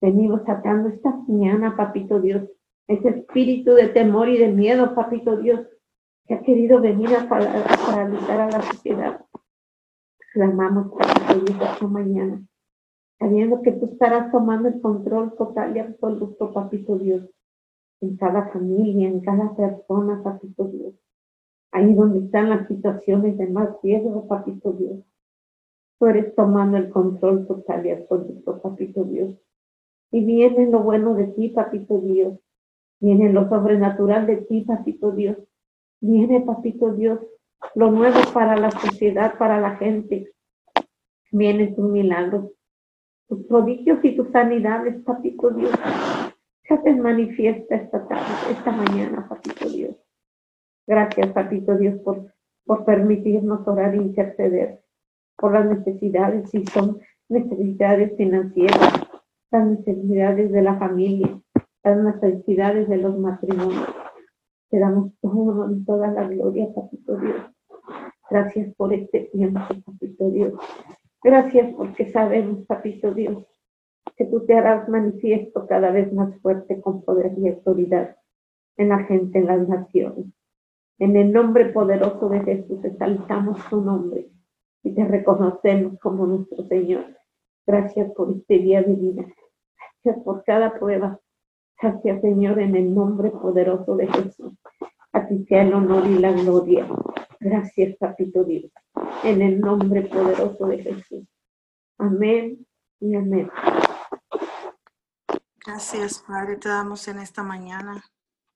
Venimos 0.00 0.42
sacando 0.44 0.88
esta 0.88 1.10
mañana, 1.26 1.76
papito 1.76 2.20
Dios, 2.20 2.42
ese 2.88 3.08
espíritu 3.08 3.74
de 3.74 3.88
temor 3.88 4.28
y 4.28 4.38
de 4.38 4.48
miedo, 4.48 4.94
papito 4.94 5.36
Dios, 5.36 5.66
que 6.26 6.34
ha 6.34 6.40
querido 6.42 6.80
venir 6.80 7.14
a 7.14 7.28
paralizar 7.28 8.40
a 8.40 8.50
la 8.50 8.62
sociedad 8.62 9.27
clamamos 10.32 10.92
que 10.96 11.52
esta 11.52 11.86
mañana, 11.86 12.42
sabiendo 13.18 13.62
que 13.62 13.72
tú 13.72 13.86
estarás 13.86 14.30
tomando 14.30 14.68
el 14.68 14.80
control 14.80 15.34
total 15.36 15.76
y 15.76 15.80
absoluto, 15.80 16.52
papito 16.52 16.96
Dios, 16.96 17.28
en 18.00 18.16
cada 18.16 18.48
familia, 18.50 19.08
en 19.08 19.20
cada 19.20 19.54
persona, 19.56 20.22
papito 20.22 20.64
Dios. 20.64 20.94
Ahí 21.72 21.94
donde 21.94 22.20
están 22.20 22.50
las 22.50 22.66
situaciones 22.68 23.36
de 23.36 23.46
más 23.48 23.70
riesgo, 23.82 24.26
papito 24.26 24.72
Dios. 24.72 25.00
Tú 25.98 26.06
eres 26.06 26.34
tomando 26.34 26.76
el 26.76 26.90
control 26.90 27.46
total 27.46 27.86
y 27.86 27.90
absoluto, 27.90 28.62
papito 28.62 29.04
Dios. 29.04 29.34
Y 30.10 30.24
viene 30.24 30.70
lo 30.70 30.82
bueno 30.82 31.14
de 31.14 31.26
ti, 31.26 31.48
papito 31.48 31.98
Dios. 31.98 32.38
Viene 33.00 33.32
lo 33.32 33.48
sobrenatural 33.48 34.26
de 34.26 34.36
ti, 34.36 34.62
papito 34.62 35.12
Dios. 35.12 35.36
Viene, 36.00 36.40
papito 36.40 36.92
Dios, 36.94 37.18
lo 37.74 37.90
nuevo 37.90 38.20
para 38.32 38.56
la 38.56 38.70
sociedad, 38.70 39.36
para 39.38 39.60
la 39.60 39.76
gente. 39.76 40.32
Viene 41.30 41.68
tu 41.68 41.82
milagro, 41.82 42.52
tus 43.28 43.44
prodigios 43.46 43.98
y 44.02 44.16
tus 44.16 44.30
sanidades, 44.30 45.02
papito 45.04 45.50
Dios. 45.50 45.70
Se 46.64 46.74
hacen 46.74 47.00
manifiesta 47.00 47.76
esta 47.76 48.06
tarde, 48.08 48.32
esta 48.50 48.70
mañana, 48.70 49.28
papito 49.28 49.68
Dios. 49.68 49.96
Gracias, 50.86 51.32
papito 51.32 51.76
Dios, 51.76 52.00
por, 52.00 52.32
por 52.64 52.84
permitirnos 52.84 53.66
orar 53.66 53.94
e 53.94 53.98
interceder 53.98 54.80
por 55.36 55.52
las 55.52 55.66
necesidades, 55.66 56.50
si 56.50 56.64
son 56.66 57.00
necesidades 57.28 58.16
financieras, 58.16 59.06
las 59.50 59.66
necesidades 59.66 60.50
de 60.50 60.62
la 60.62 60.78
familia, 60.78 61.40
las 61.84 61.96
necesidades 61.96 62.88
de 62.88 62.96
los 62.96 63.18
matrimonios. 63.18 63.97
Te 64.70 64.78
damos 64.78 65.12
todo, 65.20 65.68
toda 65.86 66.08
la 66.08 66.28
gloria, 66.28 66.68
Papito 66.74 67.16
Dios. 67.16 67.36
Gracias 68.30 68.74
por 68.74 68.92
este 68.92 69.20
tiempo, 69.32 69.60
Papito 69.84 70.30
Dios. 70.30 70.54
Gracias 71.22 71.74
porque 71.74 72.10
sabemos, 72.12 72.66
Papito 72.66 73.12
Dios, 73.14 73.44
que 74.16 74.26
tú 74.26 74.44
te 74.44 74.54
harás 74.54 74.88
manifiesto 74.88 75.66
cada 75.66 75.90
vez 75.90 76.12
más 76.12 76.38
fuerte 76.40 76.80
con 76.80 77.02
poder 77.02 77.32
y 77.38 77.48
autoridad 77.48 78.16
en 78.76 78.90
la 78.90 79.04
gente, 79.04 79.38
en 79.38 79.46
las 79.46 79.68
naciones. 79.68 80.26
En 80.98 81.16
el 81.16 81.32
nombre 81.32 81.66
poderoso 81.66 82.28
de 82.28 82.40
Jesús 82.40 82.84
exaltamos 82.84 83.58
tu 83.70 83.80
nombre 83.80 84.28
y 84.82 84.94
te 84.94 85.04
reconocemos 85.04 85.98
como 86.00 86.26
nuestro 86.26 86.64
Señor. 86.66 87.04
Gracias 87.66 88.10
por 88.12 88.30
este 88.32 88.58
día 88.58 88.82
de 88.82 88.94
vida. 88.94 89.24
Gracias 90.02 90.24
por 90.24 90.42
cada 90.44 90.78
prueba. 90.78 91.20
Gracias, 91.80 92.20
Señor, 92.22 92.58
en 92.58 92.74
el 92.74 92.92
nombre 92.92 93.30
poderoso 93.30 93.94
de 93.94 94.08
Jesús. 94.08 94.52
A 95.12 95.28
ti 95.28 95.44
sea 95.48 95.62
el 95.62 95.72
honor 95.72 96.06
y 96.08 96.18
la 96.18 96.32
gloria. 96.32 96.88
Gracias, 97.38 97.96
Papito 97.98 98.42
Dios. 98.42 98.72
En 99.22 99.40
el 99.42 99.60
nombre 99.60 100.02
poderoso 100.02 100.66
de 100.66 100.78
Jesús. 100.82 101.24
Amén 101.98 102.66
y 102.98 103.14
amén. 103.14 103.48
Gracias, 105.64 106.24
Padre, 106.26 106.56
te 106.56 106.68
damos 106.68 107.06
en 107.06 107.20
esta 107.20 107.44
mañana. 107.44 108.04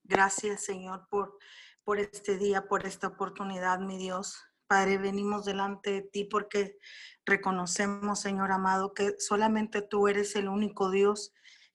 Gracias, 0.02 0.64
Señor, 0.64 1.06
por, 1.08 1.38
por 1.84 2.00
este 2.00 2.38
día, 2.38 2.66
por 2.66 2.86
esta 2.86 3.06
oportunidad, 3.06 3.78
mi 3.78 3.98
Dios. 3.98 4.42
Padre, 4.66 4.98
venimos 4.98 5.44
delante 5.44 5.90
de 5.92 6.02
ti 6.02 6.24
porque 6.24 6.76
reconocemos, 7.24 8.18
Señor 8.18 8.50
amado, 8.50 8.94
que 8.94 9.14
solamente 9.18 9.80
tú 9.80 10.08
eres 10.08 10.34
el 10.34 10.48
único 10.48 10.90
Dios 10.90 11.32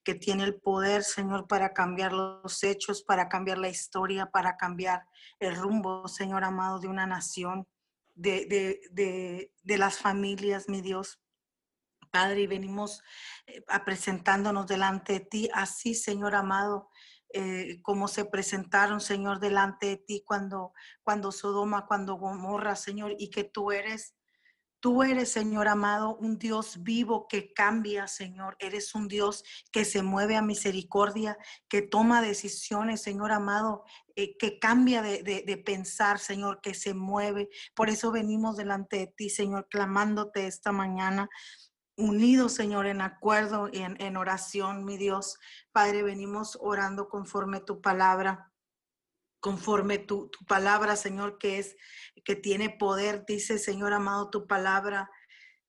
que 0.08 0.16
tiene 0.16 0.46
el 0.46 0.56
poder, 0.56 1.04
Señor, 1.04 1.50
para 1.50 1.74
cambiar 1.74 2.14
los 2.14 2.64
hechos, 2.64 3.04
para 3.04 3.28
cambiar 3.28 3.58
la 3.58 3.68
historia, 3.68 4.32
para 4.32 4.56
cambiar 4.56 5.06
el 5.38 5.54
rumbo, 5.58 6.08
Señor 6.08 6.46
amado, 6.46 6.80
de 6.80 6.88
una 6.88 7.06
nación, 7.06 7.68
de, 8.16 8.80
de, 8.90 9.78
las 9.78 9.98
familias, 9.98 10.70
mi 10.70 10.80
Dios. 10.80 11.22
Padre, 12.10 12.44
y 12.44 12.48
venimos 12.48 13.04
eh, 13.48 13.62
presentándonos 13.84 14.66
delante 14.66 15.12
de 15.12 15.20
ti, 15.20 15.50
así, 15.54 15.94
Señor 15.94 16.36
amado, 16.36 16.90
eh, 17.34 17.82
como 17.82 18.08
se 18.08 18.24
presentaron, 18.24 19.02
Señor, 19.02 19.42
delante 19.42 19.88
de 19.88 19.98
ti 19.98 20.24
cuando, 20.26 20.72
cuando 21.04 21.34
Sodoma, 21.34 21.86
cuando 21.86 22.16
Gomorra, 22.16 22.78
Señor, 22.78 23.14
y 23.20 23.30
que 23.30 23.44
tú 23.44 23.74
eres, 23.74 24.16
tú 24.80 25.04
eres, 25.04 25.32
Señor 25.32 25.68
amado, 25.68 26.16
un 26.18 26.38
Dios 26.38 26.84
vivo 26.84 27.28
que 27.28 27.54
cambia, 27.54 28.08
Señor. 28.08 28.56
Eres 28.60 28.96
un 28.96 29.08
Dios 29.08 29.44
que 29.72 29.86
se 29.86 30.04
mueve 30.04 30.36
a 30.36 30.42
misericordia, 30.42 31.38
que 31.68 31.82
toma 31.82 32.22
decisiones, 32.22 33.02
Señor 33.02 33.32
amado, 33.32 33.84
eh, 34.16 34.38
que 34.38 34.60
cambia 34.60 35.02
de, 35.02 35.24
de, 35.24 35.58
pensar, 35.58 36.20
Señor, 36.20 36.62
que 36.62 36.74
se 36.74 36.94
mueve. 36.94 37.50
Por 37.76 37.90
eso 37.90 38.12
venimos 38.12 38.58
delante 38.58 38.98
de 38.98 39.08
ti, 39.08 39.30
Señor, 39.30 39.68
clamándote 39.70 40.48
esta 40.48 40.72
mañana 40.72 41.30
unidos, 41.98 42.54
Señor, 42.54 42.86
en 42.86 43.02
acuerdo 43.02 43.70
y 43.72 43.80
en, 43.80 44.18
oración, 44.18 44.86
mi 44.86 44.98
Dios. 44.98 45.38
Padre, 45.72 46.04
venimos 46.04 46.58
orando 46.62 47.10
conforme 47.10 47.60
tu 47.60 47.82
palabra, 47.82 48.52
conforme 49.40 49.98
tu, 49.98 50.30
tu, 50.30 50.46
palabra, 50.46 50.96
Señor, 50.96 51.38
que 51.38 51.60
es, 51.60 51.76
que 52.24 52.36
tiene 52.36 52.70
poder, 52.70 53.26
dice, 53.26 53.60
Señor 53.60 53.94
amado, 53.94 54.30
tu 54.30 54.48
palabra. 54.48 55.10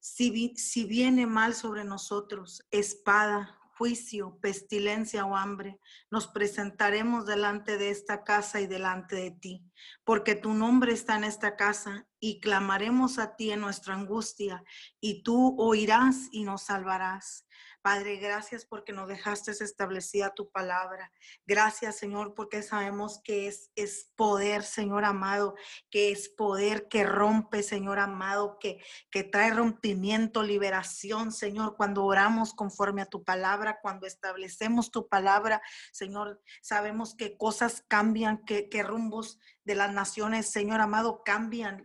Si, 0.00 0.54
si 0.56 0.84
viene 0.84 1.26
mal 1.26 1.54
sobre 1.54 1.84
nosotros, 1.84 2.66
espada, 2.70 3.58
juicio, 3.78 4.38
pestilencia 4.40 5.24
o 5.24 5.36
hambre, 5.36 5.78
nos 6.10 6.26
presentaremos 6.26 7.26
delante 7.26 7.78
de 7.78 7.90
esta 7.90 8.24
casa 8.24 8.60
y 8.60 8.66
delante 8.66 9.14
de 9.14 9.30
ti, 9.30 9.64
porque 10.04 10.34
tu 10.34 10.52
nombre 10.52 10.92
está 10.92 11.16
en 11.16 11.22
esta 11.22 11.54
casa 11.54 12.08
y 12.18 12.40
clamaremos 12.40 13.20
a 13.20 13.36
ti 13.36 13.52
en 13.52 13.60
nuestra 13.60 13.94
angustia 13.94 14.64
y 15.00 15.22
tú 15.22 15.54
oirás 15.58 16.28
y 16.32 16.42
nos 16.42 16.62
salvarás. 16.62 17.46
Padre, 17.80 18.16
gracias 18.16 18.64
porque 18.64 18.92
nos 18.92 19.08
dejaste 19.08 19.52
establecida 19.52 20.34
tu 20.34 20.50
palabra. 20.50 21.12
Gracias, 21.46 21.96
Señor, 21.96 22.34
porque 22.34 22.62
sabemos 22.62 23.20
que 23.22 23.46
es, 23.46 23.70
es 23.76 24.12
poder, 24.16 24.62
Señor 24.62 25.04
amado, 25.04 25.54
que 25.90 26.10
es 26.10 26.28
poder 26.28 26.88
que 26.88 27.04
rompe, 27.04 27.62
Señor 27.62 27.98
amado, 27.98 28.58
que, 28.58 28.82
que 29.10 29.24
trae 29.24 29.54
rompimiento, 29.54 30.42
liberación, 30.42 31.32
Señor, 31.32 31.76
cuando 31.76 32.04
oramos 32.04 32.52
conforme 32.52 33.02
a 33.02 33.06
tu 33.06 33.24
palabra, 33.24 33.78
cuando 33.80 34.06
establecemos 34.06 34.90
tu 34.90 35.08
palabra, 35.08 35.62
Señor, 35.92 36.42
sabemos 36.60 37.14
que 37.14 37.36
cosas 37.36 37.84
cambian, 37.88 38.44
que, 38.44 38.68
que 38.68 38.82
rumbos 38.82 39.38
de 39.64 39.74
las 39.74 39.92
naciones, 39.92 40.50
Señor 40.50 40.80
amado, 40.80 41.22
cambian. 41.24 41.84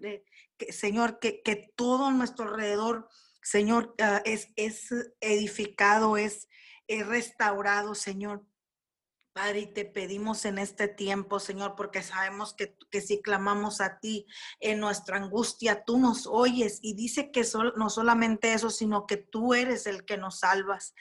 que, 0.57 0.73
Señor, 0.73 1.19
que, 1.19 1.41
que 1.43 1.71
todo 1.75 2.11
nuestro 2.11 2.45
alrededor 2.45 3.09
Señor, 3.43 3.93
ah, 3.99 4.21
es, 4.25 4.49
es 4.55 4.89
edificado, 5.19 6.17
es, 6.17 6.47
es 6.87 7.05
restaurado, 7.05 7.93
Señor. 7.95 8.45
Padre, 9.33 9.61
y 9.61 9.65
te 9.65 9.83
pedimos 9.83 10.45
en 10.45 10.59
este 10.59 10.87
tiempo, 10.87 11.39
Señor, 11.39 11.75
porque 11.75 12.03
sabemos 12.03 12.53
que, 12.53 12.77
que, 12.91 13.01
si 13.01 13.19
clamamos 13.19 13.81
a 13.81 13.99
ti 13.99 14.27
en 14.59 14.79
nuestra 14.79 15.17
angustia, 15.17 15.83
tú 15.85 15.97
nos 15.97 16.27
oyes. 16.27 16.77
Y 16.83 16.93
dice 16.93 17.31
que 17.31 17.43
no 17.75 17.89
solamente 17.89 18.53
eso, 18.53 18.69
sino 18.69 19.07
que 19.07 19.17
tú 19.17 19.55
eres 19.55 19.87
el 19.87 20.05
que 20.05 20.17
nos 20.17 20.41
salvas. 20.41 20.93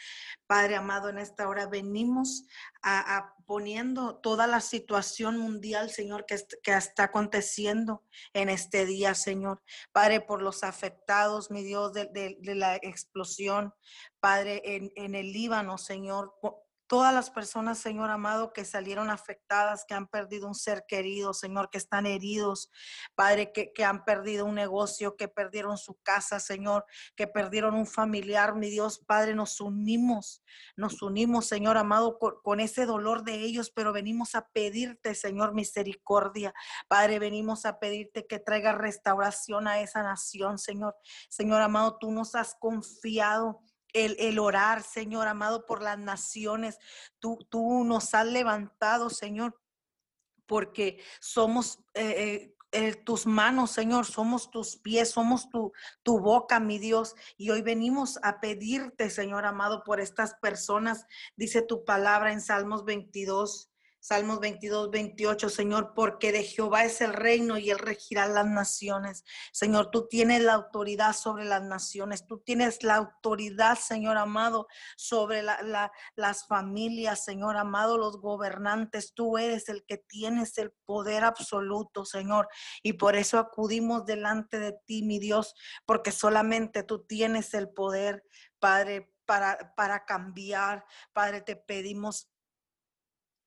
Padre 0.46 0.76
amado, 0.76 1.10
en 1.10 1.18
esta 1.18 1.46
hora 1.46 1.66
venimos 1.66 2.46
a, 2.82 3.34
poniendo 3.44 4.16
toda 4.16 4.46
la 4.46 4.60
situación 4.60 5.36
mundial, 5.36 5.90
Señor, 5.90 6.24
que, 6.24 6.36
que, 6.62 6.72
está 6.72 7.04
aconteciendo 7.04 8.02
en 8.32 8.48
este 8.48 8.86
día, 8.86 9.14
Señor. 9.14 9.62
Padre, 9.92 10.22
por 10.22 10.40
los 10.40 10.64
afectados, 10.64 11.50
mi 11.50 11.62
Dios, 11.62 11.92
de, 11.92 12.06
de, 12.40 12.54
la 12.54 12.76
explosión. 12.76 13.74
Padre, 14.20 14.62
en, 14.64 14.90
en 14.96 15.14
el 15.14 15.32
Líbano, 15.32 15.76
Señor, 15.76 16.34
todas 16.92 17.14
las 17.14 17.30
personas, 17.30 17.78
Señor 17.78 18.10
amado, 18.10 18.52
que 18.52 18.66
salieron 18.66 19.08
afectadas, 19.08 19.86
que 19.88 19.94
han 19.94 20.08
perdido 20.08 20.46
un 20.46 20.54
ser 20.54 20.84
querido, 20.86 21.32
Señor, 21.32 21.70
que 21.70 21.78
están 21.78 22.04
heridos, 22.04 22.70
Padre, 23.14 23.50
que, 23.50 23.72
han 23.82 24.04
perdido 24.04 24.44
un 24.44 24.56
negocio, 24.56 25.16
que 25.16 25.26
perdieron 25.26 25.78
su 25.78 25.94
casa, 26.02 26.38
Señor, 26.38 26.84
que 27.16 27.26
perdieron 27.26 27.76
un 27.76 27.86
familiar, 27.86 28.54
mi 28.56 28.68
Dios, 28.68 28.98
Padre, 29.06 29.34
nos 29.34 29.58
unimos, 29.62 30.42
nos 30.76 31.00
unimos, 31.00 31.46
Señor 31.46 31.78
amado, 31.78 32.18
con, 32.18 32.34
con 32.42 32.60
ese 32.60 32.84
dolor 32.84 33.24
de 33.24 33.36
ellos, 33.36 33.72
pero 33.74 33.94
venimos 33.94 34.34
a 34.34 34.46
pedirte, 34.48 35.14
Señor, 35.14 35.54
misericordia. 35.54 36.52
Padre, 36.88 37.18
venimos 37.18 37.64
a 37.64 37.78
pedirte 37.78 38.26
que 38.26 38.38
traiga 38.38 38.72
restauración 38.72 39.66
a 39.66 39.80
esa 39.80 40.02
nación, 40.02 40.58
Señor. 40.58 40.94
Señor 41.30 41.62
amado, 41.62 41.96
tú 41.98 42.12
nos 42.12 42.34
has 42.34 42.54
confiado 42.54 43.62
el, 43.92 44.38
orar, 44.38 44.82
Señor 44.82 45.28
amado, 45.28 45.66
por 45.66 45.82
las 45.82 45.98
naciones. 45.98 46.78
Tú, 47.18 47.38
tú 47.50 47.84
nos 47.84 48.14
has 48.14 48.26
levantado, 48.26 49.10
Señor, 49.10 49.60
porque 50.46 51.02
somos 51.20 51.78
eh, 51.94 52.54
eh, 52.74 52.94
tus 52.94 53.26
manos, 53.26 53.70
Señor, 53.70 54.06
somos 54.06 54.50
tus 54.50 54.76
pies, 54.76 55.10
somos 55.10 55.50
tu, 55.50 55.72
tu 56.02 56.18
boca, 56.18 56.58
mi 56.58 56.78
Dios. 56.78 57.14
Y 57.36 57.50
hoy 57.50 57.60
venimos 57.60 58.18
a 58.22 58.40
pedirte, 58.40 59.10
Señor 59.10 59.44
amado, 59.44 59.84
por 59.84 60.00
estas 60.00 60.34
personas. 60.34 61.06
Dice 61.36 61.60
tu 61.60 61.84
palabra 61.84 62.32
en 62.32 62.40
Salmos 62.40 62.86
22. 62.86 63.71
Salmos 64.04 64.40
22, 64.40 64.90
28, 64.90 65.48
Señor, 65.48 65.92
porque 65.94 66.32
de 66.32 66.42
Jehová 66.42 66.84
es 66.84 67.00
el 67.00 67.12
reino 67.12 67.56
y 67.56 67.70
él 67.70 67.78
regirá 67.78 68.26
las 68.26 68.46
naciones. 68.46 69.22
Señor, 69.52 69.92
tú 69.92 70.08
tienes 70.08 70.42
la 70.42 70.54
autoridad 70.54 71.12
sobre 71.12 71.44
las 71.44 71.62
naciones, 71.62 72.26
tú 72.26 72.40
tienes 72.40 72.82
la 72.82 72.96
autoridad, 72.96 73.78
Señor 73.78 74.18
amado, 74.18 74.66
sobre 74.96 75.44
las 75.44 76.46
familias, 76.48 77.24
Señor 77.24 77.56
amado, 77.56 77.96
los 77.96 78.20
gobernantes. 78.20 79.14
Tú 79.14 79.38
eres 79.38 79.68
el 79.68 79.84
que 79.84 79.98
tienes 79.98 80.58
el 80.58 80.72
poder 80.84 81.22
absoluto, 81.22 82.04
Señor. 82.04 82.48
Y 82.82 82.94
por 82.94 83.14
eso 83.14 83.38
acudimos 83.38 84.04
delante 84.04 84.58
de 84.58 84.74
ti, 84.84 85.04
mi 85.04 85.20
Dios, 85.20 85.54
porque 85.86 86.10
solamente 86.10 86.82
tú 86.82 87.06
tienes 87.06 87.54
el 87.54 87.68
poder, 87.68 88.24
Padre, 88.58 89.14
para, 89.26 89.74
para 89.76 90.04
cambiar. 90.04 90.84
Padre, 91.12 91.40
te 91.40 91.54
pedimos 91.54 92.31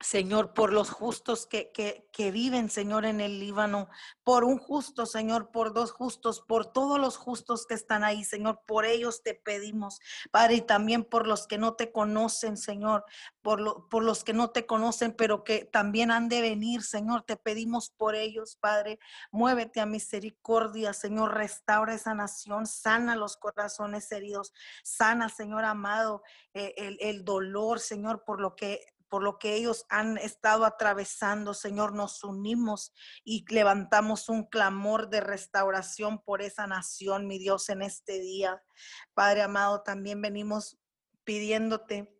Señor, 0.01 0.53
por 0.53 0.73
los 0.73 0.89
justos 0.89 1.47
que, 1.47 1.71
que, 1.71 2.09
que, 2.11 2.29
viven, 2.29 2.69
Señor, 2.69 3.05
en 3.05 3.21
el 3.21 3.39
Líbano, 3.39 3.87
por 4.25 4.43
un 4.43 4.57
justo, 4.57 5.05
Señor, 5.05 5.51
por 5.51 5.73
dos 5.73 5.91
justos, 5.93 6.41
por 6.41 6.65
todos 6.65 6.99
los 6.99 7.15
justos 7.15 7.65
que 7.65 7.75
están 7.75 8.03
ahí, 8.03 8.25
Señor, 8.25 8.59
por 8.67 8.83
ellos 8.83 9.23
te 9.23 9.35
pedimos, 9.35 10.01
Padre, 10.31 10.55
y 10.55 10.61
también 10.61 11.05
por 11.05 11.25
los 11.27 11.47
que 11.47 11.57
no 11.57 11.75
te 11.75 11.93
conocen, 11.93 12.57
Señor, 12.57 13.05
por, 13.41 13.61
lo, 13.61 13.87
por 13.87 14.03
los 14.03 14.25
que 14.25 14.33
no 14.33 14.49
te 14.49 14.65
conocen, 14.65 15.13
pero 15.13 15.45
que 15.45 15.63
también 15.63 16.11
han 16.11 16.27
de 16.27 16.41
venir, 16.41 16.83
Señor, 16.83 17.23
te 17.23 17.37
pedimos 17.37 17.89
por 17.89 18.15
ellos, 18.15 18.57
Padre, 18.59 18.99
muévete 19.31 19.79
a 19.79 19.85
misericordia, 19.85 20.91
Señor, 20.91 21.35
restaura 21.35 21.93
esa 21.93 22.13
nación, 22.13 22.67
sana 22.67 23.15
los 23.15 23.37
corazones 23.37 24.11
heridos, 24.11 24.53
sana, 24.83 25.29
Señor 25.29 25.63
amado, 25.63 26.21
eh, 26.53 26.73
el, 26.75 26.97
el 26.99 27.23
dolor, 27.23 27.79
Señor, 27.79 28.25
por 28.25 28.41
lo 28.41 28.57
que 28.57 28.81
por 29.15 29.23
lo 29.23 29.39
que 29.39 29.55
ellos 29.55 29.85
han 29.87 30.17
estado 30.17 30.65
atravesando, 30.65 31.53
Señor, 31.53 31.93
nos 31.93 32.21
unimos 32.25 32.91
y 33.23 33.45
levantamos 33.47 34.27
un 34.27 34.43
clamor 34.43 35.09
de 35.09 35.21
restauración 35.21 36.21
por 36.21 36.41
esa 36.41 36.67
nación, 36.67 37.25
mi 37.25 37.39
Dios, 37.39 37.69
en 37.69 37.81
este 37.81 38.19
día. 38.19 38.61
Padre 39.13 39.43
amado, 39.43 39.83
también 39.83 40.21
venimos 40.21 40.77
pidiéndote 41.23 42.13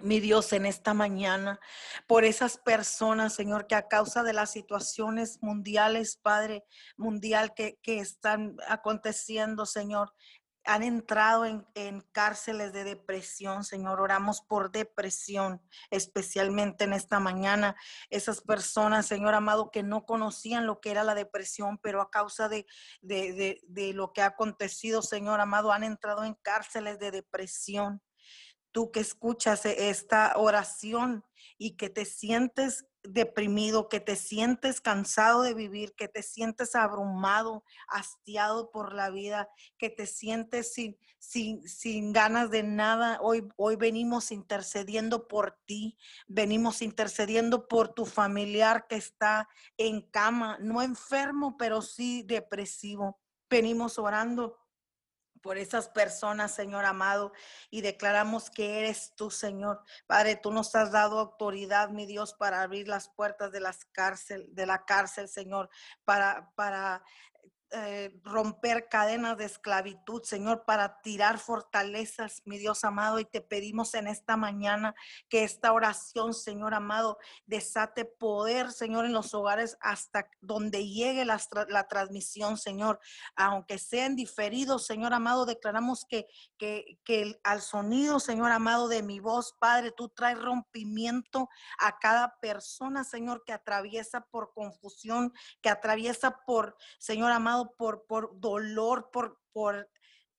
mi 0.00 0.18
Dios, 0.18 0.52
en 0.52 0.66
esta 0.66 0.94
mañana, 0.94 1.58
por 2.06 2.24
esas 2.24 2.56
personas, 2.56 3.34
Señor, 3.34 3.66
que 3.66 3.74
a 3.74 3.88
causa 3.88 4.22
de 4.22 4.32
las 4.32 4.52
situaciones 4.52 5.38
mundiales, 5.42 6.16
Padre, 6.16 6.64
mundial 6.96 7.52
que, 7.54 7.78
que 7.82 7.98
están 7.98 8.56
aconteciendo, 8.68 9.66
Señor, 9.66 10.14
han 10.68 10.82
entrado 10.82 11.46
en, 11.46 11.64
cárceles 12.12 12.74
de 12.74 12.84
depresión, 12.84 13.64
Señor. 13.64 14.02
Oramos 14.02 14.42
por 14.42 14.70
depresión, 14.70 15.62
especialmente 15.90 16.84
en 16.84 16.92
esta 16.92 17.20
mañana. 17.20 17.74
Esas 18.10 18.42
personas, 18.42 19.06
Señor 19.06 19.32
amado, 19.32 19.70
que 19.70 19.82
no 19.82 20.04
conocían 20.04 20.66
lo 20.66 20.80
que 20.80 20.90
era 20.90 21.04
la 21.04 21.14
depresión, 21.14 21.78
pero 21.78 22.02
a 22.02 22.10
causa 22.10 22.50
de, 22.50 22.66
de, 23.00 23.32
de, 23.32 23.60
de 23.66 23.94
lo 23.94 24.12
que 24.12 24.20
ha 24.20 24.26
acontecido, 24.26 25.00
Señor 25.00 25.40
amado, 25.40 25.72
han 25.72 25.84
entrado 25.84 26.22
en 26.24 26.34
cárceles 26.34 26.98
de 26.98 27.12
depresión. 27.12 28.02
Tú 28.70 28.92
que 28.92 29.00
escuchas 29.00 29.64
esta 29.64 30.34
oración 30.36 31.24
y 31.58 31.72
que 31.72 31.90
te 31.90 32.04
sientes 32.04 32.86
deprimido, 33.02 33.88
que 33.88 34.00
te 34.00 34.16
sientes 34.16 34.80
cansado 34.80 35.42
de 35.42 35.54
vivir, 35.54 35.94
que 35.94 36.08
te 36.08 36.22
sientes 36.22 36.74
abrumado, 36.74 37.64
hastiado 37.88 38.70
por 38.70 38.94
la 38.94 39.10
vida, 39.10 39.48
que 39.78 39.90
te 39.90 40.06
sientes 40.06 40.72
sin, 40.72 40.96
sin, 41.18 41.66
sin 41.68 42.12
ganas 42.12 42.50
de 42.50 42.62
nada. 42.62 43.18
Hoy, 43.20 43.48
hoy 43.56 43.76
venimos 43.76 44.30
intercediendo 44.30 45.26
por 45.26 45.58
ti, 45.66 45.98
venimos 46.26 46.82
intercediendo 46.82 47.66
por 47.66 47.88
tu 47.88 48.06
familiar 48.06 48.86
que 48.88 48.96
está 48.96 49.48
en 49.76 50.02
cama, 50.02 50.58
no 50.60 50.82
enfermo, 50.82 51.56
pero 51.56 51.82
sí 51.82 52.22
depresivo. 52.22 53.18
Venimos 53.50 53.98
orando 53.98 54.56
por 55.38 55.58
esas 55.58 55.88
personas, 55.88 56.54
Señor 56.54 56.84
amado, 56.84 57.32
y 57.70 57.80
declaramos 57.80 58.50
que 58.50 58.80
eres 58.80 59.12
tú, 59.16 59.30
Señor. 59.30 59.82
Padre, 60.06 60.36
tú 60.36 60.50
nos 60.50 60.74
has 60.74 60.92
dado 60.92 61.18
autoridad, 61.18 61.90
mi 61.90 62.06
Dios, 62.06 62.34
para 62.34 62.62
abrir 62.62 62.88
las 62.88 63.08
puertas 63.08 63.52
de 63.52 63.60
las 63.60 63.84
cárcel, 63.86 64.48
de 64.52 64.66
la 64.66 64.84
cárcel, 64.84 65.28
Señor, 65.28 65.70
para, 66.04 66.52
para 66.54 67.02
eh, 67.70 68.18
romper 68.24 68.88
cadenas 68.88 69.36
de 69.36 69.44
esclavitud, 69.44 70.22
Señor, 70.22 70.64
para 70.64 71.02
tirar 71.02 71.38
fortalezas, 71.38 72.40
mi 72.46 72.56
Dios 72.56 72.82
amado, 72.82 73.18
y 73.18 73.26
te 73.26 73.42
pedimos 73.42 73.92
en 73.92 74.06
esta 74.06 74.38
mañana 74.38 74.94
que 75.28 75.44
esta 75.44 75.74
oración, 75.74 76.32
Señor 76.32 76.72
amado, 76.72 77.18
desate 77.44 78.06
poder, 78.06 78.72
Señor, 78.72 79.04
en 79.04 79.12
los 79.12 79.34
hogares 79.34 79.76
hasta 79.82 80.30
donde 80.40 80.88
llegue 80.88 81.26
la, 81.26 81.38
transmisión, 81.90 82.56
Señor, 82.56 83.00
aunque 83.36 83.78
sean 83.78 84.16
diferidos, 84.16 84.86
Señor 84.86 85.12
amado, 85.12 85.44
declaramos 85.44 86.06
que, 86.08 86.26
que, 86.56 86.98
que 87.04 87.38
al 87.44 87.60
sonido, 87.60 88.18
Señor 88.18 88.50
amado, 88.50 88.88
de 88.88 89.02
mi 89.02 89.20
voz, 89.20 89.54
Padre, 89.60 89.92
tú 89.92 90.08
traes 90.08 90.38
rompimiento 90.38 91.50
a 91.78 91.98
cada 91.98 92.38
persona, 92.40 93.04
Señor, 93.04 93.44
que 93.44 93.52
atraviesa 93.52 94.22
por 94.22 94.54
confusión, 94.54 95.34
que 95.60 95.68
atraviesa 95.68 96.30
por, 96.46 96.74
Señor 96.98 97.30
amado, 97.30 97.57
por, 97.66 98.06
por 98.06 98.38
dolor, 98.38 99.10
por, 99.12 99.38
por 99.52 99.88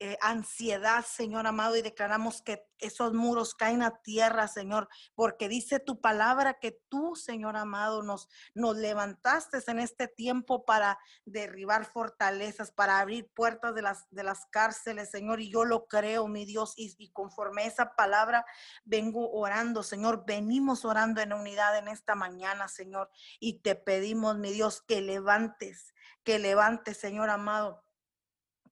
eh, 0.02 0.18
ansiedad, 0.22 1.06
Señor 1.06 1.46
amado, 1.46 1.76
y 1.76 1.82
declaramos 1.82 2.42
que 2.42 2.66
esos 2.78 3.14
muros 3.14 3.54
caen 3.54 3.84
a 3.84 4.02
tierra, 4.02 4.48
Señor, 4.48 4.88
porque 5.14 5.50
dice 5.50 5.82
tu 5.82 6.00
palabra 6.00 6.60
que 6.60 6.80
tú, 6.88 7.18
Señor 7.18 7.58
amado, 7.58 8.02
nos, 8.02 8.30
nos 8.54 8.78
levantaste 8.78 9.60
en 9.68 9.80
este 9.80 10.08
tiempo 10.08 10.64
para 10.64 10.98
derribar 11.26 11.86
fortalezas, 11.86 12.72
para 12.72 13.00
abrir 13.00 13.30
puertas 13.34 13.76
de 13.76 13.82
las, 13.82 14.10
de 14.10 14.24
las 14.24 14.46
cárceles, 14.46 15.12
Señor, 15.12 15.42
y 15.42 15.52
yo 15.52 15.66
lo 15.66 15.86
creo, 15.88 16.30
mi 16.30 16.46
Dios, 16.46 16.74
y, 16.78 16.96
y 16.98 17.12
conforme 17.12 17.66
esa 17.66 17.96
palabra 17.96 18.46
vengo 18.86 19.30
orando, 19.32 19.84
Señor, 19.84 20.24
venimos 20.26 20.86
orando 20.86 21.20
en 21.20 21.34
unidad 21.34 21.78
en 21.78 21.90
esta 21.90 22.16
mañana, 22.16 22.70
Señor, 22.70 23.10
y 23.42 23.60
te 23.60 23.76
pedimos, 23.76 24.38
mi 24.38 24.52
Dios, 24.54 24.82
que 24.82 25.02
levantes, 25.02 25.94
que 26.24 26.40
levantes, 26.40 26.98
Señor 26.98 27.30
amado 27.30 27.84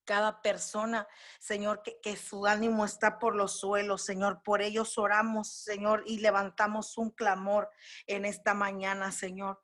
cada 0.08 0.40
persona, 0.40 1.06
Señor, 1.38 1.82
que, 1.82 2.16
su 2.16 2.46
ánimo 2.46 2.86
está 2.86 3.18
por 3.18 3.36
los 3.36 3.60
suelos, 3.60 4.06
Señor. 4.06 4.42
Por 4.42 4.62
ellos 4.62 4.96
oramos, 4.96 5.48
Señor, 5.48 6.02
y 6.06 6.20
levantamos 6.20 6.96
un 6.96 7.10
clamor 7.10 7.68
en 8.06 8.24
esta 8.24 8.54
mañana, 8.54 9.12
Señor. 9.12 9.60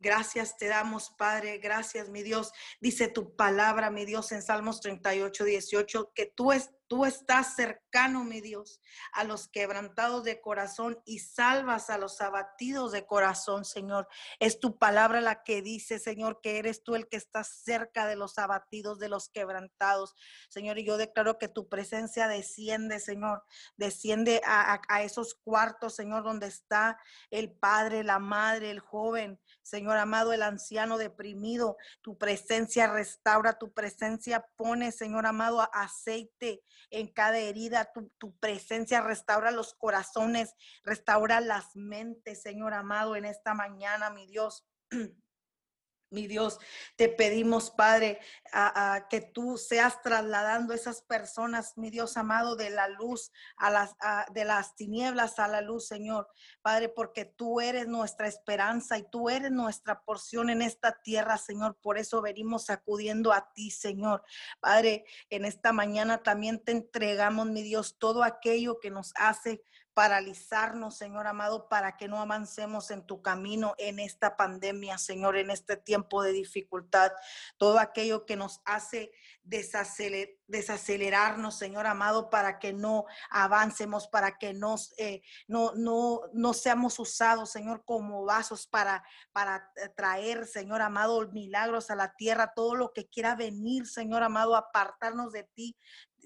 Gracias 0.00 0.56
te 0.56 0.68
damos, 0.68 1.10
Padre. 1.10 1.58
Gracias, 1.58 2.08
mi 2.08 2.22
Dios. 2.22 2.52
Dice 2.80 3.08
tu 3.08 3.34
palabra, 3.34 3.90
mi 3.90 4.04
Dios, 4.04 4.30
en 4.30 4.42
Salmos 4.42 4.80
38, 4.80 5.42
18, 5.44 6.12
que 6.14 6.26
tú, 6.26 6.52
es, 6.52 6.70
tú 6.86 7.04
estás 7.04 7.56
cercano, 7.56 8.22
mi 8.22 8.40
Dios, 8.40 8.80
a 9.12 9.24
los 9.24 9.48
quebrantados 9.48 10.22
de 10.22 10.40
corazón 10.40 11.02
y 11.04 11.18
salvas 11.18 11.90
a 11.90 11.98
los 11.98 12.20
abatidos 12.20 12.92
de 12.92 13.06
corazón, 13.06 13.64
Señor. 13.64 14.06
Es 14.38 14.60
tu 14.60 14.78
palabra 14.78 15.20
la 15.20 15.42
que 15.42 15.62
dice, 15.62 15.98
Señor, 15.98 16.40
que 16.40 16.58
eres 16.58 16.84
tú 16.84 16.94
el 16.94 17.08
que 17.08 17.16
estás 17.16 17.48
cerca 17.64 18.06
de 18.06 18.14
los 18.14 18.38
abatidos, 18.38 19.00
de 19.00 19.08
los 19.08 19.28
quebrantados, 19.28 20.14
Señor. 20.48 20.78
Y 20.78 20.84
yo 20.84 20.96
declaro 20.96 21.38
que 21.38 21.48
tu 21.48 21.68
presencia 21.68 22.28
desciende, 22.28 23.00
Señor, 23.00 23.42
desciende 23.76 24.42
a, 24.44 24.74
a, 24.74 24.80
a 24.88 25.02
esos 25.02 25.34
cuartos, 25.34 25.96
Señor, 25.96 26.22
donde 26.22 26.46
está 26.46 27.00
el 27.30 27.50
Padre, 27.50 28.04
la 28.04 28.20
Madre, 28.20 28.70
el 28.70 28.78
joven 28.78 29.40
Señor 29.68 29.98
amado, 29.98 30.32
el 30.32 30.42
anciano 30.42 30.96
deprimido, 30.96 31.76
tu 32.00 32.16
presencia 32.16 32.86
restaura, 32.86 33.58
tu 33.58 33.72
presencia 33.72 34.46
pone, 34.56 34.92
Señor 34.92 35.26
amado, 35.26 35.68
aceite 35.72 36.62
en 36.90 37.12
cada 37.12 37.38
herida, 37.38 37.92
tu, 38.18 38.36
presencia 38.38 39.02
restaura 39.02 39.50
los 39.50 39.74
corazones, 39.74 40.54
restaura 40.84 41.40
las 41.40 41.76
mentes, 41.76 42.40
Señor 42.40 42.72
amado, 42.72 43.14
en 43.14 43.26
esta 43.26 43.52
mañana, 43.52 44.10
mi 44.10 44.26
Dios. 44.26 44.66
Mi 46.10 46.26
Dios, 46.26 46.58
te 46.96 47.08
pedimos, 47.08 47.70
Padre, 47.70 48.18
que 49.10 49.20
tú 49.20 49.58
seas 49.58 50.00
trasladando 50.00 50.72
esas 50.72 51.02
personas, 51.02 51.76
mi 51.76 51.90
Dios 51.90 52.16
amado, 52.16 52.56
de 52.56 52.70
la 52.70 52.88
luz 52.88 53.30
a 53.56 53.70
las 53.70 53.94
de 54.32 54.44
las 54.44 54.74
tinieblas 54.74 55.38
a 55.38 55.48
la 55.48 55.60
luz, 55.60 55.86
Señor. 55.86 56.28
Padre, 56.62 56.88
porque 56.88 57.24
tú 57.24 57.60
eres 57.60 57.88
nuestra 57.88 58.26
esperanza 58.26 58.96
y 58.96 59.08
tú 59.10 59.28
eres 59.28 59.50
nuestra 59.50 60.00
porción 60.02 60.48
en 60.48 60.62
esta 60.62 61.00
tierra, 61.02 61.36
Señor. 61.36 61.76
Por 61.82 61.98
eso 61.98 62.22
venimos 62.22 62.70
acudiendo 62.70 63.32
a 63.32 63.52
ti, 63.52 63.70
Señor. 63.70 64.22
Padre, 64.60 65.04
en 65.28 65.44
esta 65.44 65.72
mañana 65.72 66.22
también 66.22 66.62
te 66.64 66.72
entregamos, 66.72 67.46
mi 67.46 67.62
Dios, 67.62 67.98
todo 67.98 68.22
aquello 68.22 68.80
que 68.80 68.90
nos 68.90 69.12
hace 69.16 69.62
paralizarnos, 69.98 70.96
Señor 70.96 71.26
amado, 71.26 71.68
para 71.68 71.96
que 71.96 72.06
no 72.06 72.20
avancemos 72.20 72.92
en 72.92 73.04
tu 73.04 73.20
camino 73.20 73.74
en 73.78 73.98
esta 73.98 74.36
pandemia, 74.36 74.96
Señor, 74.96 75.36
en 75.36 75.50
este 75.50 75.76
tiempo 75.76 76.22
de 76.22 76.30
dificultad. 76.30 77.10
Todo 77.56 77.80
aquello 77.80 78.24
que 78.24 78.36
nos 78.36 78.60
hace 78.64 79.10
desacelerar, 79.42 80.38
desacelerarnos, 80.46 81.58
Señor 81.58 81.86
amado, 81.86 82.30
para 82.30 82.58
que 82.58 82.72
no 82.72 83.06
avancemos, 83.28 84.08
para 84.08 84.38
que 84.38 84.54
nos, 84.54 84.94
eh, 84.98 85.20
no, 85.46 85.72
no, 85.74 86.20
no 86.32 86.54
seamos 86.54 86.98
usados, 86.98 87.50
Señor, 87.50 87.84
como 87.84 88.24
vasos 88.24 88.66
para, 88.66 89.04
para 89.32 89.70
traer, 89.96 90.46
Señor 90.46 90.80
amado, 90.80 91.28
milagros 91.32 91.90
a 91.90 91.96
la 91.96 92.14
tierra, 92.14 92.52
todo 92.54 92.76
lo 92.76 92.92
que 92.92 93.08
quiera 93.08 93.34
venir, 93.34 93.86
Señor 93.86 94.22
amado, 94.22 94.56
apartarnos 94.56 95.32
de 95.32 95.42
ti, 95.42 95.76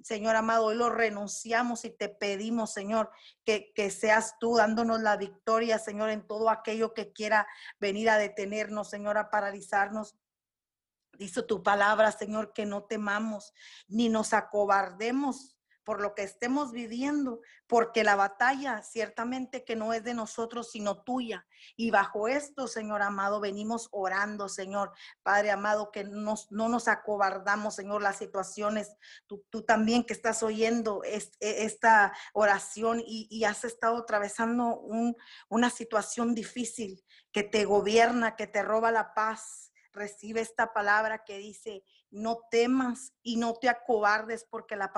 Señor 0.03 0.36
amado, 0.36 0.66
hoy 0.66 0.76
lo 0.76 0.90
renunciamos 0.90 1.84
y 1.84 1.90
te 1.90 2.09
pedimos, 2.09 2.72
Señor, 2.72 3.11
que, 3.44 3.72
que, 3.74 3.90
seas 3.90 4.36
tú 4.38 4.57
dándonos 4.57 5.00
la 5.00 5.16
victoria, 5.16 5.78
Señor, 5.78 6.11
en 6.11 6.26
todo 6.26 6.50
aquello 6.50 6.92
que 6.94 7.12
quiera 7.12 7.46
venir 7.78 8.11
a 8.11 8.18
detenernos, 8.18 8.90
Señor, 8.90 9.18
a 9.18 9.30
paralizarnos. 9.30 10.16
Dice 11.18 11.42
tu 11.42 11.62
palabra, 11.62 12.11
Señor, 12.11 12.53
que 12.53 12.66
no 12.66 12.84
temamos 12.84 13.53
ni 13.86 14.09
nos 14.09 14.32
acobardemos 14.32 15.57
por 15.85 16.01
lo 16.01 16.14
que 16.14 16.22
estemos 16.22 16.72
viviendo, 16.72 17.41
porque 17.66 18.05
la 18.05 18.16
batalla 18.16 18.83
ciertamente 18.83 19.64
que 19.64 19.76
no 19.76 19.93
es 19.93 20.05
de 20.05 20.14
nosotros, 20.14 20.70
sino 20.70 21.03
tuya. 21.03 21.47
Y 21.76 21.91
bajo 21.91 22.28
esto, 22.28 22.68
Señor 22.68 23.03
amado, 23.03 23.41
venimos 23.41 23.89
orando, 23.93 24.49
Señor, 24.49 24.93
Padre 25.22 25.51
amado, 25.51 25.91
que 25.91 26.05
no 26.05 26.68
nos 26.68 26.89
acobardamos, 26.89 27.74
Señor, 27.74 28.03
las 28.03 28.18
situaciones. 28.18 28.97
Tú, 29.26 29.62
también 29.62 30.05
que 30.05 30.12
estás 30.12 30.43
oyendo 30.43 31.03
e, 31.05 31.22
esta 31.41 32.12
oración 32.33 33.03
y, 33.05 33.43
has 33.45 33.64
estado 33.64 33.99
atravesando 33.99 34.83
una 35.49 35.70
situación 35.70 36.35
difícil 36.35 37.05
que 37.33 37.43
te 37.43 37.64
gobierna, 37.64 38.37
que 38.37 38.47
te 38.47 38.62
roba 38.62 38.93
la 38.93 39.14
paz 39.14 39.72
recibe 39.93 40.41
esta 40.41 40.72
palabra 40.72 41.24
que 41.24 41.39
dice, 41.39 41.85
no 42.12 42.40
temas 42.50 43.12
y 43.22 43.36
no 43.36 43.54
te 43.54 43.68
acobardes 43.68 44.46
porque 44.48 44.76
la, 44.76 44.92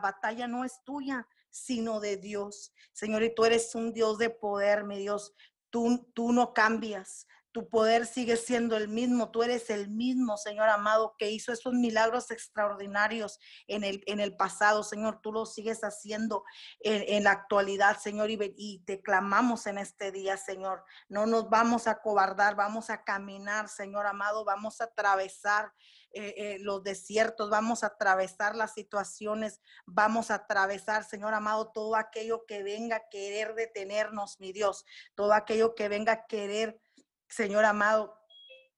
batalla 0.00 0.46
no 0.46 0.64
es 0.64 0.82
tuya, 0.84 1.26
sino 1.50 1.98
de 1.98 2.16
Dios. 2.16 2.72
Señor, 2.92 3.22
y 3.22 3.34
tú 3.34 3.44
eres 3.44 3.74
un 3.74 3.92
Dios 3.92 4.18
de 4.18 4.30
poder, 4.30 4.84
mi 4.84 4.98
Dios. 4.98 5.34
Tú, 5.70 6.10
tú 6.14 6.32
no 6.32 6.54
cambias 6.54 7.26
tu 7.52 7.68
poder 7.68 8.06
sigue 8.06 8.36
siendo 8.36 8.76
el 8.76 8.88
mismo, 8.88 9.30
tú 9.30 9.42
eres 9.42 9.70
el 9.70 9.88
mismo, 9.88 10.36
Señor 10.36 10.68
amado, 10.68 11.14
que 11.18 11.30
hizo 11.30 11.52
esos 11.52 11.72
milagros 11.72 12.30
extraordinarios 12.30 13.38
en 13.66 13.84
el, 13.84 14.02
en 14.06 14.20
el 14.20 14.36
pasado, 14.36 14.82
Señor, 14.82 15.20
tú 15.22 15.32
lo 15.32 15.46
sigues 15.46 15.80
haciendo 15.80 16.44
en, 16.80 17.24
la 17.24 17.32
actualidad, 17.32 17.98
Señor, 17.98 18.30
y, 18.30 18.38
y, 18.56 18.84
te 18.84 19.00
clamamos 19.00 19.66
en 19.66 19.78
este 19.78 20.12
día, 20.12 20.36
Señor. 20.36 20.84
No 21.08 21.26
nos 21.26 21.48
vamos 21.48 21.86
a 21.86 22.00
cobardar, 22.00 22.54
vamos 22.54 22.90
a 22.90 23.02
caminar, 23.02 23.68
Señor 23.68 24.06
amado, 24.06 24.44
vamos 24.44 24.80
a 24.80 24.84
atravesar. 24.84 25.72
Eh, 26.12 26.34
eh, 26.38 26.58
los 26.60 26.82
desiertos, 26.82 27.50
vamos 27.50 27.84
a 27.84 27.88
atravesar 27.88 28.56
las 28.56 28.72
situaciones, 28.72 29.60
vamos 29.84 30.30
a 30.30 30.36
atravesar, 30.36 31.04
Señor 31.04 31.34
amado, 31.34 31.70
todo 31.70 31.96
aquello 31.96 32.46
que 32.46 32.62
venga 32.62 32.96
a 32.96 33.08
querer 33.10 33.54
detenernos, 33.54 34.40
mi 34.40 34.52
Dios, 34.52 34.86
todo 35.14 35.34
aquello 35.34 35.74
que 35.74 35.90
venga 35.90 36.12
a 36.12 36.26
querer 36.26 36.80
Señor 37.28 37.64
amado, 37.64 38.18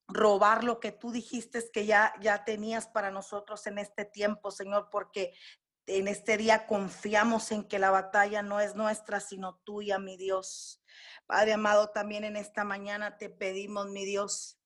robar 0.09 0.65
lo 0.65 0.81
que 0.81 0.91
tú 0.91 1.13
dijiste 1.13 1.63
que 1.73 1.87
ya, 1.87 2.13
ya 2.21 2.45
tenías 2.45 2.89
para 2.89 3.11
nosotros 3.11 3.67
en 3.67 3.79
este 3.79 4.05
tiempo, 4.05 4.51
Señor, 4.51 4.89
porque 4.91 5.35
en 5.87 6.09
este 6.09 6.37
día 6.37 6.67
confiamos 6.67 7.53
en 7.53 7.65
que 7.65 7.79
la 7.79 7.91
batalla 7.91 8.43
no 8.43 8.61
es 8.61 8.75
nuestra, 8.75 9.21
sino 9.21 9.57
tuya, 9.65 9.99
mi 9.99 10.17
Dios. 10.17 10.83
Padre 11.27 11.53
amado, 11.53 11.91
también 11.91 12.25
en 12.25 12.37
esta 12.37 12.65
mañana 12.65 13.19
te 13.19 13.31
pedimos, 13.31 13.87
mi 13.87 14.05
Dios, 14.05 14.61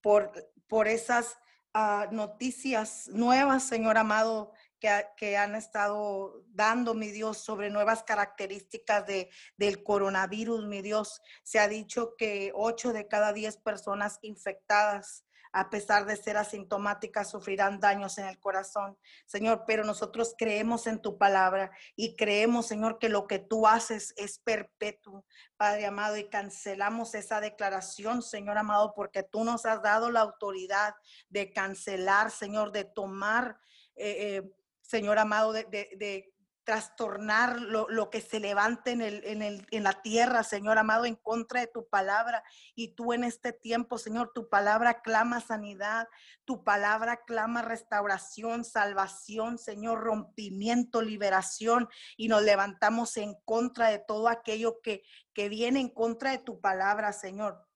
por, 0.00 0.32
por 0.66 0.88
esas 0.88 1.36
ah, 1.74 2.08
noticias 2.10 3.08
nuevas, 3.08 3.64
Señor 3.64 3.98
amado, 3.98 4.52
que, 4.78 5.36
han 5.36 5.54
estado 5.54 6.44
dando, 6.48 6.94
mi 6.94 7.10
Dios, 7.10 7.38
sobre 7.38 7.70
nuevas 7.70 8.02
características 8.02 9.06
de, 9.06 9.30
del 9.56 9.82
coronavirus, 9.82 10.66
mi 10.66 10.82
Dios. 10.82 11.20
Se 11.42 11.58
ha 11.58 11.68
dicho 11.68 12.14
que 12.16 12.52
8 12.54 12.92
de 12.92 13.08
cada 13.08 13.32
10 13.32 13.56
personas 13.58 14.18
infectadas 14.22 15.24
a 15.52 15.70
pesar 15.70 16.06
de 16.06 16.16
ser 16.16 16.36
asintomáticas, 16.36 17.30
sufrirán 17.30 17.80
daños 17.80 18.18
en 18.18 18.26
el 18.26 18.38
corazón, 18.38 18.96
Señor, 19.26 19.64
pero 19.66 19.84
nosotros 19.84 20.34
creemos 20.36 20.86
en 20.86 21.00
tu 21.00 21.18
palabra 21.18 21.70
y 21.96 22.16
creemos, 22.16 22.66
Señor, 22.66 22.98
que 22.98 23.08
lo 23.08 23.26
que 23.26 23.38
tú 23.38 23.66
haces 23.66 24.14
es 24.16 24.38
perpetuo, 24.38 25.24
Padre 25.56 25.86
amado, 25.86 26.16
y 26.16 26.28
cancelamos 26.28 27.14
esa 27.14 27.40
declaración, 27.40 28.22
Señor 28.22 28.58
amado, 28.58 28.94
porque 28.94 29.22
tú 29.22 29.44
nos 29.44 29.66
has 29.66 29.82
dado 29.82 30.10
la 30.10 30.20
autoridad 30.20 30.94
de 31.28 31.52
cancelar, 31.52 32.30
Señor, 32.30 32.72
de 32.72 32.84
tomar 32.84 33.58
eh, 33.98 34.36
eh, 34.36 34.50
Señor 34.80 35.18
amado, 35.18 35.52
de, 35.52 36.32
trastornar 36.68 37.62
lo, 37.62 38.10
que 38.10 38.20
se 38.20 38.40
levante 38.40 38.90
en, 38.90 39.00
el, 39.00 39.24
en, 39.24 39.40
el, 39.40 39.66
en, 39.70 39.84
la 39.84 40.02
tierra, 40.02 40.44
Señor 40.44 40.76
amado, 40.76 41.06
en 41.06 41.16
contra 41.16 41.60
de 41.60 41.66
tu 41.66 41.88
palabra. 41.88 42.44
Y 42.74 42.88
tú 42.88 43.14
en 43.14 43.24
este 43.24 43.54
tiempo, 43.54 43.96
Señor, 43.96 44.32
tu 44.34 44.50
palabra 44.50 45.00
clama 45.00 45.40
sanidad, 45.40 46.08
tu 46.44 46.64
palabra 46.64 47.24
clama 47.24 47.62
restauración, 47.62 48.64
salvación, 48.64 49.56
Señor, 49.56 50.00
rompimiento, 50.00 51.00
liberación. 51.00 51.88
Y 52.18 52.28
nos 52.28 52.42
levantamos 52.42 53.16
en 53.16 53.34
contra 53.46 53.88
de 53.88 54.00
todo 54.00 54.28
aquello 54.28 54.82
que, 54.82 55.02
que 55.32 55.48
viene 55.48 55.80
en 55.80 55.88
contra 55.88 56.32
de 56.32 56.38
tu 56.38 56.60
palabra, 56.60 57.14
Señor. 57.14 57.66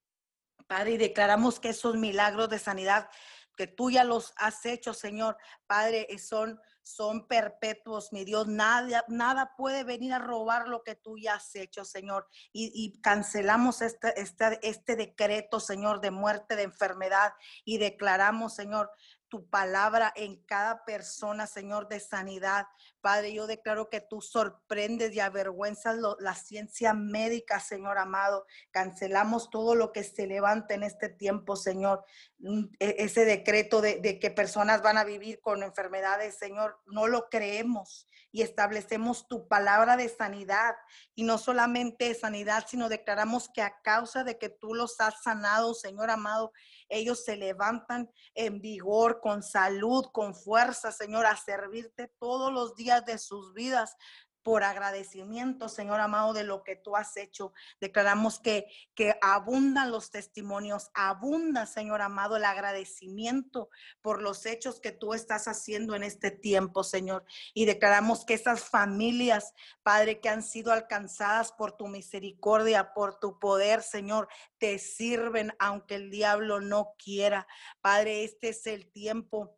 Padre, 0.67 0.91
y 0.91 0.99
declaramos 0.99 1.61
que 1.61 1.71
esos 1.71 1.97
milagros 1.97 2.51
de 2.51 2.59
sanidad 2.59 3.09
que 3.57 3.67
tú 3.67 3.91
ya 3.91 4.05
los 4.05 4.35
has 4.37 4.67
hecho, 4.67 4.93
Señor, 4.93 5.39
Padre, 5.67 6.07
son 6.19 6.61
son 6.83 7.27
perpetuos, 7.27 8.13
mi 8.13 8.25
Dios. 8.25 8.49
Nada, 8.49 9.05
nada 9.09 9.55
puede 9.57 9.85
venir 9.85 10.13
a 10.13 10.19
robar 10.19 10.69
lo 10.69 10.83
que 10.83 10.95
tú 10.95 11.17
ya 11.19 11.35
has 11.35 11.55
hecho, 11.55 11.85
Señor. 11.85 12.27
Y, 12.53 13.01
cancelamos 13.01 13.83
este, 13.83 14.21
este, 14.21 14.59
este 14.63 14.97
decreto, 14.97 15.61
Señor, 15.61 16.01
de 16.01 16.11
muerte, 16.11 16.57
de 16.57 16.63
enfermedad. 16.63 17.33
Y 17.65 17.79
declaramos, 17.79 18.55
Señor, 18.55 18.91
tu 19.29 19.49
palabra 19.49 20.13
en 20.15 20.45
cada 20.45 20.85
persona, 20.85 21.47
Señor, 21.47 21.89
de 21.89 22.01
sanidad. 22.01 22.67
Padre, 23.03 23.35
yo 23.35 23.49
declaro 23.49 23.91
que 23.91 24.01
tú 24.01 24.23
sorprendes 24.23 25.13
y 25.13 25.21
avergüenzas 25.21 25.99
la 26.21 26.35
ciencia 26.35 26.95
médica, 26.95 27.59
Señor 27.59 27.99
amado. 27.99 28.47
Cancelamos 28.71 29.51
todo 29.51 29.75
lo 29.75 29.93
que 29.93 30.05
se 30.05 30.27
levanta 30.27 30.75
en 30.75 30.85
este 30.85 31.09
tiempo, 31.09 31.57
Señor. 31.57 32.05
Mm, 32.39 32.67
e, 32.79 32.97
ese 33.01 33.25
decreto 33.25 33.81
de, 33.81 33.97
de 33.97 34.21
que 34.21 34.31
personas 34.31 34.83
van 34.83 34.99
a 34.99 35.05
vivir 35.05 35.41
con 35.41 35.65
enfermedades, 35.65 36.39
Señor, 36.39 36.81
no 36.87 37.09
lo 37.09 37.29
creemos 37.29 38.07
y 38.33 38.41
establecemos 38.41 39.29
tu 39.29 39.47
palabra 39.47 39.97
de 39.97 40.09
sanidad. 40.09 40.75
Y 41.15 41.25
no 41.25 41.37
solamente 41.37 42.09
de 42.09 42.15
sanidad, 42.15 42.65
sino 42.67 42.89
declaramos 42.89 43.51
que 43.53 43.63
a 43.63 43.81
causa 43.83 44.25
de 44.25 44.39
que 44.39 44.49
tú 44.49 44.75
los 44.75 44.99
has 45.01 45.23
sanado, 45.23 45.75
Señor 45.75 46.11
amado, 46.11 46.53
ellos 46.89 47.25
se 47.25 47.37
levantan 47.37 48.11
en 48.35 48.61
vigor, 48.61 49.21
con 49.21 49.43
salud, 49.43 50.07
con 50.13 50.35
fuerza, 50.35 50.93
Señor, 50.93 51.27
a 51.27 51.37
servirte 51.37 52.13
todos 52.19 52.53
los 52.53 52.75
días 52.75 52.92
de 53.01 53.19
sus 53.19 53.55
vidas 53.55 53.97
por 54.43 54.65
agradecimiento, 54.65 55.69
Señor 55.69 56.01
amado, 56.01 56.33
de 56.33 56.45
lo 56.45 56.65
que 56.65 56.77
tú 56.77 56.97
has 56.97 57.17
hecho. 57.17 57.53
Declaramos 57.81 58.41
que, 58.41 58.67
que 58.95 59.17
abundan 59.23 59.91
los 59.91 60.11
testimonios, 60.11 60.91
abunda, 60.95 61.67
Señor 61.67 62.03
amado, 62.03 62.37
el 62.37 62.45
agradecimiento 62.45 63.69
por 64.01 64.21
los 64.21 64.45
hechos 64.47 64.81
que 64.81 64.93
tú 64.93 65.15
estás 65.15 65.47
haciendo 65.47 65.95
en 65.95 66.03
este 66.03 66.31
tiempo, 66.31 66.83
Señor. 66.83 67.25
Y 67.55 67.65
declaramos 67.65 68.25
que 68.25 68.35
esas 68.35 68.65
familias, 68.65 69.55
Padre, 69.83 70.21
que 70.21 70.29
han 70.29 70.43
sido 70.43 70.73
alcanzadas 70.73 71.53
por 71.53 71.73
tu 71.77 71.87
misericordia, 71.87 72.93
por 72.95 73.19
tu 73.19 73.39
poder, 73.39 73.83
Señor, 73.83 74.29
te 74.59 74.79
sirven 74.79 75.55
aunque 75.59 75.95
el 75.95 76.11
diablo 76.11 76.61
no 76.61 76.95
quiera. 76.99 77.47
Padre, 77.81 78.25
este 78.25 78.49
es 78.51 78.67
el 78.67 78.91
tiempo 78.91 79.57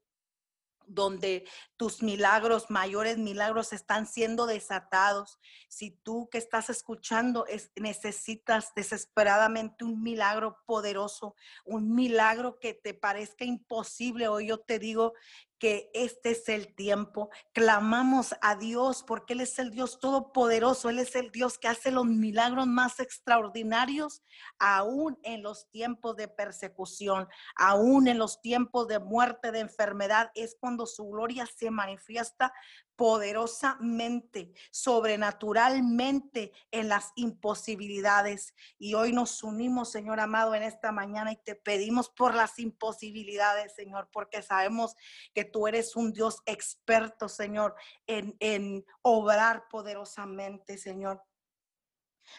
donde 0.86 1.46
tus 1.76 2.02
milagros, 2.02 2.70
mayores 2.70 3.18
milagros 3.18 3.72
están 3.72 4.06
siendo 4.06 4.46
desatados. 4.46 5.38
Si 5.68 5.90
tú 5.90 6.28
que 6.30 6.38
estás 6.38 6.70
escuchando 6.70 7.46
necesitas 7.76 8.72
desesperadamente 8.74 9.84
un 9.84 10.02
milagro 10.02 10.58
poderoso, 10.66 11.34
un 11.64 11.94
milagro 11.94 12.58
que 12.58 12.74
te 12.74 12.94
parezca 12.94 13.44
imposible, 13.44 14.28
hoy 14.28 14.48
yo 14.48 14.58
te 14.58 14.78
digo 14.78 15.14
que 15.58 15.90
este 15.94 16.32
es 16.32 16.48
el 16.48 16.74
tiempo. 16.74 17.30
Clamamos 17.52 18.34
a 18.40 18.56
Dios 18.56 19.04
porque 19.06 19.34
Él 19.34 19.40
es 19.40 19.58
el 19.58 19.70
Dios 19.70 19.98
todopoderoso, 20.00 20.90
Él 20.90 20.98
es 20.98 21.14
el 21.14 21.30
Dios 21.30 21.58
que 21.58 21.68
hace 21.68 21.90
los 21.90 22.06
milagros 22.06 22.66
más 22.66 23.00
extraordinarios, 23.00 24.22
aún 24.58 25.18
en 25.22 25.42
los 25.42 25.70
tiempos 25.70 26.16
de 26.16 26.28
persecución, 26.28 27.28
aún 27.56 28.08
en 28.08 28.18
los 28.18 28.40
tiempos 28.40 28.88
de 28.88 28.98
muerte, 28.98 29.52
de 29.52 29.60
enfermedad, 29.60 30.30
es 30.34 30.56
cuando 30.58 30.86
su 30.86 31.08
gloria 31.08 31.46
se 31.46 31.70
manifiesta 31.70 32.52
poderosamente, 32.96 34.52
sobrenaturalmente 34.70 36.52
en 36.70 36.88
las 36.88 37.12
imposibilidades. 37.16 38.54
Y 38.78 38.94
hoy 38.94 39.12
nos 39.12 39.42
unimos, 39.42 39.90
Señor 39.90 40.20
amado, 40.20 40.54
en 40.54 40.62
esta 40.62 40.92
mañana 40.92 41.32
y 41.32 41.36
te 41.36 41.54
pedimos 41.54 42.08
por 42.08 42.34
las 42.34 42.58
imposibilidades, 42.58 43.74
Señor, 43.74 44.08
porque 44.12 44.42
sabemos 44.42 44.94
que 45.34 45.44
tú 45.44 45.66
eres 45.66 45.96
un 45.96 46.12
Dios 46.12 46.38
experto, 46.46 47.28
Señor, 47.28 47.74
en, 48.06 48.36
en 48.40 48.84
obrar 49.02 49.68
poderosamente, 49.68 50.78
Señor. 50.78 51.22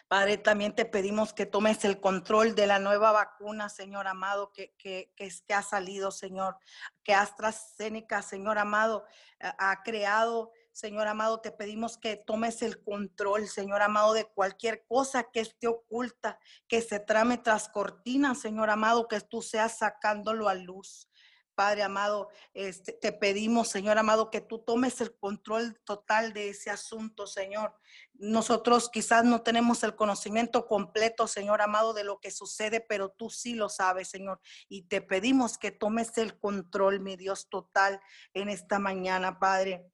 Padre, 0.08 0.38
también 0.38 0.74
te 0.76 0.86
pedimos 0.86 1.34
que 1.34 1.46
tomes 1.46 1.86
el 1.86 2.00
control 2.00 2.56
de 2.56 2.68
la 2.68 2.80
nueva 2.80 3.12
vacuna, 3.12 3.70
Señor 3.70 4.08
amado, 4.08 4.52
que, 4.54 4.74
que, 4.78 5.12
que, 5.16 5.54
ha 5.54 5.62
salido, 5.62 6.12
Señor, 6.12 6.58
que 7.04 7.14
AstraZeneca, 7.14 8.22
Señor 8.22 8.58
amado, 8.58 9.06
ha 9.40 9.84
creado. 9.84 10.52
Señor 10.72 11.08
amado, 11.08 11.40
te 11.40 11.52
pedimos 11.52 11.98
que 11.98 12.18
tomes 12.18 12.62
el 12.62 12.84
control, 12.84 13.48
Señor 13.48 13.82
amado, 13.82 14.12
de 14.12 14.26
cualquier 14.26 14.86
cosa 14.86 15.24
que 15.24 15.40
esté 15.40 15.68
oculta, 15.68 16.38
que 16.68 16.82
se 16.82 17.00
trame 17.00 17.38
tras 17.38 17.70
cortinas, 17.70 18.42
Señor 18.42 18.70
amado, 18.70 19.08
que 19.08 19.22
tú 19.22 19.42
seas 19.42 19.78
sacándolo 19.78 20.50
a 20.50 20.54
luz. 20.54 21.10
Padre 21.56 21.84
amado, 21.84 22.28
este, 22.54 22.92
te 22.92 23.14
pedimos, 23.14 23.70
Señor 23.70 23.98
amado, 23.98 24.30
que 24.30 24.42
tú 24.42 24.60
tomes 24.60 25.00
el 25.00 25.16
control 25.16 25.80
total 25.86 26.34
de 26.34 26.50
ese 26.50 26.70
asunto, 26.70 27.26
Señor. 27.26 27.74
Nosotros 28.18 28.90
quizás 28.90 29.26
no 29.26 29.42
tenemos 29.42 29.84
el 29.84 29.96
conocimiento 29.96 30.68
completo, 30.68 31.28
Señor 31.28 31.62
amado, 31.62 31.94
de 31.94 32.04
lo 32.04 32.20
que 32.20 32.32
sucede, 32.32 32.80
pero 32.80 33.10
tú 33.10 33.30
sí 33.30 33.56
lo 33.56 33.70
sabes, 33.70 34.10
Señor. 34.10 34.40
Y 34.70 34.84
te 34.84 35.02
pedimos 35.02 35.58
que 35.58 35.72
tomes 35.72 36.18
el 36.18 36.40
control, 36.40 37.02
mi 37.02 37.18
Dios, 37.18 37.50
total 37.50 38.00
en 38.34 38.50
esta 38.50 38.80
mañana, 38.80 39.40
Padre. 39.40 39.92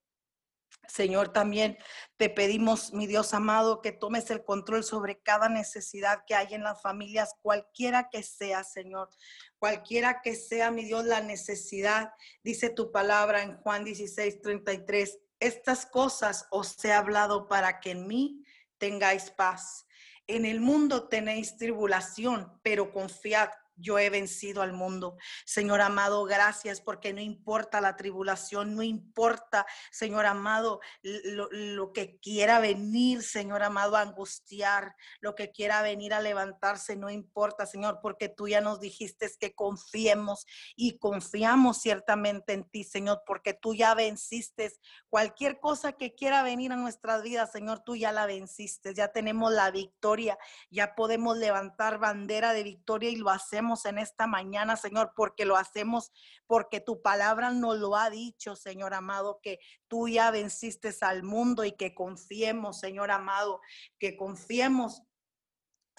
Señor, 0.88 1.32
también 1.32 1.78
te 2.17 2.30
pedimos, 2.30 2.91
mi 2.93 3.07
Dios 3.07 3.34
amado, 3.34 3.82
que 3.82 3.91
tomes 3.91 4.30
el 4.30 4.43
control 4.43 4.84
sobre 4.84 5.22
cada 5.22 5.47
necesidad 5.47 6.24
que 6.26 6.36
hay 6.36 6.53
en 6.53 6.63
las 6.63 6.82
familias, 6.82 7.36
cualquiera 7.41 8.09
que 8.09 8.24
sea, 8.24 8.63
Señor, 8.63 9.09
cualquiera 9.57 10.22
que 10.22 10.36
sea, 10.36 10.72
mi 10.72 10.84
Dios, 10.84 11.05
la 11.05 11.22
necesidad. 11.22 12.11
Dice 12.43 12.69
tu 12.69 12.91
palabra 12.91 13.41
en 13.41 13.57
Juan 13.57 13.84
16, 13.84 14.41
33. 14.41 15.19
Estas 15.42 15.88
cosas 15.88 16.46
os 16.52 16.86
he 16.86 16.94
hablado 16.94 17.48
para 17.48 17.80
que 17.80 17.92
en 17.92 18.08
mí 18.08 18.46
tengáis 18.78 19.32
paz. 19.32 19.88
En 20.28 20.46
el 20.46 20.62
mundo 20.62 21.10
tenéis 21.10 21.58
tribulación, 21.58 22.60
pero 22.62 22.94
confiad, 22.94 23.50
yo 23.82 24.00
he 24.00 24.10
vencido 24.10 24.62
al 24.62 24.74
mundo. 24.74 25.18
Señor 25.46 25.82
amado, 25.82 26.24
gracias 26.26 26.82
porque 26.82 27.14
no 27.14 27.22
importa 27.22 27.82
la 27.82 27.96
tribulación, 27.96 28.76
no 28.76 28.84
importa, 28.84 29.66
Señor 29.92 30.26
amado, 30.26 30.80
lo, 31.02 31.92
que 31.94 32.20
quiera 32.20 32.60
venir, 32.60 33.24
Señor 33.24 33.64
amado, 33.64 33.98
a 33.98 34.02
angustiar, 34.02 34.96
lo 35.20 35.36
que 35.36 35.52
quiera 35.52 35.82
venir 35.82 36.14
a 36.14 36.22
levantarse, 36.22 36.96
no 36.96 37.10
importa, 37.10 37.66
Señor, 37.66 38.00
porque 38.02 38.30
tú 38.30 38.48
ya 38.48 38.62
nos 38.62 38.80
dijiste 38.80 39.30
que 39.40 39.54
confiemos 39.54 40.46
y 40.76 40.98
confiamos 40.98 41.80
ciertamente 41.82 42.54
en 42.54 42.70
ti, 42.70 42.84
Señor, 42.84 43.24
porque 43.26 43.54
tú 43.54 43.74
ya 43.74 43.94
venciste 43.94 44.72
cualquier 45.10 45.60
cosa 45.60 45.94
que 45.94 46.14
quiera 46.14 46.44
venir 46.44 46.72
a 46.72 46.78
nuestras 46.78 47.24
vidas, 47.24 47.52
Señor, 47.52 47.84
tú 47.84 47.96
ya 47.96 48.12
la 48.12 48.26
venciste, 48.26 48.94
ya 48.94 49.10
tenemos 49.10 49.52
la 49.52 49.72
victoria, 49.72 50.38
ya 50.70 50.96
podemos 50.96 51.38
levantar 51.38 51.98
bandera 52.00 52.54
de 52.54 52.64
victoria 52.64 53.10
y 53.10 53.16
lo 53.16 53.30
hacemos 53.30 53.70
en 53.86 53.97
esta 53.97 54.28
mañana, 54.28 54.76
Señor, 54.76 55.13
porque 55.15 55.45
lo 55.45 55.57
hacemos, 55.57 56.11
porque 56.47 56.80
tu 56.80 57.01
palabra 57.01 57.51
nos 57.51 57.78
lo 57.80 57.95
ha 57.95 58.09
dicho, 58.09 58.55
Señor 58.55 58.93
amado, 58.93 59.39
que 59.41 59.59
tú 59.88 60.07
ya 60.07 60.32
venciste 60.32 60.91
al 61.01 61.24
mundo 61.24 61.63
y 61.63 61.72
que 61.72 61.93
confiemos, 61.93 62.80
Señor 62.80 63.11
amado, 63.11 63.61
que 63.99 64.15
confiemos 64.17 65.03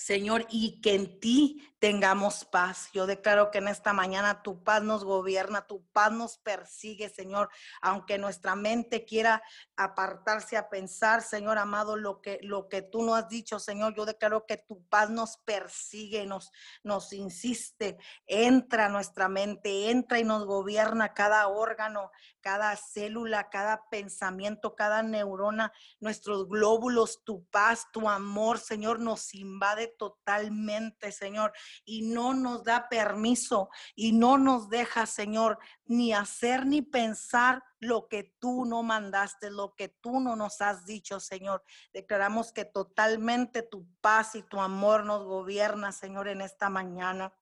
Señor, 0.02 0.46
y 0.50 0.80
que 0.80 0.94
en 0.94 1.20
ti 1.20 1.72
tengamos 1.78 2.44
paz. 2.44 2.90
Yo 2.92 3.06
declaro 3.06 3.50
que 3.50 3.58
en 3.58 3.66
esta 3.66 3.92
mañana 3.92 4.42
tu 4.42 4.62
paz 4.62 4.84
nos 4.84 5.04
gobierna, 5.04 5.66
tu 5.66 5.84
paz 5.92 6.12
nos 6.12 6.38
persigue, 6.38 7.08
Señor, 7.08 7.50
aunque 7.80 8.18
nuestra 8.18 8.54
mente 8.54 9.04
quiera 9.04 9.42
apartarse 9.76 10.56
a 10.56 10.68
pensar, 10.68 11.22
Señor 11.22 11.58
amado, 11.58 11.96
lo 11.96 12.20
que 12.20 12.38
lo 12.42 12.68
que 12.68 12.82
tú 12.82 13.02
nos 13.02 13.18
has 13.18 13.28
dicho, 13.28 13.58
Señor, 13.58 13.96
yo 13.96 14.04
declaro 14.04 14.46
que 14.46 14.56
tu 14.56 14.84
paz 14.86 15.10
nos 15.10 15.38
persigue, 15.38 16.24
nos 16.24 16.52
nos 16.84 17.12
insiste, 17.12 17.98
entra 18.26 18.88
nuestra 18.88 19.28
mente, 19.28 19.90
entra 19.90 20.20
y 20.20 20.24
nos 20.24 20.46
gobierna 20.46 21.14
cada 21.14 21.48
órgano, 21.48 22.12
cada 22.40 22.76
célula, 22.76 23.50
cada 23.50 23.88
pensamiento, 23.88 24.76
cada 24.76 25.02
neurona, 25.02 25.72
nuestros 25.98 26.48
glóbulos, 26.48 27.24
tu 27.24 27.44
paz, 27.46 27.86
tu 27.92 28.08
amor, 28.08 28.58
Señor, 28.58 29.00
nos 29.00 29.34
invade 29.34 29.91
totalmente, 29.98 31.12
Señor, 31.12 31.52
y 31.84 32.02
no 32.02 32.34
nos 32.34 32.64
da 32.64 32.88
permiso 32.88 33.70
y 33.94 34.12
no 34.12 34.38
nos 34.38 34.68
deja, 34.68 35.06
Señor, 35.06 35.58
ni 35.84 36.12
hacer 36.12 36.66
ni 36.66 36.82
pensar 36.82 37.62
lo 37.78 38.08
que 38.08 38.32
tú 38.38 38.64
no 38.64 38.82
mandaste, 38.82 39.50
lo 39.50 39.74
que 39.74 39.88
tú 39.88 40.20
no 40.20 40.36
nos 40.36 40.60
has 40.60 40.86
dicho, 40.86 41.18
Señor. 41.20 41.64
Declaramos 41.92 42.52
que 42.52 42.64
totalmente 42.64 43.62
tu 43.62 43.86
paz 44.00 44.34
y 44.34 44.42
tu 44.42 44.60
amor 44.60 45.04
nos 45.04 45.24
gobierna, 45.24 45.90
Señor, 45.90 46.28
en 46.28 46.42
esta 46.42 46.70
mañana. 46.70 47.34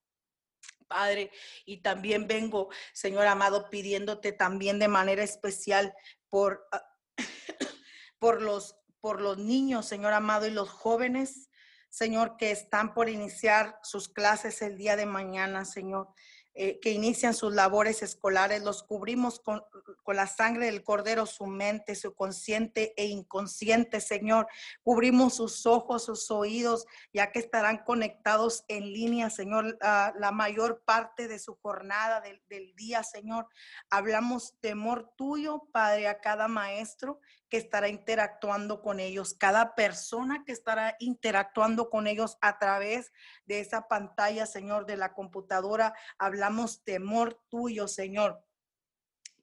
Padre, 0.88 1.30
y 1.64 1.82
también 1.82 2.26
vengo, 2.26 2.68
Señor 2.92 3.26
amado, 3.26 3.70
pidiéndote 3.70 4.32
también 4.32 4.78
de 4.78 4.88
manera 4.88 5.22
especial 5.22 5.94
por, 6.30 6.66
ah, 6.72 6.82
por, 8.18 8.42
los, 8.42 8.76
por 9.00 9.20
los 9.20 9.38
niños, 9.38 9.86
Señor 9.86 10.12
amado, 10.12 10.46
y 10.46 10.50
los 10.50 10.68
jóvenes, 10.68 11.49
Señor, 11.90 12.36
que 12.36 12.52
están 12.52 12.94
por 12.94 13.08
iniciar 13.08 13.78
sus 13.82 14.08
clases 14.08 14.62
el 14.62 14.78
día 14.78 14.96
de 14.96 15.06
mañana, 15.06 15.64
Señor. 15.64 16.08
Eh, 16.54 16.80
que 16.80 16.90
inician 16.90 17.32
sus 17.32 17.54
labores 17.54 18.02
escolares, 18.02 18.64
los 18.64 18.82
cubrimos 18.82 19.38
con, 19.38 19.62
con, 20.02 20.16
la 20.16 20.26
sangre 20.26 20.66
del 20.66 20.82
Cordero, 20.82 21.24
su 21.24 21.46
mente, 21.46 21.94
su 21.94 22.12
consciente 22.12 22.92
e 22.96 23.06
inconsciente, 23.06 24.00
Señor. 24.00 24.48
Cubrimos 24.82 25.36
sus 25.36 25.64
ojos, 25.64 26.04
sus 26.04 26.28
oídos, 26.30 26.86
ya 27.12 27.30
que 27.30 27.38
estarán 27.38 27.84
conectados 27.84 28.64
en 28.66 28.92
línea, 28.92 29.30
Señor, 29.30 29.78
la 29.80 30.32
mayor 30.32 30.82
parte 30.84 31.28
de 31.28 31.38
su 31.38 31.54
jornada 31.54 32.20
del, 32.20 32.42
del 32.48 32.74
día, 32.74 33.04
Señor. 33.04 33.46
Hablamos 33.88 34.58
temor 34.60 35.12
tuyo, 35.16 35.68
Padre, 35.72 36.08
a 36.08 36.20
cada 36.20 36.48
maestro 36.48 37.20
que 37.50 37.56
estará 37.56 37.88
interactuando 37.88 38.80
con 38.80 39.00
ellos, 39.00 39.34
cada 39.34 39.74
persona 39.74 40.44
que 40.46 40.52
estará 40.52 40.96
interactuando 41.00 41.90
con 41.90 42.06
ellos 42.06 42.38
a 42.40 42.58
través 42.58 43.12
de 43.44 43.60
esa 43.60 43.88
pantalla, 43.88 44.46
Señor, 44.46 44.86
de 44.86 44.96
la 44.96 45.12
computadora. 45.12 45.92
Hablamos 46.18 46.84
temor 46.84 47.42
tuyo, 47.48 47.88
Señor. 47.88 48.42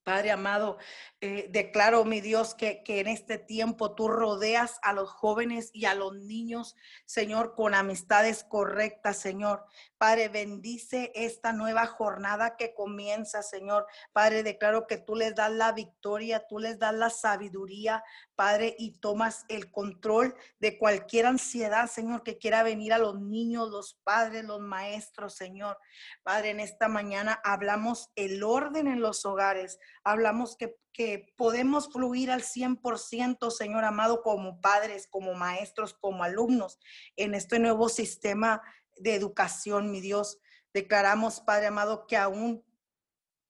Padre 0.07 0.31
amado, 0.31 0.77
eh, 1.19 1.49
declaro, 1.49 2.05
mi 2.05 2.21
Dios, 2.21 2.55
que, 2.55 2.81
que, 2.81 3.01
en 3.01 3.09
este 3.09 3.37
tiempo 3.37 3.93
tú 3.93 4.07
rodeas 4.07 4.79
a 4.81 4.93
los 4.93 5.09
jóvenes 5.09 5.69
y 5.73 5.83
a 5.83 5.95
los 5.95 6.15
niños, 6.15 6.77
Señor, 7.05 7.55
con 7.55 7.73
amistades 7.73 8.45
correctas, 8.45 9.17
Señor. 9.17 9.65
Padre, 9.97 10.29
bendice 10.29 11.11
esta 11.15 11.53
nueva 11.53 11.87
jornada 11.87 12.55
que 12.55 12.73
comienza, 12.75 13.41
Señor. 13.41 13.87
Padre, 14.13 14.43
declaro 14.43 14.85
que 14.85 14.97
tú 14.97 15.15
les 15.15 15.33
das 15.33 15.51
la 15.51 15.71
victoria, 15.71 16.45
tú 16.47 16.59
les 16.59 16.77
das 16.77 16.93
la 16.93 17.09
sabiduría, 17.09 18.03
Padre, 18.35 18.75
y 18.77 18.99
tomas 18.99 19.43
el 19.49 19.71
control 19.71 20.35
de 20.59 20.77
cualquier 20.77 21.25
ansiedad, 21.25 21.89
Señor, 21.89 22.21
que 22.21 22.37
quiera 22.37 22.61
venir 22.61 22.93
a 22.93 22.99
los 22.99 23.19
niños, 23.19 23.71
los 23.71 23.95
padres, 24.03 24.45
los 24.45 24.61
maestros, 24.61 25.33
Señor. 25.33 25.79
Padre, 26.21 26.51
en 26.51 26.59
esta 26.59 26.87
mañana 26.87 27.41
hablamos 27.43 28.11
el 28.15 28.43
orden 28.43 28.87
en 28.87 29.01
los 29.01 29.25
hogares, 29.25 29.79
hablamos 30.07 30.55
que, 30.55 30.75
podemos 31.35 31.91
fluir 31.91 32.31
al 32.31 32.41
100%, 32.41 33.51
Señor 33.51 33.85
amado, 33.85 34.23
como 34.23 34.59
padres, 34.61 35.07
como 35.07 35.35
maestros, 35.35 35.93
como 35.93 36.23
alumnos, 36.23 36.79
en 37.15 37.35
este 37.35 37.59
nuevo 37.59 37.87
sistema 37.87 38.63
de 38.95 39.13
educación, 39.13 39.91
mi 39.91 40.01
Dios. 40.01 40.39
Declaramos, 40.73 41.39
Padre 41.41 41.67
amado, 41.67 42.07
que 42.07 42.17
aún 42.17 42.65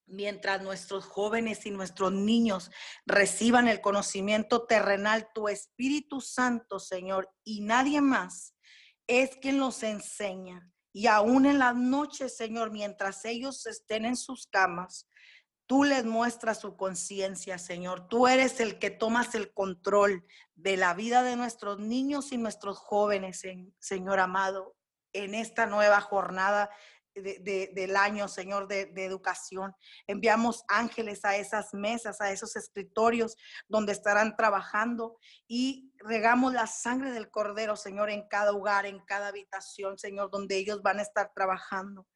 mientras 0.04 0.60
nuestros 0.62 1.06
jóvenes 1.06 1.64
y 1.64 1.70
nuestros 1.70 2.12
niños 2.12 2.70
reciban 3.06 3.66
el 3.66 3.80
conocimiento 3.80 4.66
terrenal, 4.66 5.30
tu 5.34 5.48
Espíritu 5.48 6.20
Santo, 6.20 6.78
Señor, 6.78 7.30
y 7.44 7.62
nadie 7.62 8.02
más, 8.02 8.54
es 9.06 9.36
quien 9.36 9.58
los 9.58 9.82
enseña. 9.82 10.70
Y 10.92 11.06
aún 11.06 11.46
en 11.46 11.58
las 11.58 11.76
noches, 11.76 12.36
Señor, 12.36 12.72
mientras 12.72 13.24
ellos 13.24 13.64
estén 13.64 14.04
en 14.04 14.16
sus 14.16 14.46
camas, 14.48 15.08
tú 15.68 15.84
les 15.84 16.04
muestras 16.04 16.58
su 16.58 16.76
conciencia, 16.76 17.58
Señor. 17.58 18.08
Tú 18.08 18.26
eres 18.26 18.58
el 18.58 18.80
que 18.80 18.90
tomas 18.90 19.36
el 19.36 19.52
control 19.52 20.24
de 20.56 20.76
la 20.76 20.94
vida 20.94 21.22
de 21.22 21.36
nuestros 21.36 21.78
niños 21.78 22.32
y 22.32 22.38
nuestros 22.38 22.78
jóvenes, 22.78 23.42
Señor 23.78 24.18
amado 24.18 24.74
en 25.12 25.34
esta 25.34 25.66
nueva 25.66 26.00
jornada 26.00 26.70
del 27.14 27.96
año, 27.96 28.28
Señor, 28.28 28.68
de, 28.68 28.92
educación. 28.96 29.74
Enviamos 30.06 30.64
ángeles 30.68 31.24
a 31.24 31.36
esas 31.36 31.74
mesas, 31.74 32.20
a 32.20 32.30
esos 32.30 32.56
escritorios 32.56 33.36
donde 33.66 33.92
estarán 33.92 34.36
trabajando 34.36 35.18
y 35.46 35.92
regamos 35.98 36.52
la 36.52 36.66
sangre 36.66 37.10
del 37.10 37.30
Cordero, 37.30 37.76
Señor, 37.76 38.08
en 38.10 38.26
cada 38.28 38.52
hogar, 38.52 38.86
en 38.86 39.00
cada 39.00 39.28
habitación, 39.28 39.98
Señor, 39.98 40.30
donde 40.30 40.56
ellos 40.56 40.80
van 40.82 41.00
a 41.00 41.02
estar 41.02 41.32
trabajando. 41.34 42.06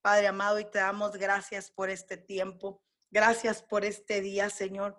Padre 0.00 0.28
amado, 0.28 0.60
y 0.60 0.70
te 0.70 0.78
damos 0.78 1.12
gracias 1.12 1.70
por 1.70 1.90
este 1.90 2.16
tiempo. 2.16 2.82
Gracias 3.12 3.62
por 3.62 3.84
este 3.84 4.22
día, 4.22 4.48
Señor. 4.48 4.98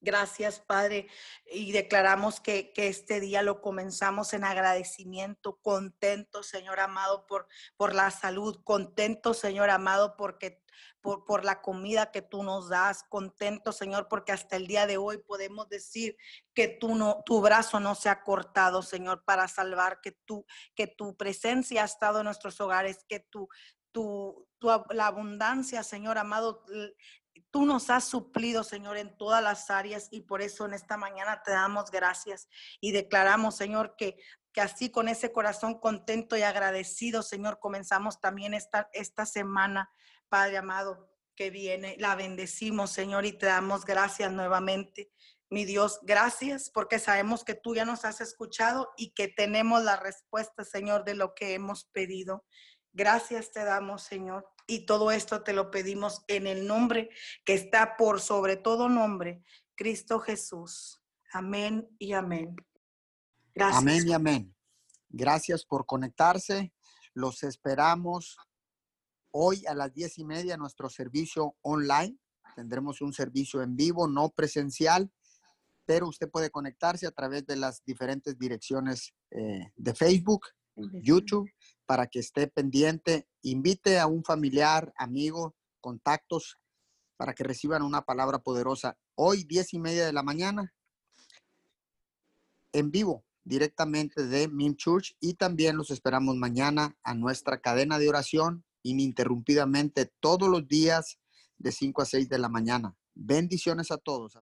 Gracias, 0.00 0.58
Padre. 0.58 1.06
Y 1.44 1.72
declaramos 1.72 2.40
que, 2.40 2.72
este 2.74 3.20
día 3.20 3.42
lo 3.42 3.60
comenzamos 3.60 4.32
en 4.32 4.44
agradecimiento, 4.44 5.58
contento, 5.60 6.42
Señor 6.42 6.80
amado, 6.80 7.26
por, 7.26 7.46
por 7.76 7.94
la 7.94 8.10
salud, 8.10 8.62
contento, 8.64 9.34
Señor 9.34 9.68
amado, 9.68 10.16
porque 10.16 10.64
por, 11.02 11.26
por, 11.26 11.44
la 11.44 11.60
comida 11.60 12.10
que 12.10 12.22
tú 12.22 12.42
nos 12.42 12.70
das, 12.70 13.02
contento, 13.10 13.72
Señor, 13.72 14.08
porque 14.08 14.32
hasta 14.32 14.56
el 14.56 14.66
día 14.66 14.86
de 14.86 14.96
hoy 14.96 15.18
podemos 15.18 15.68
decir 15.68 16.16
que 16.54 16.68
tú 16.68 16.94
no, 16.94 17.22
tu 17.26 17.42
brazo 17.42 17.80
no 17.80 17.94
se 17.94 18.08
ha 18.08 18.22
cortado, 18.22 18.80
Señor, 18.80 19.24
para 19.26 19.46
salvar, 19.46 20.00
que 20.00 20.12
tú, 20.12 20.46
que 20.74 20.86
tu 20.86 21.18
presencia 21.18 21.82
ha 21.82 21.84
estado 21.84 22.20
en 22.20 22.24
nuestros 22.24 22.58
hogares, 22.62 23.04
que 23.06 23.20
tu, 23.92 24.48
tu, 24.58 24.68
la 24.90 25.06
abundancia, 25.06 25.82
Señor 25.82 26.18
amado. 26.18 26.64
Tú 27.50 27.66
nos 27.66 27.90
has 27.90 28.04
suplido, 28.04 28.62
Señor, 28.62 28.96
en 28.96 29.16
todas 29.16 29.42
las 29.42 29.70
áreas 29.70 30.08
y 30.10 30.20
por 30.22 30.40
eso 30.42 30.66
en 30.66 30.74
esta 30.74 30.96
mañana 30.96 31.42
te 31.42 31.50
damos 31.50 31.90
gracias 31.90 32.48
y 32.80 32.92
declaramos, 32.92 33.56
Señor, 33.56 33.96
que, 33.96 34.16
que 34.52 34.60
así 34.60 34.90
con 34.90 35.08
ese 35.08 35.32
corazón 35.32 35.80
contento 35.80 36.36
y 36.36 36.42
agradecido, 36.42 37.22
Señor, 37.22 37.58
comenzamos 37.58 38.20
también 38.20 38.54
esta, 38.54 38.88
esta 38.92 39.26
semana, 39.26 39.90
Padre 40.28 40.58
amado, 40.58 41.10
que 41.34 41.50
viene. 41.50 41.96
La 41.98 42.14
bendecimos, 42.14 42.90
Señor, 42.90 43.24
y 43.24 43.32
te 43.32 43.46
damos 43.46 43.84
gracias 43.84 44.30
nuevamente. 44.30 45.10
Mi 45.48 45.64
Dios, 45.64 45.98
gracias 46.02 46.70
porque 46.70 47.00
sabemos 47.00 47.44
que 47.44 47.54
tú 47.54 47.74
ya 47.74 47.84
nos 47.84 48.04
has 48.04 48.20
escuchado 48.20 48.90
y 48.96 49.14
que 49.14 49.26
tenemos 49.26 49.82
la 49.82 49.96
respuesta, 49.96 50.64
Señor, 50.64 51.04
de 51.04 51.14
lo 51.14 51.34
que 51.34 51.54
hemos 51.54 51.86
pedido. 51.86 52.44
Gracias 52.92 53.52
te 53.52 53.64
damos, 53.64 54.02
Señor. 54.02 54.48
Y 54.66 54.86
todo 54.86 55.10
esto 55.10 55.42
te 55.42 55.52
lo 55.52 55.70
pedimos 55.70 56.24
en 56.28 56.46
el 56.46 56.66
nombre 56.66 57.10
que 57.44 57.54
está 57.54 57.96
por 57.96 58.20
sobre 58.20 58.56
todo 58.56 58.88
nombre, 58.88 59.42
Cristo 59.74 60.20
Jesús. 60.20 61.02
Amén 61.32 61.88
y 61.98 62.12
amén. 62.12 62.56
Gracias. 63.54 63.78
Amén 63.82 64.08
y 64.08 64.12
amén. 64.12 64.56
Gracias 65.08 65.64
por 65.64 65.86
conectarse. 65.86 66.72
Los 67.14 67.42
esperamos 67.42 68.36
hoy 69.32 69.64
a 69.66 69.74
las 69.74 69.92
diez 69.92 70.18
y 70.18 70.24
media 70.24 70.56
nuestro 70.56 70.88
servicio 70.88 71.56
online. 71.62 72.16
Tendremos 72.54 73.00
un 73.00 73.12
servicio 73.12 73.62
en 73.62 73.76
vivo, 73.76 74.08
no 74.08 74.30
presencial, 74.30 75.10
pero 75.84 76.08
usted 76.08 76.30
puede 76.30 76.50
conectarse 76.50 77.06
a 77.06 77.12
través 77.12 77.46
de 77.46 77.56
las 77.56 77.84
diferentes 77.84 78.38
direcciones 78.38 79.14
eh, 79.30 79.72
de 79.76 79.94
Facebook, 79.94 80.46
YouTube, 80.76 81.48
para 81.90 82.06
que 82.06 82.20
esté 82.20 82.46
pendiente. 82.46 83.26
Invite 83.42 83.98
a 83.98 84.06
un 84.06 84.22
familiar, 84.22 84.94
amigo, 84.96 85.56
contactos, 85.80 86.56
para 87.16 87.34
que 87.34 87.42
reciban 87.42 87.82
una 87.82 88.02
palabra 88.02 88.38
poderosa. 88.38 88.96
Hoy, 89.16 89.42
diez 89.42 89.74
y 89.74 89.80
media 89.80 90.06
de 90.06 90.12
la 90.12 90.22
mañana, 90.22 90.72
en 92.72 92.92
vivo, 92.92 93.24
directamente 93.42 94.24
de 94.24 94.46
Mim 94.46 94.76
Church, 94.76 95.16
y 95.18 95.34
también 95.34 95.76
los 95.76 95.90
esperamos 95.90 96.36
mañana 96.36 96.96
a 97.02 97.12
nuestra 97.14 97.60
cadena 97.60 97.98
de 97.98 98.08
oración 98.08 98.64
ininterrumpidamente 98.84 100.12
todos 100.20 100.48
los 100.48 100.68
días 100.68 101.18
de 101.58 101.72
5 101.72 102.02
a 102.02 102.04
6 102.04 102.28
de 102.28 102.38
la 102.38 102.48
mañana. 102.48 102.96
Bendiciones 103.16 103.90
a 103.90 103.98
todos. 103.98 104.38